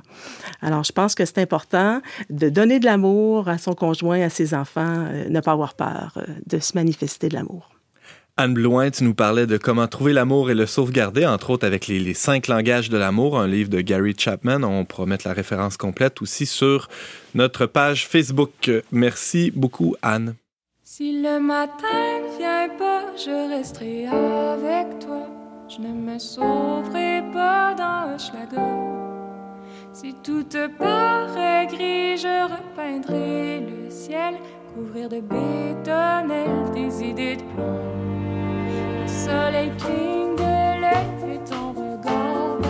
Alors, 0.61 0.84
je 0.84 0.93
pense 0.93 1.16
que 1.16 1.24
c'est 1.24 1.38
important 1.38 2.01
de 2.30 2.49
donner 2.49 2.78
de 2.78 2.84
l'amour 2.84 3.32
à 3.41 3.59
son 3.59 3.74
conjoint, 3.74 4.20
à 4.22 4.30
ses 4.30 4.55
enfants, 4.55 5.07
euh, 5.11 5.28
ne 5.28 5.41
pas 5.41 5.53
avoir 5.53 5.74
peur 5.74 6.12
euh, 6.16 6.22
de 6.47 6.59
se 6.59 6.72
manifester 6.74 7.28
de 7.28 7.35
l'amour. 7.35 7.70
Anne 8.39 8.55
Blouin, 8.55 8.91
tu 8.91 9.05
nous 9.05 9.14
parlais 9.14 9.47
de 9.47 9.59
comment 9.59 9.87
trouver 9.87 10.14
l'amour 10.14 10.51
et 10.51 10.55
le 10.55 10.64
sauvegarder, 10.64 11.26
entre 11.26 11.51
autres 11.51 11.66
avec 11.66 11.87
les, 11.87 11.99
les 11.99 12.14
cinq 12.14 12.49
langages 12.49 12.89
de 12.89 12.97
l'amour, 12.97 13.39
un 13.39 13.47
livre 13.47 13.68
de 13.68 13.83
Gary 13.83 14.14
Chapman. 14.16 14.62
On 14.62 14.87
pourra 14.87 15.05
mettre 15.05 15.28
la 15.28 15.35
référence 15.35 15.76
complète 15.76 16.22
aussi 16.22 16.47
sur 16.47 16.89
notre 17.35 17.66
page 17.66 18.07
Facebook. 18.07 18.70
Merci 18.91 19.53
beaucoup, 19.55 19.97
Anne. 20.01 20.35
Si 20.83 21.22
le 21.22 21.41
matin 21.41 22.20
ne 22.22 22.39
vient 22.39 22.68
pas, 22.78 23.05
je 23.16 23.55
resterai 23.55 24.07
avec 24.07 24.99
toi. 24.99 25.28
Je 25.68 25.78
ne 25.80 25.89
me 25.89 26.18
sauverai 26.18 27.22
pas 27.33 27.74
dans 27.74 28.14
Hochelaga. 28.14 29.22
Si 29.95 30.14
tout 30.22 30.47
paraît 30.78 31.66
gris, 31.66 32.16
je 32.16 32.51
repeindrai 32.51 33.61
le 33.61 33.90
ciel, 33.90 34.34
couvrir 34.74 35.11
de 35.11 35.20
bétonnel 35.20 36.49
des 36.74 37.05
idées 37.05 37.36
de 37.36 37.43
plomb. 37.43 37.78
Le 39.03 39.07
soleil 39.07 39.70
cligne 39.76 40.34
de 40.36 40.80
l'œil 40.80 41.40
ton 41.49 41.72
regard 41.72 42.62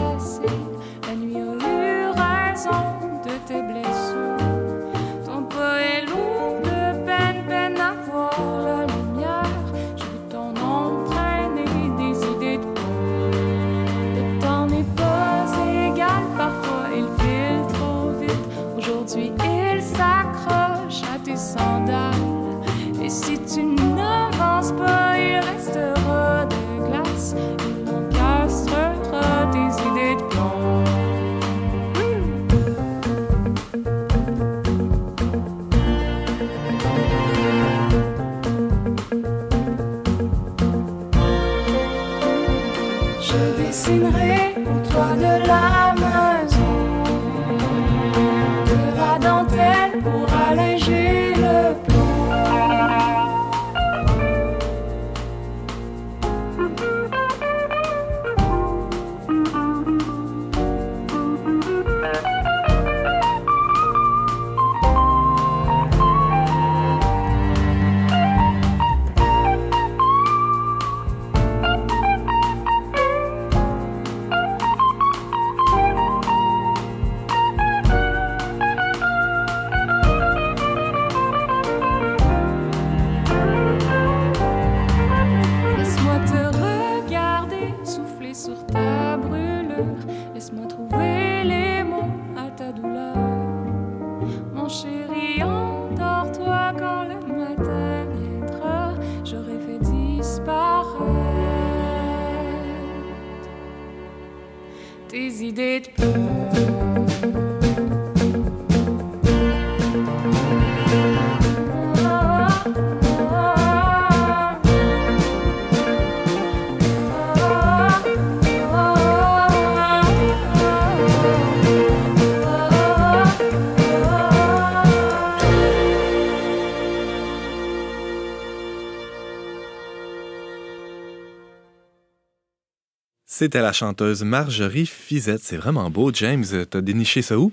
C'était 133.43 133.61
la 133.61 133.72
chanteuse 133.72 134.22
Marjorie 134.22 134.86
Fizette. 134.86 135.40
C'est 135.43 135.57
vraiment 135.57 135.90
beau, 135.90 136.12
James. 136.14 136.45
T'as 136.70 136.80
déniché 136.80 137.22
ça 137.22 137.36
où? 137.36 137.51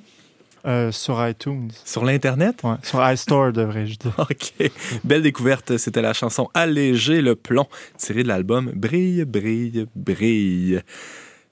Euh, 0.67 0.91
sur 0.91 1.27
iTunes. 1.27 1.71
Sur 1.83 2.05
l'Internet? 2.05 2.61
Ouais, 2.63 2.75
sur 2.83 3.03
iStore, 3.09 3.53
devrais-je 3.53 3.95
dire. 3.95 4.13
OK. 4.19 4.71
Belle 5.03 5.23
découverte. 5.23 5.77
C'était 5.77 6.03
la 6.03 6.13
chanson 6.13 6.47
Alléger 6.53 7.21
le 7.21 7.35
plomb, 7.35 7.65
tirée 7.97 8.21
de 8.21 8.27
l'album 8.27 8.71
Brille, 8.75 9.25
brille, 9.25 9.87
brille. 9.95 10.79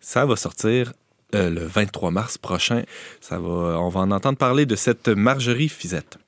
Ça 0.01 0.27
va 0.27 0.35
sortir 0.35 0.93
euh, 1.33 1.49
le 1.49 1.65
23 1.65 2.11
mars 2.11 2.37
prochain. 2.37 2.83
Ça 3.19 3.39
va, 3.39 3.79
on 3.79 3.89
va 3.89 4.01
en 4.01 4.11
entendre 4.11 4.37
parler 4.37 4.67
de 4.67 4.75
cette 4.75 5.07
Marjorie 5.07 5.67
Fizette. 5.67 6.19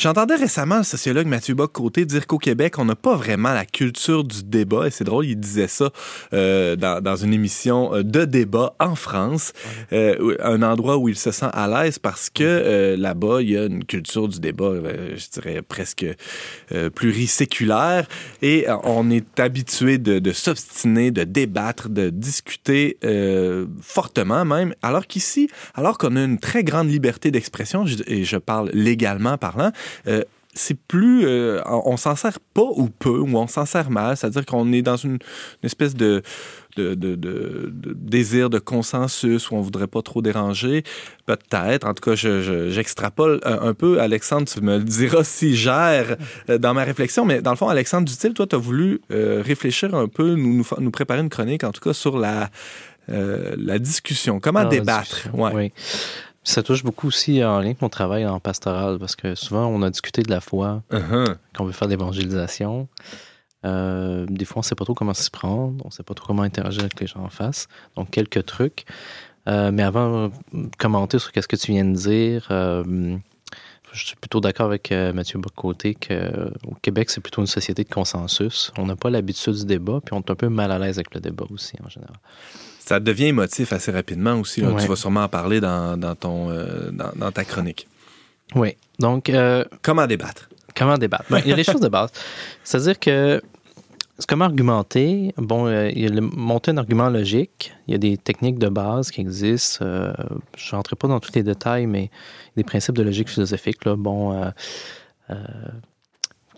J'entendais 0.00 0.34
récemment 0.34 0.78
le 0.78 0.82
sociologue 0.82 1.28
Mathieu 1.28 1.54
Bock-Côté 1.54 2.04
dire 2.04 2.26
qu'au 2.26 2.38
Québec, 2.38 2.80
on 2.80 2.84
n'a 2.84 2.96
pas 2.96 3.14
vraiment 3.14 3.52
la 3.52 3.64
culture 3.64 4.24
du 4.24 4.42
débat. 4.42 4.88
Et 4.88 4.90
c'est 4.90 5.04
drôle, 5.04 5.24
il 5.24 5.36
disait 5.36 5.68
ça 5.68 5.90
euh, 6.32 6.74
dans, 6.74 7.00
dans 7.00 7.14
une 7.14 7.32
émission 7.32 7.94
euh, 7.94 8.02
de 8.02 8.24
débat 8.24 8.74
en 8.80 8.96
France, 8.96 9.52
euh, 9.92 10.36
un 10.42 10.62
endroit 10.62 10.98
où 10.98 11.08
il 11.08 11.16
se 11.16 11.30
sent 11.30 11.46
à 11.52 11.68
l'aise 11.68 12.00
parce 12.00 12.28
que 12.28 12.42
euh, 12.42 12.96
là-bas, 12.96 13.40
il 13.40 13.50
y 13.50 13.56
a 13.56 13.66
une 13.66 13.84
culture 13.84 14.26
du 14.26 14.40
débat, 14.40 14.64
euh, 14.64 15.16
je 15.16 15.40
dirais 15.40 15.62
presque 15.62 16.04
euh, 16.72 16.90
pluriséculaire. 16.90 18.06
Et 18.42 18.66
on 18.82 19.08
est 19.10 19.38
habitué 19.38 19.98
de, 19.98 20.18
de 20.18 20.32
s'obstiner, 20.32 21.12
de 21.12 21.22
débattre, 21.22 21.88
de 21.88 22.10
discuter 22.10 22.98
euh, 23.04 23.66
fortement 23.80 24.44
même. 24.44 24.74
Alors 24.82 25.06
qu'ici, 25.06 25.48
alors 25.74 25.98
qu'on 25.98 26.16
a 26.16 26.24
une 26.24 26.40
très 26.40 26.64
grande 26.64 26.90
liberté 26.90 27.30
d'expression, 27.30 27.84
et 28.08 28.24
je 28.24 28.36
parle 28.36 28.70
légalement 28.74 29.38
parlant, 29.38 29.70
c'est 30.56 30.78
plus. 30.78 31.26
euh, 31.26 31.60
on 31.66 31.96
s'en 31.96 32.14
sert 32.14 32.38
pas 32.54 32.62
ou 32.76 32.88
peu, 32.88 33.18
ou 33.18 33.36
on 33.36 33.48
s'en 33.48 33.66
sert 33.66 33.90
mal. 33.90 34.16
C'est-à-dire 34.16 34.46
qu'on 34.46 34.72
est 34.72 34.82
dans 34.82 34.96
une, 34.96 35.14
une 35.14 35.18
espèce 35.64 35.96
de, 35.96 36.22
de, 36.76 36.94
de- 36.94 37.16
de- 37.16 37.72
de 37.74 37.92
désir 37.92 38.50
de 38.50 38.60
consensus 38.60 39.50
où 39.50 39.56
on 39.56 39.62
voudrait 39.62 39.88
pas 39.88 40.00
trop 40.02 40.22
déranger. 40.22 40.84
Peut-être. 41.26 41.84
En 41.88 41.92
tout 41.94 42.08
cas, 42.08 42.14
je- 42.14 42.40
je- 42.42 42.70
j'extrapole 42.70 43.40
un, 43.44 43.62
un 43.62 43.74
peu. 43.74 44.00
Alexandre, 44.00 44.46
tu 44.46 44.60
me 44.60 44.78
le 44.78 44.84
diras 44.84 45.24
si 45.24 45.56
gère 45.56 46.16
euh, 46.48 46.56
dans 46.58 46.72
ma 46.72 46.84
réflexion. 46.84 47.24
Mais 47.24 47.42
dans 47.42 47.50
le 47.50 47.56
fond, 47.56 47.68
Alexandre 47.68 48.06
Dutil, 48.06 48.32
toi, 48.32 48.46
tu 48.46 48.54
as 48.54 48.58
voulu 48.58 49.00
euh, 49.10 49.42
réfléchir 49.44 49.92
un 49.96 50.06
peu, 50.06 50.34
nous, 50.36 50.54
nous, 50.58 50.64
fa- 50.64 50.76
nous 50.78 50.92
préparer 50.92 51.20
une 51.20 51.30
chronique, 51.30 51.64
en 51.64 51.72
tout 51.72 51.80
cas, 51.80 51.94
sur 51.94 52.16
la, 52.16 52.48
euh, 53.10 53.56
la 53.58 53.80
discussion. 53.80 54.38
Comment 54.38 54.64
débattre? 54.66 55.14
discussion, 55.16 55.42
Ouais. 55.42 55.52
oui. 55.52 55.72
Ça 56.44 56.62
touche 56.62 56.84
beaucoup 56.84 57.08
aussi 57.08 57.42
en 57.42 57.58
lien 57.58 57.66
avec 57.66 57.80
mon 57.80 57.88
travail 57.88 58.26
en 58.26 58.38
pastoral, 58.38 58.98
parce 58.98 59.16
que 59.16 59.34
souvent, 59.34 59.66
on 59.66 59.80
a 59.82 59.90
discuté 59.90 60.22
de 60.22 60.30
la 60.30 60.40
foi, 60.40 60.82
Uh-huh. 60.90 61.36
qu'on 61.56 61.64
veut 61.64 61.72
faire 61.72 61.88
de 61.88 61.92
l'évangélisation. 61.92 62.86
Euh, 63.64 64.26
des 64.28 64.44
fois, 64.44 64.58
on 64.58 64.60
ne 64.60 64.64
sait 64.64 64.74
pas 64.74 64.84
trop 64.84 64.94
comment 64.94 65.14
s'y 65.14 65.30
prendre, 65.30 65.82
on 65.84 65.88
ne 65.88 65.92
sait 65.92 66.02
pas 66.02 66.12
trop 66.12 66.26
comment 66.26 66.42
interagir 66.42 66.82
avec 66.82 67.00
les 67.00 67.06
gens 67.06 67.20
en 67.20 67.30
face. 67.30 67.66
Donc, 67.96 68.10
quelques 68.10 68.44
trucs. 68.44 68.84
Euh, 69.48 69.70
mais 69.72 69.82
avant 69.82 70.28
de 70.52 70.68
commenter 70.78 71.18
sur 71.18 71.30
ce 71.34 71.48
que 71.48 71.56
tu 71.56 71.72
viens 71.72 71.84
de 71.84 71.96
dire, 71.96 72.46
euh, 72.50 73.16
je 73.92 74.06
suis 74.06 74.16
plutôt 74.16 74.40
d'accord 74.40 74.66
avec 74.66 74.90
Mathieu 74.90 75.38
Bocoté 75.38 75.94
qu'au 75.94 76.74
Québec, 76.82 77.10
c'est 77.10 77.20
plutôt 77.20 77.40
une 77.40 77.46
société 77.46 77.84
de 77.84 77.88
consensus. 77.88 78.72
On 78.76 78.86
n'a 78.86 78.96
pas 78.96 79.08
l'habitude 79.08 79.54
du 79.54 79.64
débat, 79.64 80.00
puis 80.04 80.14
on 80.14 80.20
est 80.20 80.30
un 80.30 80.34
peu 80.34 80.48
mal 80.48 80.72
à 80.72 80.78
l'aise 80.78 80.98
avec 80.98 81.14
le 81.14 81.20
débat 81.20 81.46
aussi, 81.50 81.74
en 81.84 81.88
général. 81.88 82.16
Ça 82.84 83.00
devient 83.00 83.26
émotif 83.26 83.72
assez 83.72 83.90
rapidement 83.92 84.34
aussi. 84.34 84.60
là. 84.60 84.68
Ouais. 84.70 84.82
Tu 84.82 84.88
vas 84.88 84.96
sûrement 84.96 85.22
en 85.24 85.28
parler 85.28 85.60
dans, 85.60 85.96
dans 85.96 86.14
ton, 86.14 86.50
euh, 86.50 86.90
dans, 86.92 87.10
dans 87.16 87.32
ta 87.32 87.44
chronique. 87.44 87.88
Oui. 88.54 88.76
Donc, 88.98 89.30
euh, 89.30 89.64
Comment 89.82 90.06
débattre? 90.06 90.48
Comment 90.76 90.98
débattre? 90.98 91.24
Ben, 91.30 91.40
il 91.44 91.50
y 91.50 91.52
a 91.52 91.56
les 91.56 91.64
choses 91.72 91.80
de 91.80 91.88
base. 91.88 92.10
C'est-à-dire 92.62 92.98
que 92.98 93.40
comment 94.28 94.44
argumenter? 94.44 95.32
Bon, 95.38 95.66
euh, 95.66 95.88
il 95.90 96.02
y 96.02 96.06
a 96.06 96.10
le, 96.10 96.20
monter 96.20 96.72
un 96.72 96.76
argument 96.76 97.08
logique. 97.08 97.72
Il 97.88 97.92
y 97.92 97.94
a 97.94 97.98
des 97.98 98.18
techniques 98.18 98.58
de 98.58 98.68
base 98.68 99.10
qui 99.10 99.22
existent. 99.22 99.84
Euh, 99.84 100.12
je 100.56 100.76
n'entrerai 100.76 100.96
pas 100.96 101.08
dans 101.08 101.20
tous 101.20 101.32
les 101.34 101.42
détails, 101.42 101.86
mais 101.86 102.10
des 102.56 102.64
principes 102.64 102.96
de 102.96 103.02
logique 103.02 103.30
philosophique. 103.30 103.84
Là. 103.86 103.96
Bon, 103.96 104.38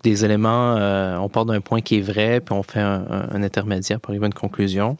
des 0.03 0.25
éléments, 0.25 0.75
on 1.23 1.29
part 1.29 1.45
d'un 1.45 1.61
point 1.61 1.81
qui 1.81 1.97
est 1.97 2.01
vrai, 2.01 2.39
puis 2.41 2.53
on 2.53 2.63
fait 2.63 2.79
un, 2.81 3.05
un- 3.09 3.29
un 3.31 3.43
intermédiaire 3.43 3.99
pour 3.99 4.11
arriver 4.11 4.25
à 4.25 4.27
une 4.27 4.33
conclusion. 4.33 4.97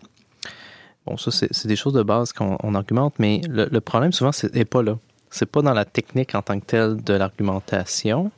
Bon, 1.08 1.18
ça, 1.18 1.32
c'est 1.32 1.68
des 1.68 1.76
choses 1.76 1.94
de 1.94 2.04
base 2.04 2.34
qu'on 2.34 2.58
on 2.62 2.76
argumente, 2.76 3.16
mais 3.18 3.42
le, 3.50 3.68
le 3.72 3.82
problème, 3.82 4.12
souvent, 4.12 4.32
c'est 4.32 4.54
n'est 4.54 4.66
pas 4.66 4.84
là. 4.84 4.98
C'est 5.30 5.46
pas 5.46 5.62
dans 5.62 5.74
la 5.74 5.86
technique 5.86 6.36
en 6.36 6.42
tant 6.42 6.60
que 6.60 6.66
telle 6.66 7.04
de 7.04 7.14
l'argumentation. 7.14 8.32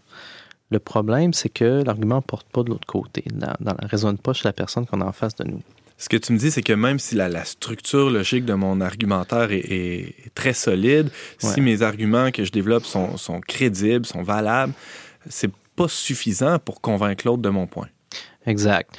Le 0.70 0.80
problème, 0.80 1.34
c'est 1.34 1.50
que 1.50 1.84
l'argument 1.84 2.18
ne 2.18 2.22
porte 2.22 2.48
pas 2.48 2.64
de 2.64 2.70
l'autre 2.70 2.88
côté. 2.88 3.24
Dans, 3.34 3.56
dans 3.60 3.74
la 3.80 3.88
résonne 3.88 4.18
pas 4.18 4.34
chez 4.34 4.48
la 4.48 4.54
personne 4.54 4.86
qu'on 4.86 5.02
a 5.02 5.06
en 5.06 5.12
face 5.12 5.36
de 5.36 5.46
nous. 5.46 5.62
Ce 5.98 6.08
que 6.08 6.18
tu 6.18 6.32
me 6.32 6.38
dis, 6.38 6.50
c'est 6.50 6.62
que 6.62 6.74
même 6.74 6.98
si 6.98 7.16
la, 7.16 7.28
la 7.28 7.44
structure 7.44 8.10
logique 8.10 8.46
de 8.46 8.54
mon 8.54 8.80
argumentaire 8.80 9.50
est, 9.52 10.16
très 10.34 10.54
solide, 10.54 11.10
si 11.40 11.60
mes 11.60 11.82
arguments 11.82 12.32
que 12.32 12.46
je 12.46 12.52
développe 12.52 12.86
sont, 12.86 13.18
sont 13.18 13.42
crédibles, 13.42 14.06
sont 14.06 14.24
valables, 14.24 14.74
c'est 15.28 15.52
pas 15.76 15.90
suffisant 15.90 16.58
pour 16.60 16.80
convaincre 16.80 17.28
l'autre 17.28 17.42
de 17.42 17.50
mon 17.50 17.68
point. 17.68 17.90
Exact. 18.46 18.98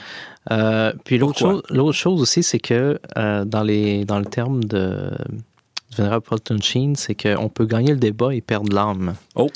Euh, 0.50 0.92
puis 1.04 1.18
l'autre 1.18 1.38
chose, 1.38 1.62
l'autre 1.70 1.92
chose 1.96 2.20
aussi, 2.22 2.42
c'est 2.42 2.58
que 2.58 2.98
euh, 3.16 3.44
dans, 3.44 3.62
les, 3.62 4.04
dans 4.04 4.18
le 4.18 4.24
terme 4.24 4.64
de, 4.64 5.10
du 5.90 5.96
vénérable 5.96 6.24
Paul 6.24 6.40
Tunchin, 6.40 6.94
c'est 6.96 7.14
qu'on 7.14 7.48
peut 7.48 7.66
gagner 7.66 7.92
le 7.92 7.98
débat 7.98 8.34
et 8.34 8.40
perdre 8.40 8.74
l'âme. 8.74 9.14
Oh. 9.34 9.48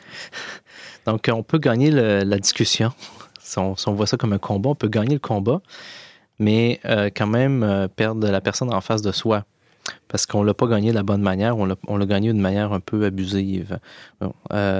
Donc, 1.06 1.28
on 1.32 1.42
peut 1.42 1.58
gagner 1.58 1.90
le- 1.90 2.24
la 2.24 2.38
discussion. 2.38 2.92
Si 3.46 3.58
on, 3.58 3.76
si 3.76 3.86
on 3.88 3.92
voit 3.92 4.06
ça 4.06 4.16
comme 4.16 4.32
un 4.32 4.38
combat, 4.38 4.70
on 4.70 4.74
peut 4.74 4.88
gagner 4.88 5.12
le 5.12 5.20
combat, 5.20 5.60
mais 6.38 6.80
euh, 6.86 7.10
quand 7.14 7.26
même 7.26 7.88
perdre 7.94 8.26
la 8.26 8.40
personne 8.40 8.72
en 8.72 8.80
face 8.80 9.02
de 9.02 9.12
soi. 9.12 9.44
Parce 10.08 10.24
qu'on 10.24 10.40
ne 10.40 10.46
l'a 10.46 10.54
pas 10.54 10.66
gagné 10.66 10.92
de 10.92 10.94
la 10.94 11.02
bonne 11.02 11.20
manière, 11.20 11.58
on 11.58 11.66
l'a, 11.66 12.06
gagné 12.06 12.32
d'une 12.32 12.40
manière 12.40 12.72
un 12.72 12.80
peu 12.80 13.04
abusive. 13.04 13.78
Bon, 14.18 14.32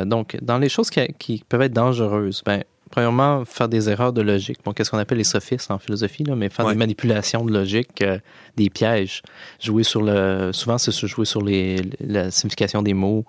donc, 0.07 0.39
dans 0.41 0.57
les 0.57 0.71
choses 0.71 0.89
qui, 0.89 1.07
qui 1.19 1.45
peuvent 1.47 1.61
être 1.61 1.75
dangereuses, 1.75 2.43
ben, 2.47 2.65
premièrement, 2.95 3.45
faire 3.45 3.68
des 3.68 3.90
erreurs 3.90 4.12
de 4.12 4.22
logique. 4.22 4.59
Bon, 4.64 4.72
qu'est-ce 4.72 4.90
qu'on 4.90 4.99
appelle 4.99 5.18
les 5.18 5.24
sophistes 5.24 5.70
en 5.72 5.78
philosophie, 5.80 6.22
là, 6.22 6.36
mais 6.36 6.49
faire 6.49 6.64
Ouais. 6.66 6.72
des 6.74 6.78
manipulations 6.78 7.45
de 7.45 7.53
logique, 7.53 8.03
euh, 8.03 8.18
des 8.57 8.70
pièges. 8.70 9.20
Jouer 9.61 9.82
sur 9.82 10.01
le. 10.03 10.53
Souvent, 10.53 10.78
c'est 10.78 10.92
se 10.92 11.07
jouer 11.07 11.24
sur 11.24 11.42
les, 11.42 11.82
la 12.01 12.30
signification 12.30 12.82
des 12.82 12.95
mots, 12.95 13.24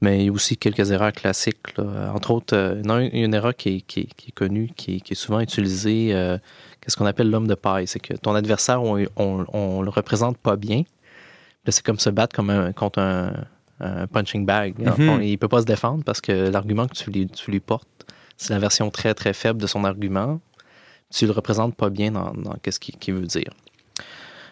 mais 0.00 0.20
il 0.20 0.26
y 0.26 0.28
a 0.28 0.32
aussi 0.32 0.56
quelques 0.56 0.90
erreurs 0.92 1.12
classiques. 1.12 1.76
là. 1.76 2.12
Entre 2.14 2.30
autres, 2.30 2.54
euh, 2.56 2.80
non, 2.84 3.00
il 3.00 3.18
y 3.18 3.22
a 3.22 3.24
une 3.24 3.34
erreur 3.34 3.56
qui 3.56 3.68
est, 3.76 3.80
qui 3.80 4.00
est- 4.00 4.14
qui 4.16 4.28
est 4.28 4.32
connue, 4.32 4.70
qui 4.76 4.96
est, 4.96 5.00
qui 5.00 5.12
est 5.14 5.16
souvent 5.16 5.40
utilisée. 5.40 6.10
euh, 6.14 6.38
qu'est-ce 6.80 6.96
qu'on 6.96 7.06
appelle 7.06 7.30
l'homme 7.30 7.48
de 7.48 7.54
paille? 7.56 7.86
C'est 7.88 7.98
que 8.00 8.14
ton 8.14 8.34
adversaire, 8.36 8.80
on, 8.82 9.04
on, 9.16 9.44
on 9.52 9.82
le 9.82 9.90
représente 9.90 10.38
pas 10.38 10.54
bien. 10.56 10.82
C'est 11.66 11.82
comme 11.84 11.98
se 11.98 12.10
battre 12.10 12.36
comme 12.36 12.50
un- 12.50 12.72
contre 12.72 13.00
un, 13.00 13.32
un 13.80 14.06
punching 14.06 14.46
bag. 14.46 14.74
Mhm. 14.78 14.92
fond, 15.06 15.18
il 15.20 15.36
peut 15.38 15.48
pas 15.48 15.62
se 15.62 15.66
défendre 15.66 16.04
parce 16.04 16.20
que 16.20 16.32
l'argument 16.48 16.86
que 16.86 16.94
tu 16.94 17.10
lui, 17.10 17.26
tu 17.26 17.50
lui 17.50 17.58
portes, 17.60 17.88
c'est 18.36 18.52
la 18.52 18.58
version 18.58 18.90
très, 18.90 19.14
très 19.14 19.32
faible 19.32 19.60
de 19.60 19.66
son 19.66 19.84
argument. 19.84 20.40
Tu 21.10 21.26
le 21.26 21.32
représentes 21.32 21.74
pas 21.76 21.90
bien 21.90 22.10
dans, 22.10 22.32
dans 22.34 22.54
qu'est-ce 22.62 22.80
qu'il 22.80 22.96
qu'il 22.96 23.14
veut 23.14 23.26
dire. 23.26 23.50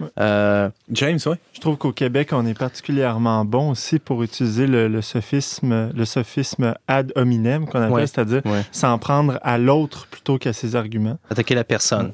Ouais. 0.01 0.09
Euh, 0.19 0.71
James, 0.91 1.19
oui? 1.27 1.35
Je 1.53 1.61
trouve 1.61 1.77
qu'au 1.77 1.93
Québec, 1.93 2.31
on 2.33 2.47
est 2.47 2.59
particulièrement 2.59 3.45
bon 3.45 3.71
aussi 3.71 3.99
pour 3.99 4.23
utiliser 4.23 4.67
le, 4.67 4.89
le 4.89 5.03
sophisme, 5.03 5.91
le 5.95 6.05
sophisme 6.05 6.75
ad 6.89 7.13
hominem 7.15 7.67
qu'on 7.69 7.81
appelle, 7.81 7.93
Ouais. 7.93 8.07
c'est-à-dire 8.07 8.43
ouais. 8.47 8.63
s'en 8.73 8.99
prendre 8.99 9.39
à 9.43 9.59
l'autre 9.59 10.07
plutôt 10.07 10.39
qu'à 10.39 10.53
ses 10.53 10.77
arguments. 10.77 11.19
Attaquer 11.31 11.55
la 11.55 11.65
personne. 11.65 12.13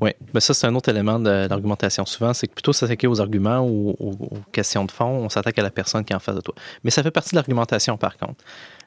Oui. 0.00 0.10
Ben 0.34 0.40
ça, 0.40 0.54
c'est 0.54 0.66
un 0.66 0.74
autre 0.74 0.88
élément 0.88 1.18
de 1.20 1.46
l'argumentation. 1.48 2.04
Souvent, 2.04 2.34
c'est 2.34 2.46
que 2.48 2.54
plutôt 2.54 2.72
s'attaquer 2.72 3.06
aux 3.06 3.20
arguments 3.20 3.60
ou 3.60 3.94
aux, 4.00 4.10
aux 4.12 4.38
questions 4.52 4.84
de 4.84 4.90
fond, 4.90 5.06
on 5.06 5.28
s'attaque 5.28 5.58
à 5.58 5.62
la 5.62 5.70
personne 5.70 6.04
qui 6.04 6.12
est 6.12 6.16
en 6.16 6.20
face 6.20 6.36
de 6.36 6.40
toi. 6.40 6.54
Mais 6.84 6.90
ça 6.90 7.02
fait 7.02 7.10
partie 7.12 7.30
de 7.30 7.36
l'argumentation, 7.36 7.96
par 7.96 8.16
contre. 8.18 8.42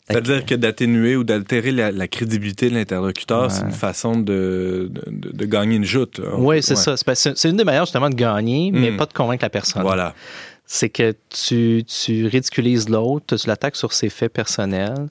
C'est-à-dire 0.10 0.46
que 0.46 0.56
d'atténuer 0.56 1.16
ou 1.16 1.24
d'altérer 1.24 1.72
la, 1.72 1.92
la 1.92 2.08
crédibilité 2.08 2.70
de 2.70 2.76
l'interlocuteur, 2.76 3.44
Ouais. 3.44 3.50
c'est 3.50 3.62
une 3.64 3.72
façon 3.72 4.18
de, 4.18 4.92
de, 5.08 5.46
gagner 5.46 5.78
une 5.78 5.86
joute. 5.86 6.20
Oui, 6.38 6.62
c'est 6.62 6.74
Ouais. 6.76 6.98
ça. 6.98 7.34
C'est, 7.36 7.50
une 7.50 7.56
des 7.58 7.64
manières, 7.64 7.86
justement, 7.86 8.10
de 8.10 8.16
gagner, 8.16 8.72
mais 8.74 8.92
Mm. 8.92 8.98
pas 8.98 9.06
de 9.06 9.14
convaincre 9.14 9.44
la 9.46 9.50
personne. 9.50 9.82
Voilà. 9.82 10.14
C'est 10.66 10.90
que 10.90 11.14
tu, 11.30 11.84
tu 11.86 12.28
ridiculises 12.28 12.90
l'autre, 12.90 13.36
tu 13.38 13.48
l'attaques 13.48 13.76
sur 13.78 13.94
ses 13.94 14.10
faits 14.10 14.32
personnels, 14.34 15.08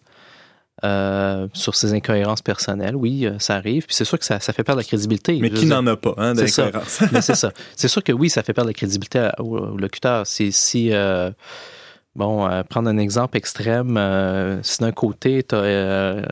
euh, 0.84 1.46
sur 1.52 1.74
ses 1.74 1.92
incohérences 1.94 2.42
personnelles. 2.42 2.96
Oui, 2.96 3.24
euh, 3.26 3.38
ça 3.38 3.54
arrive. 3.56 3.86
Puis 3.86 3.94
c'est 3.94 4.04
sûr 4.04 4.18
que 4.18 4.24
ça, 4.24 4.40
ça 4.40 4.52
fait 4.52 4.64
perdre 4.64 4.80
la 4.80 4.84
crédibilité. 4.84 5.38
Mais 5.40 5.50
qui 5.50 5.66
n'en 5.66 5.86
a 5.86 5.96
pas, 5.96 6.14
hein, 6.18 6.34
d'incohérence? 6.34 7.02
C'est 7.20 7.34
ça. 7.36 7.52
C'est 7.76 7.88
sûr 7.88 8.02
que 8.02 8.12
oui, 8.12 8.28
ça 8.28 8.42
fait 8.42 8.52
perdre 8.52 8.68
la 8.68 8.74
crédibilité 8.74 9.30
au, 9.38 9.58
au 9.58 9.76
locuteur. 9.76 10.26
C'est 10.26 10.50
si, 10.50 10.90
euh, 10.92 11.30
bon, 12.14 12.46
euh, 12.46 12.62
prendre 12.62 12.88
un 12.88 12.98
exemple 12.98 13.36
extrême, 13.36 13.96
euh, 13.96 14.62
si 14.62 14.78
d'un 14.80 14.92
côté, 14.92 15.42
tu 15.42 15.54
as 15.54 16.22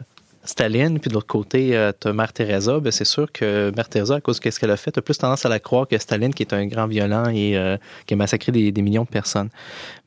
Staline, 0.43 0.99
puis 0.99 1.11
de 1.11 1.15
l'autre 1.15 1.27
côté, 1.27 1.91
tu 2.01 2.09
as 2.09 2.13
Mère 2.13 2.33
Teresa, 2.33 2.81
ben 2.81 2.91
c'est 2.91 3.05
sûr 3.05 3.31
que 3.31 3.73
Mère 3.77 3.89
Teresa, 3.89 4.17
à 4.17 4.21
cause 4.21 4.41
de 4.41 4.51
ce 4.51 4.59
qu'elle 4.59 4.71
a 4.71 4.77
fait, 4.77 4.91
tu 4.91 4.99
as 4.99 5.03
plus 5.03 5.19
tendance 5.19 5.45
à 5.45 5.49
la 5.49 5.61
croire 5.61 5.87
que 5.87 5.97
Staline, 5.99 6.33
qui 6.33 6.43
est 6.43 6.53
un 6.53 6.67
grand 6.67 6.87
violent 6.87 7.29
et 7.29 7.57
euh, 7.57 7.77
qui 8.07 8.15
a 8.15 8.17
massacré 8.17 8.51
des, 8.51 8.73
des 8.73 8.83
millions 8.83 9.05
de 9.05 9.09
personnes. 9.09 9.51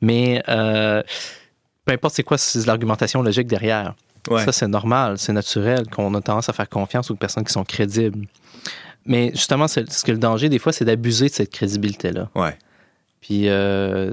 Mais 0.00 0.42
euh, 0.48 1.02
peu 1.84 1.92
importe 1.94 2.14
c'est 2.14 2.24
quoi 2.24 2.36
c'est 2.36 2.66
l'argumentation 2.66 3.22
logique 3.22 3.46
derrière. 3.46 3.94
Ouais. 4.28 4.44
Ça, 4.44 4.52
c'est 4.52 4.68
normal, 4.68 5.18
c'est 5.18 5.32
naturel 5.32 5.86
qu'on 5.88 6.14
a 6.14 6.20
tendance 6.20 6.48
à 6.48 6.52
faire 6.52 6.68
confiance 6.68 7.10
aux 7.10 7.14
personnes 7.14 7.44
qui 7.44 7.52
sont 7.52 7.64
crédibles. 7.64 8.26
Mais 9.06 9.30
justement, 9.34 9.68
ce 9.68 9.80
que 9.80 10.12
le 10.12 10.18
danger, 10.18 10.48
des 10.48 10.58
fois, 10.58 10.72
c'est 10.72 10.86
d'abuser 10.86 11.28
de 11.28 11.32
cette 11.34 11.50
crédibilité-là. 11.50 12.30
Ouais. 12.34 12.56
Puis, 13.26 13.48
euh, 13.48 14.12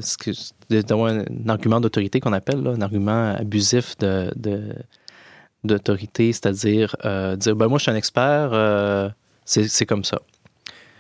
d'avoir 0.70 1.12
un, 1.12 1.20
un 1.20 1.50
argument 1.50 1.82
d'autorité 1.82 2.22
qu'on 2.22 2.32
appelle, 2.32 2.64
là, 2.64 2.70
un 2.72 2.82
argument 2.82 3.36
abusif 3.36 3.98
de, 3.98 4.32
de- 4.38 4.74
d'autorité, 5.66 6.32
c'est-à-dire 6.32 6.96
euh, 7.04 7.36
dire 7.36 7.58
ben, 7.58 7.68
Moi, 7.68 7.78
je 7.78 7.84
suis 7.84 7.92
un 7.92 7.96
expert, 7.96 8.52
euh, 8.54 9.10
c'est, 9.44 9.68
c'est 9.68 9.86
comme 9.86 10.06
ça. 10.06 10.20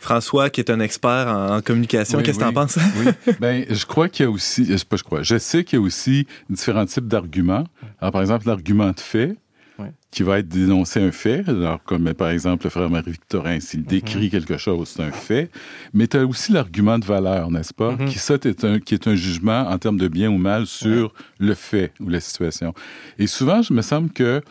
François, 0.01 0.49
qui 0.49 0.59
est 0.59 0.69
un 0.69 0.81
expert 0.81 1.27
en, 1.27 1.57
en 1.57 1.61
communication, 1.61 2.17
Oui, 2.17 2.23
qu'est-ce 2.25 2.39
que 2.39 2.43
oui. 2.43 2.53
t'en 2.53 2.61
penses? 2.61 2.77
Oui, 2.97 3.35
ben, 3.39 3.65
je 3.69 3.85
crois 3.85 4.09
qu'il 4.09 4.25
y 4.25 4.27
a 4.27 4.31
aussi, 4.31 4.65
je 4.65 4.75
sais 4.75 4.83
pas, 4.85 4.97
je 4.97 5.03
crois, 5.03 5.21
je 5.23 5.37
sais 5.37 5.63
qu'il 5.63 5.79
y 5.79 5.81
a 5.81 5.85
aussi 5.85 6.27
différents 6.49 6.85
types 6.85 7.07
d'arguments. 7.07 7.63
Alors, 8.01 8.11
par 8.11 8.21
exemple, 8.21 8.45
l'argument 8.47 8.91
de 8.91 8.99
fait, 8.99 9.37
Ouais. 9.81 9.91
qui 10.11 10.23
va 10.23 10.39
être 10.39 10.47
d'énoncer 10.47 11.01
un 11.01 11.11
fait, 11.11 11.47
alors 11.47 11.81
comme 11.83 12.13
par 12.13 12.29
exemple 12.29 12.65
le 12.65 12.69
frère 12.69 12.89
Marie-Victorin, 12.89 13.59
s'il 13.59 13.83
décrit 13.83 14.29
quelque 14.29 14.57
chose, 14.57 14.89
c'est 14.89 15.03
un 15.03 15.11
fait. 15.11 15.49
Mais 15.93 16.07
tu 16.07 16.17
as 16.17 16.25
aussi 16.25 16.51
l'argument 16.51 16.99
de 16.99 17.05
valeur, 17.05 17.49
n'est-ce 17.49 17.73
pas? 17.73 17.91
Mhm. 17.91 18.09
Qui, 18.09 18.19
ça, 18.19 18.35
est 18.35 18.63
un, 18.65 18.79
qui 18.79 18.93
est 18.93 19.07
un 19.07 19.15
jugement 19.15 19.61
en 19.69 19.77
termes 19.77 19.97
de 19.97 20.07
bien 20.07 20.29
ou 20.29 20.37
mal 20.37 20.65
sur 20.67 21.13
le 21.39 21.53
fait 21.53 21.93
ou 21.99 22.09
la 22.09 22.19
situation. 22.19 22.73
Et 23.17 23.27
souvent, 23.27 23.61
je 23.61 23.73
me 23.73 23.81
semble 23.81 24.09
que 24.11 24.41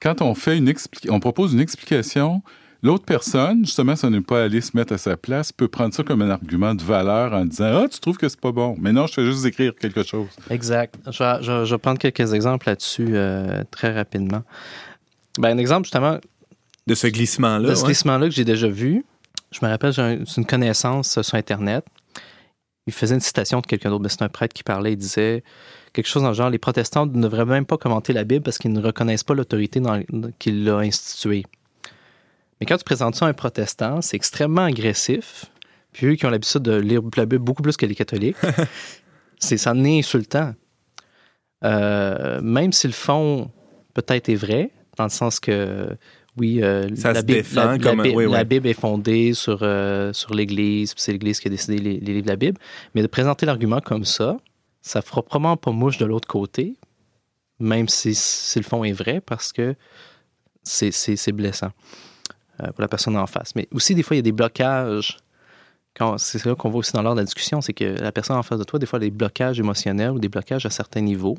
quand 0.00 0.22
on 0.22 0.34
fait 0.34 0.58
une 0.58 0.72
on 1.08 1.20
propose 1.20 1.54
une 1.54 1.60
explication, 1.60 2.42
l'autre 2.82 3.04
personne, 3.04 3.64
justement, 3.64 3.96
si 3.96 4.04
on 4.04 4.10
n'est 4.10 4.20
pas 4.20 4.42
allé 4.44 4.60
se 4.60 4.76
mettre 4.76 4.92
à 4.92 4.98
sa 4.98 5.16
place, 5.16 5.52
peut 5.52 5.68
prendre 5.68 5.92
ça 5.94 6.02
comme 6.04 6.22
un 6.22 6.30
argument 6.30 6.74
de 6.74 6.82
valeur 6.82 7.32
en 7.32 7.44
disant 7.44 7.82
Ah, 7.84 7.88
tu 7.88 7.98
trouves 8.00 8.16
que 8.18 8.28
c'est 8.28 8.40
pas 8.40 8.52
bon. 8.52 8.76
Mais 8.80 8.92
non, 8.92 9.06
je 9.06 9.14
fais 9.14 9.24
juste 9.26 9.44
écrire 9.44 9.74
quelque 9.74 10.02
chose. 10.02 10.28
Exact. 10.50 10.94
Je 11.06 11.22
vais, 11.22 11.42
je 11.42 11.52
vais- 11.52 11.66
je 11.66 11.74
vais 11.74 11.78
prendre 11.78 11.98
quelques 11.98 12.32
exemples 12.34 12.68
là-dessus 12.68 13.08
euh, 13.10 13.64
très 13.70 13.92
rapidement. 13.92 14.42
Ben, 15.38 15.54
un 15.54 15.58
exemple, 15.58 15.84
justement, 15.84 16.18
De 16.86 16.94
ce 16.94 17.06
glissement-là. 17.06 17.68
de 17.68 17.74
ce 17.74 17.80
ouais. 17.82 17.86
glissement-là 17.88 18.28
que 18.28 18.34
j'ai 18.34 18.44
déjà 18.44 18.68
vu, 18.68 19.04
je 19.52 19.58
me 19.62 19.68
rappelle, 19.70 19.92
j'ai 19.92 20.18
une 20.36 20.46
connaissance 20.46 21.18
euh, 21.18 21.22
sur 21.22 21.34
Internet. 21.36 21.84
Il 22.86 22.92
faisait 22.92 23.14
une 23.14 23.20
citation 23.20 23.60
de 23.60 23.66
quelqu'un 23.66 23.90
d'autre, 23.90 24.02
mais 24.02 24.08
c'est 24.08 24.22
un 24.22 24.28
prêtre 24.30 24.54
qui 24.54 24.62
parlait, 24.62 24.92
il 24.94 24.96
disait 24.96 25.44
quelque 25.92 26.06
chose 26.06 26.22
dans 26.22 26.28
le 26.28 26.34
genre 26.34 26.48
les 26.50 26.58
protestants 26.58 27.06
ne 27.06 27.20
devraient 27.22 27.44
même 27.44 27.66
pas 27.66 27.76
commenter 27.76 28.12
la 28.14 28.24
Bible 28.24 28.42
parce 28.42 28.56
qu'ils 28.58 28.72
ne 28.72 28.80
reconnaissent 28.80 29.24
pas 29.24 29.34
l'autorité 29.34 29.78
dans- 29.80 30.02
qui 30.38 30.52
l'a 30.52 30.78
instituée. 30.78 31.44
Mais 32.60 32.66
quand 32.66 32.76
tu 32.76 32.84
présentes 32.84 33.14
ça 33.14 33.26
à 33.26 33.28
un 33.28 33.32
protestant, 33.34 34.00
c'est 34.02 34.16
extrêmement 34.16 34.64
agressif. 34.64 35.46
Puis 35.92 36.06
eux 36.06 36.14
qui 36.16 36.26
ont 36.26 36.30
l'habitude 36.30 36.62
de 36.62 36.74
lire 36.76 37.00
la 37.16 37.26
Bible 37.26 37.42
beaucoup 37.44 37.62
plus 37.62 37.76
que 37.76 37.86
les 37.86 37.94
catholiques, 37.94 38.36
c'est 39.38 39.56
ça 39.56 39.72
en 39.72 39.84
est 39.84 39.98
insultant. 39.98 40.54
Euh, 41.64 42.40
même 42.40 42.72
si 42.72 42.86
le 42.86 42.92
fond 42.92 43.50
peut-être 43.94 44.28
est 44.28 44.34
vrai, 44.36 44.70
dans 44.96 45.04
le 45.04 45.10
sens 45.10 45.40
que 45.40 45.88
oui, 46.36 46.60
euh, 46.62 46.88
la, 47.02 47.14
Bible, 47.22 47.38
défend 47.38 47.64
la- 47.64 47.72
la 47.72 47.78
comme- 47.78 48.02
Bible- 48.02 48.16
oui, 48.16 48.26
oui. 48.26 48.32
la 48.32 48.44
Bible 48.44 48.68
est 48.68 48.74
fondée 48.80 49.32
sur, 49.34 49.58
euh, 49.62 50.12
sur 50.12 50.34
l'Église, 50.34 50.94
puis 50.94 51.02
c'est 51.02 51.10
l'Église 51.12 51.40
qui 51.40 51.48
a 51.48 51.50
décidé 51.50 51.78
les, 51.78 51.94
les 51.98 52.12
livres 52.12 52.22
de 52.26 52.28
la 52.30 52.36
Bible. 52.36 52.60
Mais 52.94 53.02
de 53.02 53.08
présenter 53.08 53.44
l'argument 53.44 53.80
comme 53.80 54.04
ça, 54.04 54.36
ça 54.82 55.02
fera 55.02 55.22
probablement 55.22 55.56
pas 55.56 55.72
mouche 55.72 55.98
de 55.98 56.04
l'autre 56.04 56.28
côté, 56.28 56.74
même 57.58 57.88
si, 57.88 58.14
si 58.14 58.58
le 58.60 58.64
fond 58.64 58.84
est 58.84 58.92
vrai, 58.92 59.20
parce 59.20 59.52
que 59.52 59.74
c'est- 60.62 61.32
blessant 61.32 61.70
pour 62.58 62.80
la 62.80 62.88
personne 62.88 63.16
en 63.16 63.26
face. 63.26 63.54
Mais 63.54 63.68
aussi, 63.72 63.94
des 63.94 64.02
fois, 64.02 64.16
il 64.16 64.18
y 64.18 64.20
a 64.20 64.22
des 64.22 64.32
blocages. 64.32 65.18
C'est 66.18 66.44
là 66.44 66.54
qu'on 66.54 66.70
voit 66.70 66.78
aussi 66.78 66.92
dans 66.92 67.02
l'ordre 67.02 67.16
de 67.16 67.22
la 67.22 67.24
discussion, 67.24 67.60
c'est 67.60 67.72
que 67.72 67.84
la 68.00 68.12
personne 68.12 68.36
en 68.36 68.42
face 68.44 68.58
de 68.58 68.64
toi, 68.64 68.78
des 68.78 68.86
fois, 68.86 68.98
a 68.98 69.00
des 69.00 69.10
blocages 69.10 69.58
émotionnels 69.58 70.10
ou 70.10 70.20
des 70.20 70.28
blocages 70.28 70.64
à 70.64 70.70
certains 70.70 71.00
niveaux, 71.00 71.36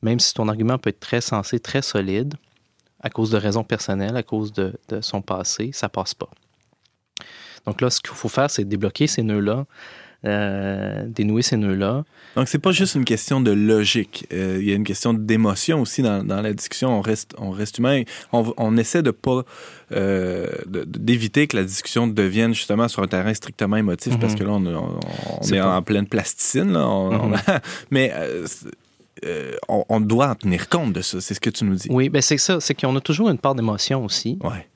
même 0.00 0.18
si 0.18 0.32
ton 0.32 0.48
argument 0.48 0.78
peut 0.78 0.88
être 0.88 1.00
très 1.00 1.20
sensé, 1.20 1.60
très 1.60 1.82
solide, 1.82 2.34
à 3.00 3.10
cause 3.10 3.30
de 3.30 3.36
raisons 3.36 3.62
personnelles, 3.62 4.16
à 4.16 4.22
cause 4.22 4.54
de, 4.54 4.72
de 4.88 5.02
son 5.02 5.20
passé, 5.20 5.70
ça 5.74 5.90
passe 5.90 6.14
pas. 6.14 6.30
Donc 7.66 7.82
là, 7.82 7.90
ce 7.90 8.00
qu'il 8.00 8.14
faut 8.14 8.30
faire, 8.30 8.50
c'est 8.50 8.64
débloquer 8.64 9.06
ces 9.06 9.22
nœuds-là, 9.22 9.66
euh, 10.24 11.04
dénouer 11.06 11.42
ces 11.42 11.56
nœuds-là. 11.56 12.04
Donc, 12.36 12.48
c'est 12.48 12.58
pas 12.58 12.72
juste 12.72 12.94
une 12.96 13.04
question 13.04 13.40
de 13.40 13.52
logique. 13.52 14.26
Euh, 14.32 14.56
il 14.60 14.68
y 14.68 14.72
a 14.72 14.74
une 14.74 14.82
question 14.84 15.14
d'émotion 15.14 15.80
aussi 15.80 16.02
dans, 16.02 16.24
dans 16.24 16.40
la 16.42 16.52
discussion. 16.52 16.90
On 16.98 17.00
reste, 17.00 17.32
on 17.38 17.50
reste 17.50 17.78
humain. 17.78 18.02
On, 18.32 18.52
on 18.56 18.76
essaie 18.76 19.02
de 19.02 19.12
pas 19.12 19.42
euh, 19.92 20.46
d'éviter 20.66 21.46
que 21.46 21.56
la 21.56 21.62
discussion 21.64 22.06
devienne 22.08 22.54
justement 22.54 22.88
sur 22.88 23.02
un 23.02 23.06
terrain 23.06 23.32
strictement 23.34 23.76
émotif 23.76 24.14
Mhm. 24.14 24.18
parce 24.20 24.34
que 24.34 24.42
là, 24.44 24.50
on, 24.50 24.66
on- 24.66 24.98
on 25.38 25.42
C'est 25.42 25.56
est 25.56 25.60
pas- 25.60 25.76
en 25.76 25.82
pleine 25.82 26.06
plasticine. 26.06 26.72
Là. 26.72 26.88
On- 26.88 27.12
on- 27.14 27.28
Mhm. 27.28 27.36
mais 27.90 28.12
euh, 28.14 28.46
euh, 29.24 29.52
on 29.88 30.00
doit 30.00 30.28
en 30.30 30.34
tenir 30.34 30.68
compte 30.68 30.92
de 30.92 31.00
ça. 31.02 31.20
C'est 31.20 31.34
ce 31.34 31.40
que 31.40 31.50
tu 31.50 31.64
nous 31.64 31.76
dis. 31.76 31.88
Oui, 31.90 32.08
ben 32.08 32.20
c'est 32.20 32.36
ça, 32.38 32.60
c'est 32.60 32.74
qu'on 32.74 32.94
a 32.96 33.00
toujours 33.00 33.30
une 33.30 33.38
part 33.38 33.54
d'émotion 33.54 34.04
aussi. 34.04 34.38
Ouais. 34.42 34.66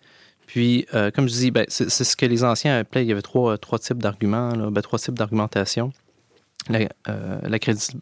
Puis, 0.49 0.87
euh, 0.95 1.11
comme 1.11 1.29
je 1.29 1.35
dis, 1.35 1.51
ben, 1.51 1.67
c'est 1.69 1.91
ce 1.91 2.17
que 2.17 2.25
les 2.25 2.43
anciens 2.43 2.79
appelaient, 2.81 3.05
il 3.05 3.09
y 3.09 3.13
avait 3.13 3.21
trois, 3.23 3.59
trois 3.59 3.79
types 3.79 3.99
d'arguments, 4.03 4.49
ben, 4.71 4.81
trois 4.81 4.99
types 4.99 5.15
d'argumentation. 5.15 5.93
La, 6.71 6.81
euh, 7.09 7.39
la 7.43 7.59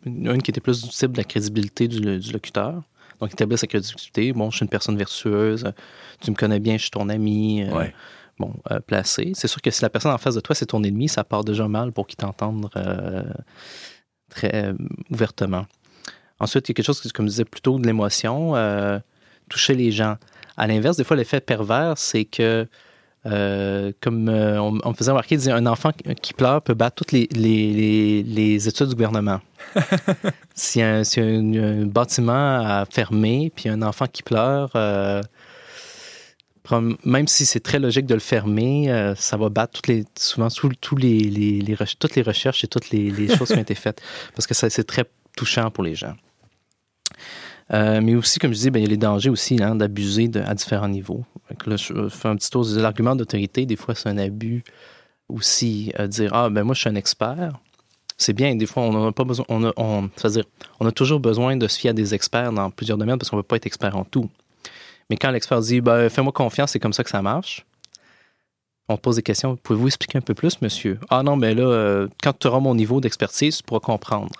une 0.07 0.43
qui 0.43 0.51
était 0.53 0.61
plus 0.61 0.83
du 0.83 0.89
type 0.91 1.11
de 1.13 1.19
la 1.19 1.25
crédibilité 1.25 1.89
du, 1.89 2.01
du 2.21 2.33
locuteur. 2.33 2.83
Donc, 3.21 3.33
établir 3.33 3.59
sa 3.59 3.67
crédibilité. 3.67 4.33
Bon, 4.33 4.51
je 4.51 4.57
suis 4.59 4.65
une 4.65 4.71
personne 4.71 4.97
vertueuse, 4.97 5.65
euh, 5.65 5.73
tu 6.21 6.31
me 6.31 6.37
connais 6.37 6.61
bien, 6.61 6.77
je 6.77 6.83
suis 6.83 6.91
ton 6.91 7.09
ami. 7.09 7.65
euh, 7.65 7.75
Ouais. 7.77 7.93
Bon, 8.39 8.53
euh, 8.71 8.79
placé. 8.81 9.33
C'est 9.35 9.49
sûr 9.49 9.61
que 9.63 9.71
si 9.71 9.81
la 9.83 9.89
personne 9.91 10.13
en 10.13 10.19
face 10.19 10.35
de 10.37 10.41
toi, 10.41 10.55
c'est 10.55 10.67
ton 10.67 10.83
ennemi, 10.85 11.09
ça 11.09 11.25
part 11.25 11.43
déjà 11.43 11.67
mal 11.69 11.91
pour 11.91 12.07
qu'il 12.07 12.17
t'entende 12.19 12.69
euh, 12.77 13.25
très 14.31 14.67
euh, 14.67 14.75
ouvertement. 15.11 15.65
Ensuite, 16.39 16.69
il 16.69 16.71
y 16.71 16.73
a 16.73 16.75
quelque 16.75 16.87
chose, 16.87 17.01
comme 17.13 17.25
je 17.27 17.31
disais, 17.31 17.45
plutôt 17.47 17.79
de 17.79 17.87
l'émotion, 17.87 18.55
euh, 18.55 18.99
toucher 19.49 19.75
les 19.75 19.91
gens. 19.91 20.17
À 20.57 20.67
l'inverse, 20.67 20.97
des 20.97 21.05
fois, 21.05 21.17
l'effet 21.17 21.41
pervers, 21.41 21.95
c'est 21.99 22.25
que, 22.25 22.67
euh, 23.27 23.93
comme 24.01 24.29
euh, 24.29 24.61
on, 24.61 24.79
on 24.85 24.91
me 24.91 24.95
faisait 24.95 25.11
remarquer, 25.11 25.37
disait, 25.37 25.51
un 25.53 25.67
enfant 25.67 25.91
qui 26.23 26.33
pleure 26.33 26.63
peut 26.63 26.75
battre 26.75 26.97
toutes 26.97 27.13
les, 27.13 27.29
les, 27.33 27.73
les- 27.73 28.23
les 28.23 28.69
études 28.69 28.89
du 28.89 28.95
gouvernement. 28.95 29.41
si 30.55 30.81
un, 30.83 31.03
si 31.05 31.21
un, 31.21 31.55
un 31.55 31.87
bâtiment 31.87 32.33
a 32.65 32.87
fermé, 32.91 33.53
puis 33.55 33.69
un 33.69 33.83
enfant 33.83 34.07
qui 34.07 34.23
pleure, 34.23 34.71
euh, 34.77 35.21
même 37.05 37.29
si 37.29 37.47
c'est 37.47 37.61
très 37.61 37.79
logique 37.79 38.07
de 38.07 38.15
le 38.15 38.21
fermer, 38.21 38.91
euh, 38.91 39.15
ça 39.15 39.37
va 39.37 39.49
battre 39.51 39.75
toutes 39.75 39.87
les, 39.89 40.05
souvent 40.19 40.49
tous 40.49 40.71
tous 40.81 40.97
les, 40.97 41.19
les- 41.19 41.61
les 41.61 41.77
toutes 41.99 42.17
les 42.17 42.23
recherches 42.23 42.65
et 42.65 42.67
toutes 42.69 42.91
les, 42.91 43.11
les 43.11 43.29
choses 43.37 43.49
qui 43.49 43.55
ont 43.55 43.61
été 43.63 43.75
faites. 43.77 44.03
Parce 44.35 44.47
que 44.47 44.55
ça, 44.55 44.69
c'est 44.71 44.85
très 44.85 45.05
touchant 45.37 45.71
pour 45.71 45.85
les 45.85 45.95
gens. 45.95 46.15
Euh, 47.73 48.01
mais 48.01 48.15
aussi, 48.15 48.39
comme 48.39 48.53
je 48.53 48.59
dis, 48.59 48.71
ben, 48.71 48.79
il 48.81 48.85
y 48.85 48.87
a 48.87 48.91
les 48.91 48.97
dangers 48.97 49.31
aussi 49.31 49.61
hein, 49.63 49.75
d'abuser 49.75 50.31
à 50.47 50.55
différents 50.55 50.89
niveaux. 50.89 51.25
Que 51.59 51.71
là, 51.71 51.77
je 51.77 52.09
fais 52.09 52.29
un 52.29 52.37
petit 52.37 52.51
tour. 52.51 52.65
L'argument 52.77 53.17
d'autorité, 53.17 53.67
des 53.67 53.77
fois, 53.77 53.95
c'est 53.95 54.09
un 54.09 54.19
abus 54.19 54.63
aussi. 55.29 55.93
euh, 55.99 56.07
dire 56.07 56.31
Ah, 56.33 56.49
ben 56.49 56.63
moi, 56.63 56.75
je 56.75 56.81
suis 56.81 56.89
un 56.89 56.95
expert. 56.95 57.53
C'est 58.19 58.33
bien, 58.33 58.55
des 58.55 58.67
fois, 58.67 58.85
on 58.85 59.05
n'a 59.07 59.13
pas 59.13 59.25
besoin. 59.25 59.45
On 59.49 59.65
a, 59.65 59.73
on, 59.77 60.09
c'est-à-dire, 60.17 60.45
on 60.81 60.87
a 60.87 60.93
toujours 60.93 61.21
besoin 61.21 61.57
de 61.57 61.69
se 61.69 61.79
fier 61.79 61.91
à 61.91 61.93
des 61.93 62.15
experts 62.15 62.53
dans 62.53 62.71
plusieurs 62.71 62.99
domaines 62.99 63.19
parce 63.19 63.31
qu'on 63.31 63.37
ne 63.37 63.43
peut 63.43 63.49
pas 63.49 63.57
être 63.57 63.67
expert 63.67 63.97
en 63.97 64.05
tout. 64.05 64.31
Mais 65.11 65.17
quand 65.17 65.31
l'expert 65.31 65.61
dit 65.61 65.81
ben, 65.81 66.09
Fais-moi 66.09 66.33
confiance, 66.33 66.71
c'est 66.73 66.81
comme 66.81 66.93
ça 66.93 67.05
que 67.05 67.11
ça 67.11 67.21
marche. 67.21 67.67
On 68.89 68.97
pose 68.97 69.17
des 69.17 69.23
questions. 69.23 69.57
Pouvez-vous 69.57 69.89
expliquer 69.89 70.19
un 70.19 70.23
peu 70.23 70.35
plus, 70.35 70.63
monsieur? 70.63 70.99
Ah 71.11 71.25
non, 71.25 71.37
mais 71.37 71.55
là, 71.55 71.65
euh, 71.65 72.09
quand 72.23 72.39
tu 72.39 72.47
auras 72.47 72.61
mon 72.61 72.75
niveau 72.75 73.01
d'expertise, 73.01 73.57
tu 73.59 73.63
pourras 73.65 73.81
comprendre. 73.81 74.31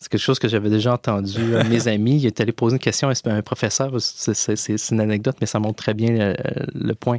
C'est 0.00 0.08
quelque 0.10 0.20
chose 0.20 0.38
que 0.38 0.46
j'avais 0.48 0.70
déjà 0.70 0.92
entendu. 0.94 1.56
Un 1.56 1.64
de 1.64 1.68
mes 1.68 1.88
amis, 1.88 2.18
il 2.20 2.26
est 2.26 2.40
allé 2.40 2.52
poser 2.52 2.76
une 2.76 2.80
question 2.80 3.08
à 3.08 3.12
un 3.30 3.42
professeur. 3.42 3.92
C'est- 4.00 4.90
une 4.92 5.00
anecdote, 5.00 5.36
mais 5.40 5.46
ça 5.46 5.58
montre 5.58 5.76
très 5.82 5.94
bien 5.94 6.10
le, 6.12 6.36
le 6.74 6.94
point. 6.94 7.18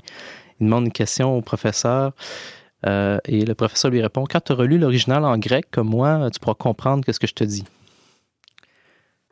Il 0.59 0.65
demande 0.65 0.85
une 0.85 0.91
question 0.91 1.35
au 1.37 1.41
professeur 1.41 2.13
euh, 2.85 3.17
et 3.25 3.43
le 3.45 3.55
professeur 3.55 3.91
lui 3.91 4.01
répond 4.01 4.23
Quand 4.29 4.39
tu 4.41 4.53
auras 4.53 4.63
lu 4.65 4.77
l'original 4.77 5.25
en 5.25 5.37
grec 5.37 5.65
comme 5.71 5.89
moi, 5.89 6.29
tu 6.31 6.39
pourras 6.39 6.53
comprendre 6.55 7.03
ce 7.09 7.19
que 7.19 7.27
je 7.27 7.33
te 7.33 7.43
dis. 7.43 7.65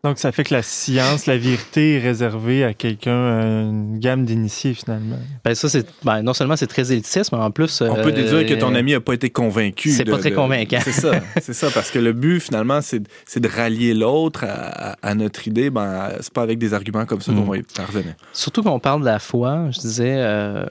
Donc, 0.03 0.19
ça 0.19 0.31
fait 0.31 0.43
que 0.43 0.53
la 0.53 0.61
science, 0.61 1.25
la 1.25 1.37
vérité 1.37 1.95
est 1.95 1.99
réservée 1.99 2.63
à 2.63 2.73
quelqu'un, 2.75 3.41
une 3.69 3.97
gamme 3.99 4.25
d'initiés, 4.25 4.73
finalement. 4.75 5.17
Ben, 5.43 5.55
ça, 5.55 5.67
c'est 5.69 5.87
ben, 6.05 6.21
non 6.21 6.33
seulement 6.33 6.55
c'est 6.55 6.67
très 6.67 6.91
élitiste, 6.91 7.31
mais 7.31 7.39
en 7.39 7.49
plus. 7.49 7.81
On 7.81 7.95
peut 7.95 8.09
euh, 8.09 8.11
déduire 8.11 8.45
que 8.45 8.53
ton 8.53 8.75
ami 8.75 8.91
n'a 8.91 8.99
pas 9.01 9.13
été 9.13 9.31
convaincu. 9.31 9.89
c'est 9.89 10.05
pas 10.05 10.19
très 10.19 10.29
de- 10.29 10.35
convaincant. 10.35 10.77
C'est 10.83 10.91
ça, 10.91 11.19
c'est 11.41 11.53
ça, 11.53 11.69
parce 11.73 11.89
que 11.89 11.97
le 11.99 12.13
but 12.13 12.39
finalement, 12.39 12.79
c'est 12.81 12.99
de- 12.99 13.07
c'est 13.25 13.39
de 13.39 13.47
rallier 13.47 13.95
l'autre 13.95 14.43
à, 14.43 14.91
à- 14.91 14.95
à 15.01 15.15
notre 15.15 15.47
idée. 15.47 15.71
Ben, 15.71 16.11
c'est 16.21 16.31
pas 16.31 16.43
avec 16.43 16.59
des 16.59 16.73
arguments 16.75 17.05
comme 17.05 17.21
ça 17.21 17.33
qu'on 17.33 17.41
Mm. 17.43 17.49
va 17.49 17.57
y 17.57 17.63
parvenir. 17.63 18.13
Surtout 18.33 18.61
quand 18.61 18.73
on 18.73 18.79
parle 18.79 18.99
de 19.01 19.05
la 19.05 19.19
foi, 19.19 19.65
je 19.71 19.79
disais, 19.79 20.15
euh, 20.17 20.63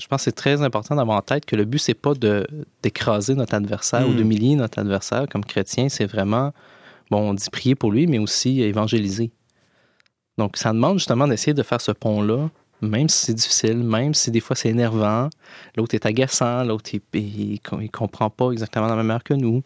je 0.00 0.06
pense 0.06 0.20
que 0.20 0.24
c'est 0.24 0.32
très 0.32 0.62
important 0.62 0.96
d'avoir 0.96 1.18
en 1.18 1.22
tête 1.22 1.44
que 1.44 1.56
le 1.56 1.66
but, 1.66 1.78
c'est 1.78 1.94
pas 1.94 2.14
de- 2.14 2.46
d'écraser 2.82 3.34
notre 3.34 3.54
adversaire 3.54 4.08
ou 4.08 4.12
Mm. 4.12 4.16
d'humilier 4.16 4.56
notre 4.56 4.78
adversaire 4.78 5.26
comme 5.30 5.44
chrétien, 5.44 5.88
c'est 5.90 6.06
vraiment, 6.06 6.52
bon, 7.12 7.30
on 7.30 7.34
dit 7.34 7.50
prier 7.50 7.74
pour 7.74 7.92
lui, 7.92 8.06
mais 8.06 8.18
aussi 8.18 8.62
évangéliser. 8.62 9.30
Donc, 10.38 10.56
ça 10.56 10.72
demande 10.72 10.98
justement 10.98 11.28
d'essayer 11.28 11.52
de 11.52 11.62
faire 11.62 11.80
ce 11.80 11.92
pont-là, 11.92 12.48
même 12.80 13.08
si 13.10 13.26
c'est 13.26 13.34
difficile, 13.34 13.76
même 13.76 14.14
si 14.14 14.30
des 14.30 14.40
fois 14.40 14.56
c'est 14.56 14.70
énervant, 14.70 15.28
l'autre 15.76 15.94
est 15.94 16.06
agaçant, 16.06 16.64
l'autre, 16.64 16.90
il, 16.94 17.02
il, 17.12 17.60
il 17.80 17.90
comprend 17.90 18.30
pas 18.30 18.50
exactement 18.50 18.86
la 18.86 18.96
même 18.96 19.06
manière 19.06 19.22
que 19.22 19.34
nous. 19.34 19.62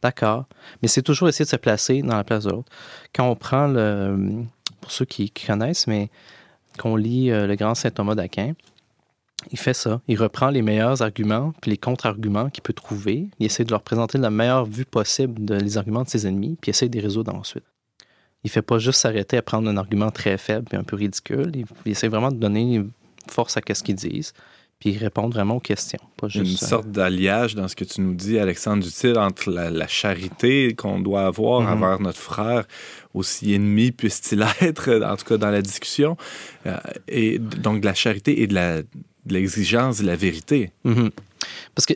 D'accord. 0.00 0.44
Mais 0.80 0.88
c'est 0.88 1.02
toujours 1.02 1.28
essayer 1.28 1.44
de 1.44 1.50
se 1.50 1.56
placer 1.56 2.02
dans 2.02 2.16
la 2.16 2.22
place 2.22 2.44
de 2.44 2.50
l'autre. 2.50 2.70
Quand 3.14 3.28
on 3.28 3.34
prend 3.34 3.66
le. 3.66 4.44
Pour 4.80 4.92
ceux 4.92 5.04
qui, 5.04 5.30
qui 5.30 5.46
connaissent, 5.46 5.88
mais 5.88 6.10
qu'on 6.78 6.94
lit 6.94 7.32
euh, 7.32 7.46
le 7.48 7.56
grand 7.56 7.74
saint 7.74 7.90
Thomas 7.90 8.14
d'Aquin, 8.14 8.52
il 9.52 9.58
fait 9.58 9.74
ça. 9.74 10.00
Il 10.08 10.18
reprend 10.20 10.50
les 10.50 10.62
meilleurs 10.62 11.02
arguments 11.02 11.52
puis 11.60 11.70
les 11.70 11.76
contre-arguments 11.76 12.50
qu'il 12.50 12.62
peut 12.62 12.72
trouver. 12.72 13.28
Il 13.38 13.46
essaie 13.46 13.64
de 13.64 13.70
leur 13.70 13.82
présenter 13.82 14.18
de 14.18 14.22
la 14.22 14.30
meilleure 14.30 14.64
vue 14.66 14.84
possible 14.84 15.44
de, 15.44 15.54
les 15.54 15.78
arguments 15.78 16.02
de 16.02 16.08
ses 16.08 16.26
ennemis, 16.26 16.56
puis 16.60 16.70
il 16.70 16.70
essaie 16.70 16.88
de 16.88 16.96
les 16.96 17.02
résoudre 17.02 17.34
ensuite. 17.34 17.64
Il 18.44 18.50
fait 18.50 18.62
pas 18.62 18.78
juste 18.78 19.00
s'arrêter 19.00 19.36
à 19.36 19.42
prendre 19.42 19.68
un 19.68 19.76
argument 19.76 20.10
très 20.10 20.38
faible 20.38 20.66
et 20.72 20.76
un 20.76 20.84
peu 20.84 20.96
ridicule. 20.96 21.52
Il, 21.54 21.64
il 21.84 21.92
essaie 21.92 22.08
vraiment 22.08 22.30
de 22.30 22.36
donner 22.36 22.84
force 23.28 23.56
à 23.56 23.60
ce 23.74 23.82
qu'ils 23.82 23.96
disent, 23.96 24.32
puis 24.78 24.96
répondre 24.96 25.34
vraiment 25.34 25.56
aux 25.56 25.60
questions. 25.60 25.98
Pas 26.16 26.28
Une 26.28 26.44
juste, 26.44 26.62
euh, 26.62 26.66
sorte 26.66 26.90
d'alliage 26.90 27.54
dans 27.54 27.66
ce 27.66 27.74
que 27.74 27.84
tu 27.84 28.00
nous 28.00 28.14
dis, 28.14 28.38
Alexandre 28.38 28.84
Dutil, 28.84 29.16
entre 29.16 29.50
la, 29.50 29.70
la 29.70 29.88
charité 29.88 30.74
qu'on 30.74 31.00
doit 31.00 31.26
avoir 31.26 31.60
Mhm. 31.62 31.68
envers 31.82 32.00
notre 32.00 32.18
frère, 32.18 32.64
aussi 33.14 33.52
ennemi 33.54 33.90
puisse-t-il 33.90 34.44
être, 34.60 35.02
en 35.04 35.16
tout 35.16 35.24
cas 35.24 35.38
dans 35.38 35.50
la 35.50 35.62
discussion, 35.62 36.16
euh, 36.66 36.76
et 37.08 37.38
donc 37.38 37.80
de 37.80 37.86
la 37.86 37.94
charité 37.94 38.42
et 38.42 38.46
de 38.46 38.54
la 38.54 38.82
de 39.26 39.34
l'exigence 39.34 39.98
de 39.98 40.06
la 40.06 40.16
vérité. 40.16 40.72
Mhm. 40.84 41.10
Parce 41.74 41.86
que 41.86 41.94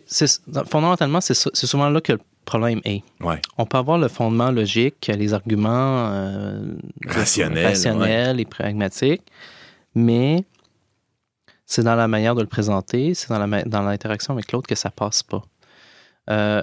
fondamentalement, 0.68 1.20
c'est 1.20 1.35
souvent 1.35 1.89
là 1.89 2.01
que 2.01 2.12
le 2.12 2.20
problème 2.45 2.81
est. 2.85 3.03
Ouais. 3.20 3.41
On 3.59 3.66
peut 3.66 3.78
avoir 3.78 3.99
le 3.99 4.09
fondement 4.09 4.51
logique, 4.51 5.07
les 5.07 5.33
arguments 5.33 6.11
euh, 6.11 6.74
Rationnels, 7.07 7.66
rationnels 7.66 8.41
et 8.41 8.45
pragmatiques, 8.45 9.22
mais 9.95 10.45
c'est 11.66 11.83
dans 11.83 11.95
la 11.95 12.09
manière 12.09 12.35
de 12.35 12.41
le 12.41 12.49
présenter, 12.49 13.14
c'est 13.14 13.28
dans 13.31 13.83
l'interaction 13.83 14.35
avec 14.35 14.53
l'autre 14.53 14.66
que 14.68 14.74
ça 14.74 14.91
passe 14.91 15.22
pas. 15.22 15.43
Euh, 16.28 16.62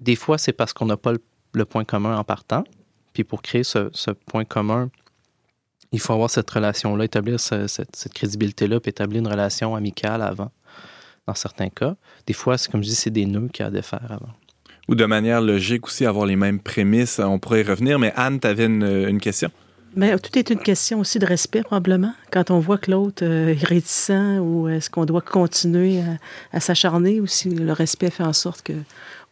des 0.00 0.16
fois, 0.16 0.38
c'est 0.38 0.52
parce 0.52 0.72
qu'on 0.72 0.86
n'a 0.86 0.96
pas 0.96 1.12
le, 1.12 1.22
le 1.52 1.64
point 1.64 1.84
commun 1.84 2.16
en 2.16 2.24
partant, 2.24 2.64
puis 3.12 3.24
pour 3.24 3.42
créer 3.42 3.64
ce, 3.64 3.90
ce 3.92 4.10
point 4.10 4.44
commun, 4.44 4.90
il 5.96 6.00
faut 6.00 6.12
avoir 6.12 6.30
cette 6.30 6.50
relation-là, 6.50 7.04
établir 7.04 7.40
ce- 7.40 7.66
cette, 7.66 7.94
cette 7.96 8.12
crédibilité-là, 8.14 8.80
puis 8.80 8.90
établir 8.90 9.20
une 9.20 9.28
relation 9.28 9.74
amicale 9.74 10.22
avant, 10.22 10.50
dans 11.26 11.34
certains 11.34 11.68
cas. 11.70 11.96
Des 12.26 12.32
fois, 12.34 12.56
c'est 12.58 12.70
comme 12.70 12.82
je 12.82 12.88
dis, 12.88 12.94
c'est 12.94 13.10
des 13.10 13.26
nœuds 13.26 13.48
qu'il 13.52 13.62
y 13.62 13.64
a 13.64 13.68
à 13.68 13.70
défaire 13.70 14.06
avant. 14.10 14.32
Ou 14.88 14.94
de 14.94 15.04
manière 15.04 15.40
logique 15.40 15.86
aussi, 15.86 16.06
avoir 16.06 16.26
les 16.26 16.36
mêmes 16.36 16.60
prémices. 16.60 17.18
On 17.18 17.38
pourrait 17.40 17.62
y 17.62 17.64
revenir. 17.64 17.98
Mais 17.98 18.12
Anne, 18.14 18.38
tu 18.38 18.46
avais 18.46 18.66
une, 18.66 18.84
une 18.84 19.20
question? 19.20 19.50
Mais 19.96 20.16
tout 20.18 20.38
est 20.38 20.50
une 20.50 20.60
question 20.60 21.00
aussi 21.00 21.18
de 21.18 21.26
respect, 21.26 21.62
probablement. 21.62 22.12
Quand 22.30 22.50
on 22.50 22.60
voit 22.60 22.76
que 22.78 22.90
l'autre 22.90 23.24
euh, 23.24 23.54
est 23.54 23.64
réticent 23.64 24.38
ou 24.40 24.68
est-ce 24.68 24.90
qu'on 24.90 25.06
doit 25.06 25.22
continuer 25.22 26.00
à, 26.00 26.18
à 26.56 26.60
s'acharner 26.60 27.18
ou 27.20 27.26
si 27.26 27.48
le 27.48 27.72
respect 27.72 28.10
fait 28.10 28.22
en 28.22 28.34
sorte 28.34 28.60
que, 28.62 28.74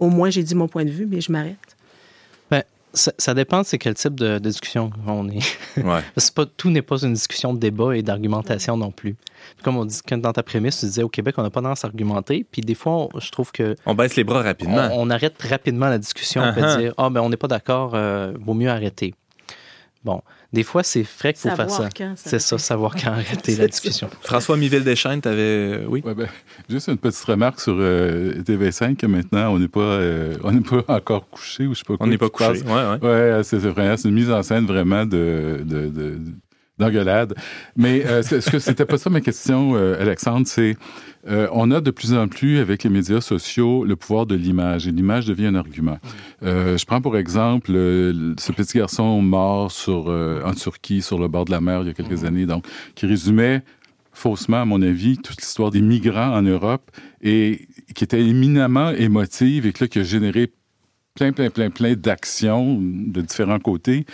au 0.00 0.08
moins, 0.08 0.30
j'ai 0.30 0.42
dit 0.42 0.54
mon 0.54 0.66
point 0.66 0.84
de 0.86 0.90
vue, 0.90 1.06
mais 1.06 1.20
je 1.20 1.30
m'arrête. 1.30 1.73
Ça, 2.94 3.12
ça 3.18 3.34
dépend 3.34 3.60
de 3.60 3.66
c'est 3.66 3.76
quel 3.78 3.94
type 3.94 4.14
de, 4.14 4.38
de 4.38 4.48
discussion 4.48 4.90
on 5.06 5.28
est. 5.28 5.40
Ouais. 5.76 6.00
Pas, 6.34 6.46
tout 6.46 6.70
n'est 6.70 6.80
pas 6.82 6.96
une 7.02 7.12
discussion 7.12 7.52
de 7.52 7.58
débat 7.58 7.96
et 7.96 8.02
d'argumentation 8.02 8.76
non 8.76 8.90
plus. 8.92 9.16
Comme 9.62 9.76
on 9.76 9.84
dit, 9.84 9.98
quand 10.08 10.16
dans 10.18 10.32
ta 10.32 10.42
prémisse, 10.42 10.80
tu 10.80 10.86
disais 10.86 11.02
au 11.02 11.08
Québec, 11.08 11.34
on 11.38 11.42
n'a 11.42 11.50
pas 11.50 11.60
tendance 11.60 11.84
à 11.84 11.88
argumenter. 11.88 12.46
Puis 12.50 12.62
des 12.62 12.74
fois, 12.74 12.92
on- 13.14 13.20
je 13.20 13.30
trouve 13.30 13.52
que 13.52 13.74
On 13.84 13.94
baisse 13.94 14.16
les 14.16 14.24
bras 14.24 14.42
rapidement. 14.42 14.88
on 14.92 15.10
arrête 15.10 15.34
rapidement 15.42 15.88
la 15.88 15.98
discussion. 15.98 16.42
On 16.42 16.54
peut 16.54 16.60
Uh-huh. 16.62 16.78
dire, 16.78 16.94
ah, 16.96 17.10
ben 17.10 17.20
on 17.20 17.28
n'est 17.28 17.36
pas 17.36 17.48
d'accord, 17.48 17.92
euh, 17.94 18.32
vaut 18.40 18.54
mieux 18.54 18.70
arrêter. 18.70 19.14
Bon, 20.04 20.22
des 20.54 20.62
fois, 20.62 20.82
c'est 20.84 21.02
vrai 21.02 21.34
qu'il 21.34 21.50
faut 21.50 21.56
faire 21.56 21.68
ça. 21.70 21.88
C'est 22.16 22.38
ça, 22.38 22.56
savoir 22.58 22.94
quand 22.94 23.10
arrêter 23.10 23.56
la 23.56 23.66
discussion. 23.66 24.08
François 24.22 24.56
Miville-Deschênes, 24.56 25.20
tu 25.20 25.28
avais... 25.28 25.80
Oui? 25.88 26.00
Ouais, 26.04 26.14
ben, 26.14 26.28
juste 26.70 26.88
une 26.88 26.96
petite 26.96 27.24
remarque 27.24 27.60
sur 27.60 27.74
euh, 27.76 28.34
TV5 28.42 28.96
que 28.96 29.06
maintenant, 29.06 29.52
on 29.52 29.58
n'est 29.58 29.68
pas, 29.68 29.80
euh, 29.80 30.36
on 30.44 30.52
n'est 30.52 30.60
pas 30.60 30.84
encore 30.88 31.28
couché 31.28 31.66
ou 31.66 31.74
je 31.74 31.80
sais 31.80 31.84
pas 31.84 31.96
quoi. 31.96 32.06
On 32.06 32.08
n'est 32.08 32.18
pas 32.18 32.28
couché. 32.30 32.62
Ouais, 32.62 32.72
ouais. 32.72 32.98
Ouais, 33.02 33.40
c'est 33.42 33.58
c'est 33.60 33.68
vraiment 33.68 33.96
c'est 33.96 34.08
une 34.08 34.14
mise 34.14 34.30
en 34.30 34.42
scène 34.42 34.64
vraiment 34.66 35.04
de, 35.04 35.60
de, 35.64 35.88
de- 35.88 36.18
d'engueulade. 36.84 37.34
Mais 37.76 38.04
euh, 38.06 38.22
ce 38.22 38.50
que 38.50 38.58
c'était 38.58 38.84
pas 38.84 38.98
ça 38.98 39.10
ma 39.10 39.20
question, 39.20 39.74
euh, 39.74 40.00
Alexandre, 40.00 40.46
c'est 40.46 40.76
euh, 41.26 41.48
on 41.52 41.70
a 41.70 41.80
de 41.80 41.90
plus 41.90 42.12
en 42.12 42.28
plus 42.28 42.58
avec 42.58 42.84
les 42.84 42.90
médias 42.90 43.20
sociaux 43.20 43.84
le 43.84 43.96
pouvoir 43.96 44.26
de 44.26 44.34
l'image 44.34 44.86
et 44.86 44.90
l'image 44.90 45.26
devient 45.26 45.46
un 45.46 45.54
argument. 45.54 45.98
Euh, 46.42 46.76
je 46.76 46.84
prends 46.84 47.00
pour 47.00 47.16
exemple 47.16 47.70
euh, 47.74 48.34
ce 48.38 48.52
petit 48.52 48.78
garçon 48.78 49.22
mort 49.22 49.70
sur 49.70 50.08
en 50.44 50.52
Turquie 50.52 51.00
sur 51.02 51.18
le 51.18 51.28
bord 51.28 51.44
de 51.46 51.50
la 51.50 51.60
mer 51.60 51.82
il 51.82 51.86
y 51.86 51.90
a 51.90 51.94
quelques 51.94 52.24
années, 52.24 52.46
donc 52.46 52.66
qui 52.94 53.06
résumait 53.06 53.62
faussement, 54.12 54.62
à 54.62 54.64
mon 54.64 54.80
avis, 54.80 55.18
toute 55.18 55.40
l'histoire 55.40 55.70
des 55.70 55.80
migrants 55.80 56.36
en 56.36 56.42
Europe 56.42 56.90
et 57.20 57.66
qui 57.94 58.04
était 58.04 58.22
éminemment 58.22 58.90
émotive 58.90 59.66
et 59.66 59.72
que 59.72 59.84
là, 59.84 59.88
qui 59.88 59.98
a 59.98 60.04
généré 60.04 60.52
plein, 61.14 61.32
plein, 61.32 61.50
plein, 61.50 61.70
plein 61.70 61.94
d'actions 61.94 62.78
de 62.80 63.20
différents 63.20 63.58
côtés. 63.58 64.06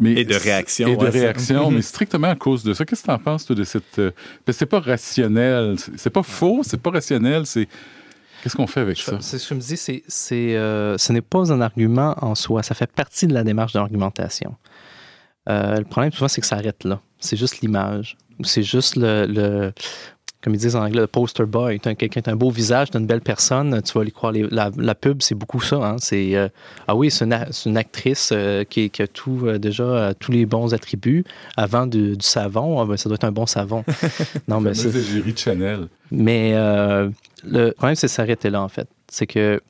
Mais 0.00 0.12
Et 0.14 0.24
de 0.24 0.34
réactions, 0.34 0.88
Et 0.88 0.96
de 0.96 1.04
ouais, 1.04 1.12
ça. 1.12 1.18
réactions, 1.18 1.70
mais 1.70 1.82
strictement 1.82 2.28
à 2.30 2.34
cause 2.34 2.64
de 2.64 2.72
ça. 2.74 2.84
Qu'est-ce 2.86 3.02
que 3.02 3.06
tu 3.06 3.12
en 3.12 3.18
penses, 3.18 3.44
toi, 3.44 3.54
de 3.54 3.64
cette... 3.64 3.98
euh, 3.98 4.10
parce 4.44 4.56
que 4.56 4.60
c'est 4.60 4.66
pas 4.66 4.80
rationnel. 4.80 5.76
C'est- 5.96 6.10
pas 6.10 6.22
faux, 6.22 6.62
c'est 6.64 6.80
pas 6.80 6.90
rationnel, 6.90 7.44
c'est... 7.46 7.68
Qu'est-ce 8.42 8.56
qu'on 8.56 8.66
fait 8.66 8.80
avec 8.80 8.96
ça? 8.96 9.18
C'est 9.20 9.38
ce 9.38 9.44
que 9.44 9.48
je 9.50 9.54
me 9.56 9.60
dis, 9.60 9.76
c'est, 9.76 10.02
c'est, 10.08 10.56
euh, 10.56 10.96
ce 10.96 11.12
n'est 11.12 11.20
pas 11.20 11.52
un 11.52 11.60
argument 11.60 12.14
en 12.22 12.34
soi. 12.34 12.62
Ça 12.62 12.74
fait 12.74 12.90
partie 12.90 13.26
de 13.26 13.34
la 13.34 13.44
démarche 13.44 13.74
d'argumentation. 13.74 14.56
Euh, 15.50 15.76
le 15.76 15.84
problème, 15.84 16.10
souvent, 16.12 16.28
c'est 16.28 16.40
que 16.40 16.46
ça 16.46 16.56
arrête 16.56 16.84
là. 16.84 17.00
C'est 17.18 17.36
juste 17.36 17.60
l'image. 17.60 18.16
Ou 18.38 18.44
c'est 18.44 18.62
juste 18.62 18.96
le, 18.96 19.26
le- 19.26 19.72
comme 20.42 20.54
ils 20.54 20.58
disent 20.58 20.76
en 20.76 20.82
anglais, 20.84 21.00
le 21.00 21.06
poster 21.06 21.44
boy. 21.44 21.78
T'as 21.80 21.94
quelqu'un, 21.94 22.22
un 22.26 22.36
beau 22.36 22.50
visage, 22.50 22.88
une 22.94 23.06
belle 23.06 23.20
personne, 23.20 23.82
tu 23.82 23.92
vas 23.96 24.04
lui 24.04 24.12
croire. 24.12 24.32
les- 24.32 24.46
la, 24.50 24.70
la 24.76 24.94
pub, 24.94 25.20
c'est 25.22 25.34
beaucoup 25.34 25.60
ça. 25.60 25.76
hein. 25.76 25.96
C'est 25.98 26.34
euh, 26.36 26.48
ah 26.88 26.94
oui, 26.96 27.10
c'est 27.10 27.24
une, 27.24 27.76
actrice 27.76 28.30
euh, 28.32 28.64
qui, 28.64 28.88
qui 28.90 29.02
a 29.02 29.06
tout 29.06 29.40
euh, 29.44 29.58
déjà 29.58 30.12
tous 30.18 30.32
les 30.32 30.46
bons 30.46 30.72
attributs. 30.72 31.24
Avant 31.56 31.86
du, 31.86 32.16
du 32.16 32.26
savon, 32.26 32.80
ah 32.80 32.86
ben, 32.86 32.96
ça 32.96 33.08
doit 33.08 33.16
être 33.16 33.24
un 33.24 33.32
bon 33.32 33.46
savon. 33.46 33.84
non, 34.48 34.60
mais 34.60 34.74
c'est, 34.74 34.90
Jury 34.90 35.32
de 35.32 35.38
Chanel. 35.38 35.88
mais 36.10 36.52
le 36.52 37.70
problème, 37.72 37.94
c'est 37.94 38.06
de 38.06 38.12
s'arrêter 38.12 38.50
là, 38.50 38.62
en 38.62 38.68
fait. 38.68 38.88
C'est 39.08 39.26
que 39.26 39.60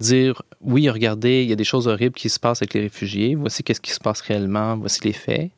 dire, 0.00 0.42
oui, 0.60 0.88
regardez, 0.90 1.42
il 1.42 1.48
y 1.48 1.52
a 1.52 1.56
des 1.56 1.64
choses 1.64 1.88
horribles 1.88 2.14
qui 2.14 2.28
se 2.28 2.38
passent 2.38 2.62
avec 2.62 2.74
les 2.74 2.82
réfugiés, 2.82 3.34
voici 3.34 3.62
qu'est-ce 3.64 3.80
qui 3.80 3.90
se 3.90 4.00
passe 4.00 4.20
réellement, 4.20 4.76
voici 4.76 5.00
les 5.04 5.12
faits. 5.12 5.50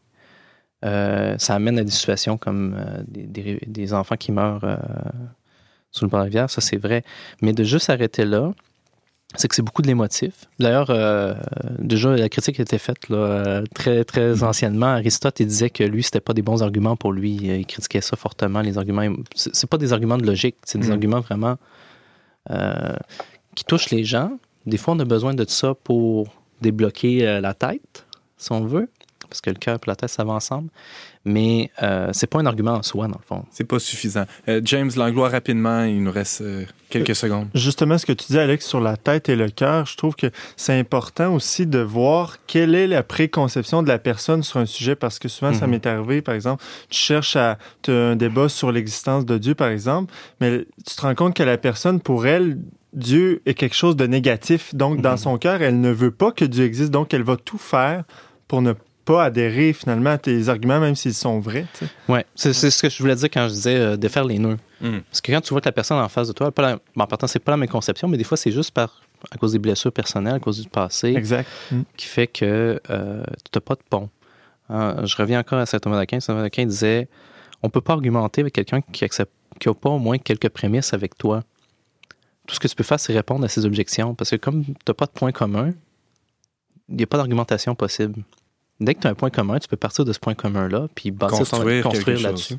Euh, 0.85 1.37
ça 1.39 1.55
amène 1.55 1.79
à 1.79 1.85
des 1.85 1.91
situations 1.91 2.39
comme 2.39 2.75
euh, 2.79 3.03
des, 3.07 3.25
des- 3.27 3.61
des 3.67 3.93
enfants 3.93 4.17
qui 4.17 4.33
meurent 4.33 4.65
euh, 4.65 4.77
sous 5.91 6.05
le 6.05 6.11
bord 6.11 6.21
de 6.21 6.23
la 6.23 6.25
rivière, 6.27 6.49
ça 6.51 6.61
c'est 6.61 6.79
vrai. 6.79 7.05
Mais 7.43 7.53
de 7.53 7.65
juste 7.65 7.87
s'arrêter 7.87 8.25
là, 8.25 8.53
c'est 9.37 9.47
que 9.47 9.55
c'est 9.55 9.63
beaucoup 9.63 9.83
de 9.83 9.87
l'émotif. 9.87 10.33
D'ailleurs, 10.59 10.91
déjà, 11.79 12.17
la 12.17 12.29
critique 12.29 12.59
a 12.59 12.63
été 12.65 12.79
faite 12.79 13.09
là, 13.11 13.63
très, 13.75 14.03
très 14.05 14.43
anciennement. 14.43 14.87
Aristote, 14.87 15.39
il 15.39 15.47
disait 15.47 15.71
que 15.71 15.85
lui, 15.85 16.03
c'était 16.03 16.19
pas 16.21 16.33
des 16.33 16.43
bons 16.43 16.63
arguments 16.65 16.97
pour 16.97 17.13
lui. 17.13 17.35
Il 17.37 17.65
critiquait 17.67 18.01
ça 18.01 18.17
fortement, 18.17 18.61
les 18.61 18.77
arguments. 18.77 19.05
C'est 19.37 19.69
pas 19.71 19.79
des 19.79 19.93
arguments 19.93 20.19
de 20.19 20.27
logique, 20.27 20.57
c'est 20.65 20.79
des 20.79 20.87
Mhm. 20.89 20.93
arguments 20.93 21.21
vraiment 21.21 21.57
qui 23.55 23.65
touchent 23.65 23.91
les 23.91 24.05
gens. 24.05 24.33
Des 24.67 24.77
fois, 24.77 24.95
on 24.95 24.99
a 25.01 25.05
besoin 25.05 25.35
de 25.35 25.45
ça 25.49 25.75
pour 25.75 26.29
débloquer 26.61 27.41
la 27.41 27.55
tête, 27.55 28.07
si 28.37 28.51
on 28.53 28.65
veut, 28.65 28.89
parce 29.31 29.41
que 29.41 29.49
le 29.51 29.57
cœur 29.57 29.77
et 29.77 29.81
la 29.87 29.97
tête, 29.97 30.11
ça 30.11 30.25
va 30.25 30.33
ensemble. 30.35 30.69
Mais 31.25 31.71
euh, 31.83 32.09
c'est 32.13 32.27
pas 32.27 32.39
un 32.41 32.47
argument 32.47 32.73
en 32.73 32.83
soi, 32.83 33.07
dans 33.07 33.19
le 33.19 33.25
fond. 33.27 33.45
C'est 33.51 33.65
pas 33.65 33.79
suffisant. 33.79 34.25
Euh, 34.49 34.61
James 34.65 34.91
Langlois, 34.97 35.29
rapidement, 35.29 35.85
il 35.85 36.03
nous 36.03 36.11
reste 36.11 36.41
euh, 36.41 36.65
quelques 36.89 37.15
secondes. 37.15 37.49
Justement, 37.55 37.99
ce 37.99 38.07
que 38.07 38.13
tu 38.13 38.27
dis, 38.33 38.39
Alex, 38.39 38.67
sur 38.67 38.81
la 38.81 38.97
tête 38.97 39.29
et 39.29 39.37
le 39.37 39.51
cœur, 39.51 39.87
je 39.87 39.97
trouve 39.97 40.15
que 40.17 40.29
c'est 40.57 40.79
important 40.79 41.35
aussi 41.35 41.67
de 41.67 41.79
voir 41.79 42.39
quelle 42.47 42.75
est 42.75 42.87
la 42.87 43.03
préconception 43.03 43.83
de 43.83 43.89
la 43.89 43.99
personne 43.99 44.43
sur 44.43 44.59
un 44.61 44.67
sujet, 44.67 44.97
parce 44.97 45.19
que 45.19 45.29
souvent, 45.29 45.53
ça 45.53 45.67
Mhm. 45.67 45.71
m'est 45.73 45.87
arrivé, 45.87 46.23
par 46.23 46.35
exemple, 46.35 46.65
tu 46.89 46.99
cherches 46.99 47.37
à 47.37 47.59
tu 47.83 47.91
as 47.91 47.95
un 47.95 48.17
débat 48.17 48.49
sur 48.49 48.73
l'existence 48.73 49.27
de 49.27 49.37
Dieu, 49.39 49.55
par 49.55 49.69
exemple, 49.69 50.13
mais 50.41 50.65
tu 50.87 50.97
te 50.97 51.01
rends 51.03 51.15
compte 51.15 51.35
que 51.37 51.43
la 51.43 51.59
personne, 51.59 52.01
pour 52.01 52.27
elle, 52.27 52.59
Dieu 52.95 53.41
est 53.47 53.55
quelque 53.55 53.77
chose 53.77 53.95
de 53.95 54.07
négatif. 54.07 54.75
Donc, 54.75 55.01
dans 55.01 55.13
Mhm. 55.13 55.17
son 55.19 55.39
cœur, 55.39 55.63
elle 55.63 55.81
ne 55.81 55.91
veut 55.91 56.11
pas 56.11 56.33
que 56.33 56.45
Dieu 56.47 56.65
existe, 56.65 56.91
donc 56.91 57.13
elle 57.15 57.23
va 57.23 57.37
tout 57.37 57.59
faire 57.59 58.05
pour 58.49 58.63
ne 58.63 58.73
pas 59.05 59.25
adhérer 59.25 59.73
finalement 59.73 60.11
à 60.11 60.19
tes 60.19 60.49
arguments, 60.49 60.81
même 60.81 60.95
s'ils 60.95 61.15
sont 61.15 61.41
vrais. 61.41 61.67
tu 61.79 61.85
sais. 61.87 61.91
Ouais, 62.09 62.25
c'est 62.35 62.53
c'est 62.53 62.71
ce 62.71 62.83
que 62.83 62.89
je 62.89 62.99
voulais 62.99 63.15
dire 63.17 63.29
quand 63.33 63.49
je 63.49 63.55
disais 63.55 63.77
euh, 63.77 63.97
défaire 63.97 64.25
les 64.25 64.39
nœuds. 64.39 64.59
Mhm. 64.81 65.03
Parce 65.03 65.21
que 65.21 65.33
quand 65.33 65.41
tu 65.41 65.51
vois 65.55 65.61
que 65.61 65.69
la 65.69 65.73
personne 65.73 65.99
en 65.99 66.09
face 66.09 66.29
de 66.29 66.33
toi, 66.33 66.51
pas 66.53 66.63
la, 66.63 66.77
bon, 66.77 67.05
en 67.05 67.07
partant, 67.07 67.27
c'est 67.27 67.39
pas 67.39 67.53
la 67.53 67.57
même 67.57 67.69
conception, 67.69 68.09
mais 68.09 68.17
des 68.17 68.25
fois, 68.25 68.37
c'est 68.37 68.53
juste 68.53 68.73
par, 68.73 69.03
à 69.31 69.37
cause 69.37 69.53
des 69.53 69.59
blessures 69.59 69.93
personnelles, 69.93 70.35
à 70.37 70.39
cause 70.41 70.61
du 70.63 70.69
passé, 70.69 71.15
Exact. 71.15 71.49
Mm. 71.71 71.81
qui 71.97 72.07
fait 72.07 72.27
que 72.27 72.81
euh, 72.91 73.23
tu 73.27 73.51
n'as 73.55 73.61
pas 73.61 73.75
de 73.75 73.83
pont. 73.89 74.09
Hein, 74.69 75.05
je 75.05 75.17
reviens 75.17 75.41
encore 75.41 75.59
à 75.59 75.67
Saint 75.67 75.79
Thomas 75.79 75.97
d'Aquin. 75.97 76.21
Saint 76.21 76.33
Thomas 76.33 76.43
d'Aquin 76.45 76.65
disait 76.67 77.09
on 77.63 77.69
peut 77.69 77.81
pas 77.81 77.93
argumenter 77.95 78.41
avec 78.41 78.55
quelqu'un 78.55 78.81
qui 78.81 79.05
accepte, 79.05 79.33
qui 79.59 79.69
n'a 79.69 79.75
pas 79.75 79.91
au 79.91 79.99
moins 79.99 80.19
quelques 80.19 80.49
prémices 80.49 80.95
avec 80.95 81.19
toi. 81.19 81.43
Tout 82.47 82.55
ce 82.55 82.61
que 82.61 82.69
tu 82.69 82.75
peux 82.75 82.85
faire, 82.85 82.99
c'est 82.99 83.13
répondre 83.13 83.45
à 83.45 83.49
ses 83.49 83.67
objections. 83.67 84.15
Parce 84.15 84.31
que 84.31 84.37
comme 84.37 84.65
tu 84.65 84.73
n'as 84.89 84.95
pas 84.95 85.07
de 85.07 85.11
point 85.11 85.31
commun, 85.33 85.73
il 86.89 86.97
n'y 86.97 87.03
a 87.03 87.07
pas 87.07 87.19
d'argumentation 87.19 87.75
possible. 87.75 88.23
Dès 88.81 88.95
que 88.95 89.01
tu 89.01 89.07
as 89.07 89.11
un 89.11 89.15
point 89.15 89.31
commun, 89.31 89.59
tu 89.59 89.69
peux 89.69 89.77
partir 89.77 90.05
de 90.05 90.13
ce 90.13 90.19
point 90.19 90.35
commun-là, 90.35 90.89
puis 90.95 91.11
bâtir 91.11 91.39
ton- 91.39 91.45
Construire 91.59 91.83
construire 91.85 92.21
là-dessus. 92.21 92.55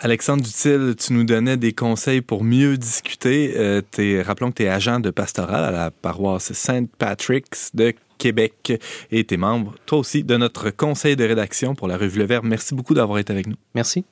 Alexandre 0.00 0.42
Dutil, 0.42 0.94
tu 0.96 1.12
nous 1.12 1.24
donnais 1.24 1.56
des 1.56 1.72
conseils 1.72 2.20
pour 2.20 2.44
mieux 2.44 2.76
discuter. 2.76 3.54
Euh, 3.56 3.80
t'es- 3.80 4.20
rappelons 4.22 4.50
que 4.50 4.56
tu 4.56 4.62
es 4.64 4.68
agent 4.68 5.00
de 5.00 5.10
pastoral 5.10 5.64
à 5.64 5.70
la 5.70 5.90
paroisse 5.90 6.52
Saint 6.52 6.84
Patrick's 6.98 7.70
de 7.74 7.94
Québec 8.18 8.72
et 9.10 9.24
tu 9.24 9.34
es 9.34 9.36
membre, 9.36 9.74
toi 9.86 9.98
aussi, 9.98 10.22
de 10.24 10.36
notre 10.36 10.70
conseil 10.70 11.16
de 11.16 11.24
rédaction 11.24 11.74
pour 11.74 11.88
la 11.88 11.96
revue 11.96 12.18
Le 12.18 12.26
Verbe. 12.26 12.44
Merci 12.44 12.74
beaucoup 12.74 12.92
d'avoir 12.94 13.18
été 13.18 13.32
avec 13.32 13.46
nous. 13.46 13.56
Merci. 13.74 14.04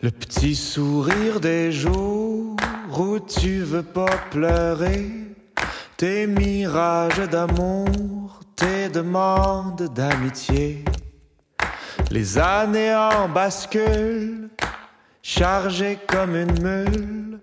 Le 0.00 0.10
petit 0.10 0.54
sourire 0.54 1.40
des 1.40 1.72
jours 1.72 2.56
où 2.98 3.18
tu 3.20 3.60
veux 3.60 3.82
pas 3.82 4.10
pleurer, 4.30 5.06
tes 5.96 6.26
mirages 6.26 7.18
d'amour, 7.30 8.40
tes 8.56 8.88
demandes 8.88 9.88
d'amitié. 9.94 10.84
Les 12.10 12.38
années 12.38 12.94
en 12.94 13.28
bascule, 13.28 14.48
chargées 15.22 15.98
comme 16.06 16.34
une 16.34 16.62
mule, 16.62 17.40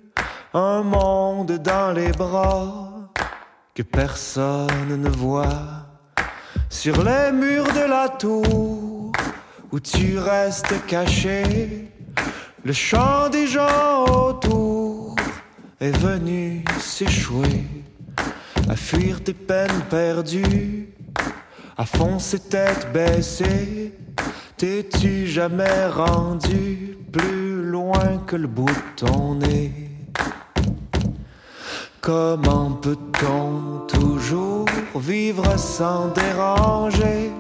un 0.54 0.82
monde 0.82 1.54
dans 1.60 1.92
les 1.92 2.12
bras 2.12 2.90
que 3.76 3.84
personne 3.84 5.02
ne 5.02 5.10
voit. 5.10 5.88
Sur 6.70 7.04
les 7.04 7.32
murs 7.32 7.72
de 7.74 7.88
la 7.88 8.10
tour 8.10 9.12
où 9.72 9.80
tu 9.80 10.18
restes 10.18 10.86
caché, 10.88 11.90
le 12.64 12.74
chant 12.74 13.30
des 13.30 13.48
gens 13.48 14.06
autour 14.06 15.16
est 15.80 15.96
venu 15.98 16.64
s'échouer, 16.80 17.66
à 18.70 18.76
fuir 18.76 19.24
tes 19.24 19.34
peines 19.34 19.82
perdues, 19.90 20.93
à 21.78 21.86
foncer 21.86 22.40
tête 22.40 22.92
baissée. 22.94 23.94
T'es-tu 24.58 25.28
jamais 25.28 25.88
rendu 25.88 26.98
plus 27.12 27.64
loin 27.64 28.20
que 28.28 28.36
le 28.36 28.48
bout 28.48 28.66
de 28.66 29.06
ton 29.06 29.36
nez? 29.36 29.90
Comment 32.00 32.72
peut-on 32.72 33.88
toujours 33.88 34.66
vivre 34.96 35.58
sans 35.58 36.10
déranger? 36.10 37.32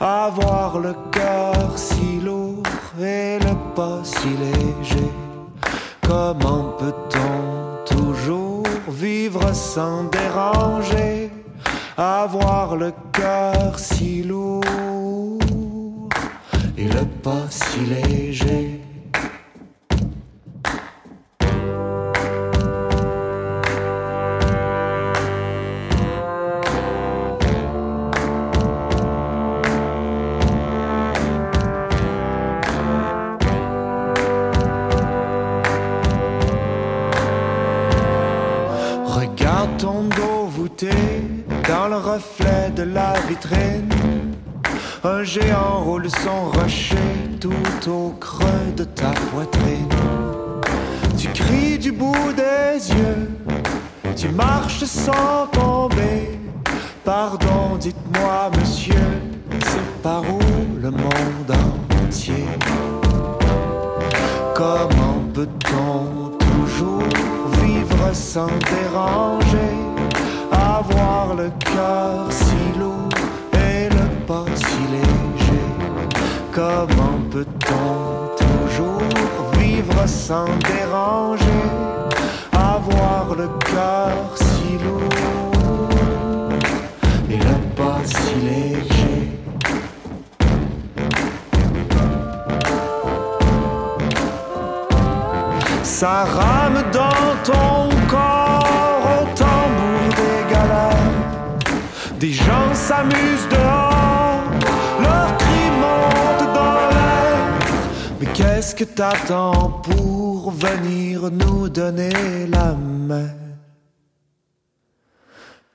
Avoir 0.00 0.78
le 0.78 0.94
cœur 1.12 1.76
si 1.76 2.20
lourd 2.24 2.62
et 2.98 3.38
le 3.38 3.74
pas 3.74 4.00
si 4.02 4.28
léger. 4.28 5.10
Comment 6.02 6.74
peut-on 6.78 7.84
toujours 7.94 8.64
vivre 8.88 9.54
sans 9.54 10.04
déranger? 10.04 11.30
Avoir 12.02 12.76
le 12.76 12.94
cœur 13.12 13.78
si 13.78 14.22
lourd 14.22 14.62
et 16.78 16.88
le 16.88 17.04
pas 17.22 17.44
si 17.50 17.80
léger. 17.80 18.79
De 48.80 48.84
ta 48.84 49.10
poitrine. 49.30 49.88
Tu 51.18 51.28
cries 51.28 51.78
du 51.78 51.92
bout 51.92 52.32
des 52.34 52.88
yeux, 52.88 53.28
tu 54.16 54.28
marches 54.28 54.84
sans 54.84 55.46
tomber. 55.52 56.38
Pardon, 57.04 57.76
dites-moi, 57.78 58.50
monsieur, 58.58 59.08
c'est 59.70 60.02
par 60.02 60.22
où 60.22 60.40
le 60.80 60.90
monde 60.90 61.52
entier? 62.02 62.46
Comment 64.54 65.18
peut-on 65.34 66.38
toujours 66.38 67.12
vivre 67.62 68.14
sans 68.14 68.54
déranger? 68.74 69.74
Avoir 70.52 71.34
le 71.34 71.50
cœur 71.74 72.26
si 72.30 72.78
lourd 72.78 73.08
et 73.52 73.90
le 73.90 74.06
pas 74.26 74.46
si 74.54 74.82
léger 74.94 75.66
sans 80.30 80.44
déranger 80.74 81.64
Avoir 82.52 83.34
le 83.34 83.48
cœur 83.70 84.14
si 84.36 84.70
lourd 84.84 85.90
et 87.28 87.38
le 87.48 87.56
pas 87.78 88.00
si 88.04 88.34
léger 88.46 89.22
Ça 95.82 96.24
rame 96.36 96.80
dans 96.92 97.30
ton 97.50 97.88
corps 98.14 99.04
au 99.16 99.24
tambour 99.42 100.06
des 100.20 100.40
galas. 100.52 101.08
Des 102.20 102.32
gens 102.32 102.70
s'amusent 102.72 103.48
dehors, 103.50 104.44
leurs 105.04 105.36
cris 105.42 105.70
montent 105.84 106.54
dans 106.60 106.82
l'air. 106.94 107.38
Mais 108.20 108.28
qu'est-ce 108.32 108.76
que 108.76 108.84
t'attends 108.84 109.80
pour 109.82 110.09
venir 110.60 111.30
nous 111.30 111.68
donner 111.68 112.46
la 112.46 112.74
main 112.74 113.30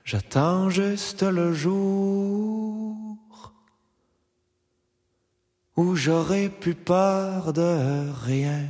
J'attends 0.04 0.70
juste 0.70 1.24
le 1.24 1.52
jour 1.52 2.96
où 5.76 5.96
j'aurai 5.96 6.48
plus 6.48 6.76
peur 6.76 7.52
de 7.52 8.08
rien. 8.24 8.62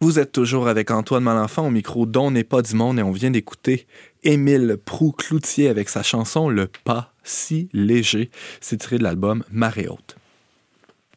Vous 0.00 0.20
êtes 0.20 0.30
toujours 0.30 0.68
avec 0.68 0.92
Antoine 0.92 1.24
Malenfant 1.24 1.66
au 1.66 1.70
micro 1.70 2.06
dont 2.06 2.30
n'est 2.30 2.44
pas 2.44 2.62
du 2.62 2.76
monde 2.76 3.00
et 3.00 3.02
on 3.02 3.10
vient 3.10 3.32
d'écouter 3.32 3.88
Émile 4.22 4.78
Proux-Cloutier 4.82 5.68
avec 5.68 5.88
sa 5.88 6.04
chanson 6.04 6.48
Le 6.48 6.68
pas 6.84 7.12
si 7.24 7.68
léger. 7.72 8.30
C'est 8.60 8.76
tiré 8.76 8.98
de 8.98 9.02
l'album 9.02 9.42
Marée 9.50 9.88
haute. 9.88 10.19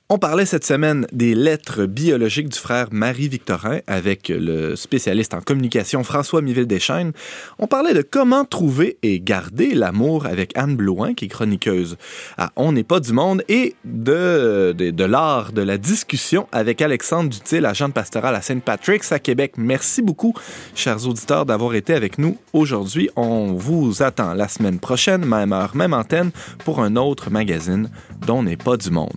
On 0.10 0.18
parlait 0.18 0.45
cette 0.45 0.66
semaine 0.66 1.08
des 1.14 1.34
lettres 1.34 1.86
biologiques 1.86 2.49
du 2.49 2.60
frère 2.60 2.89
Marie-Victorin 2.91 3.80
avec 3.88 4.28
le 4.28 4.76
spécialiste 4.76 5.34
en 5.34 5.39
communication 5.39 6.04
François 6.04 6.41
Miville-Deschaines. 6.41 7.14
On 7.58 7.68
parlait 7.68 7.93
de 7.93 8.01
comment 8.01 8.43
trouver 8.43 8.97
et 9.01 9.22
garder 9.22 9.74
l'amour 9.74 10.26
avec 10.26 10.56
Anne 10.58 10.76
Blouin, 10.76 11.14
qui 11.14 11.26
est 11.26 11.30
chroniqueuse 11.30 11.95
à 12.38 12.51
On 12.58 12.74
n'est 12.74 12.84
pas 12.84 12.99
du 12.99 13.14
monde, 13.14 13.43
et 13.47 13.76
de, 13.86 15.06
l'art 15.06 15.54
de 15.54 15.62
la 15.62 15.78
discussion 15.78 16.47
avec 16.51 16.82
Alexandre 16.82 17.30
Dutil, 17.30 17.66
agent 17.66 17.88
de 17.88 17.93
pastoral 17.93 18.36
à 18.36 18.41
Saint-Patrick's 18.41 19.14
à 19.14 19.20
Québec. 19.20 19.54
Merci 19.56 20.01
beaucoup, 20.01 20.34
chers 20.76 21.08
auditeurs, 21.08 21.45
d'avoir 21.45 21.76
été 21.76 21.93
avec 21.93 22.18
nous 22.18 22.38
aujourd'hui. 22.51 23.10
On 23.16 23.54
vous 23.54 24.04
attend 24.04 24.34
la 24.34 24.49
semaine 24.49 24.80
prochaine, 24.80 25.26
même 25.26 25.54
heure, 25.54 25.78
même 25.78 25.93
antenne, 25.93 26.32
pour 26.66 26.82
un 26.82 26.97
autre 26.97 27.32
magazine 27.32 27.89
dont 28.28 28.43
n'est 28.43 28.58
pas 28.58 28.76
du 28.76 28.91
monde. 28.91 29.16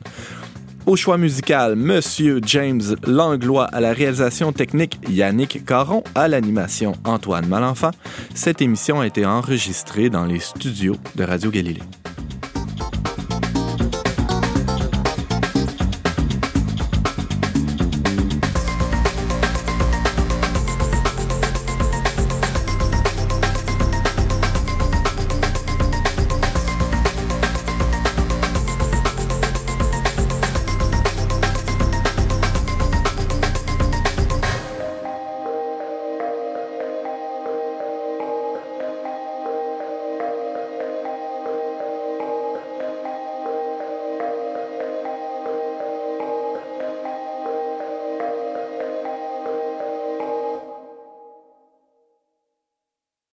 Au 0.86 0.94
choix 0.94 1.18
musical, 1.18 1.74
Monsieur 1.74 2.40
James 2.46 2.80
Langlois 3.04 3.64
à 3.64 3.80
la 3.80 3.92
réalisation 3.92 4.52
technique, 4.52 5.00
Yannick 5.08 5.64
Caron 5.64 6.04
à 6.14 6.28
l'animation, 6.28 6.92
Antoine 7.04 7.48
Malenfant. 7.48 7.90
Cette 8.36 8.62
émission 8.62 9.00
a 9.00 9.06
été 9.08 9.26
enregistrée 9.26 10.10
dans 10.10 10.26
les 10.26 10.38
studios 10.38 10.94
de 11.16 11.24
Radio 11.24 11.50
Galilée. 11.50 11.82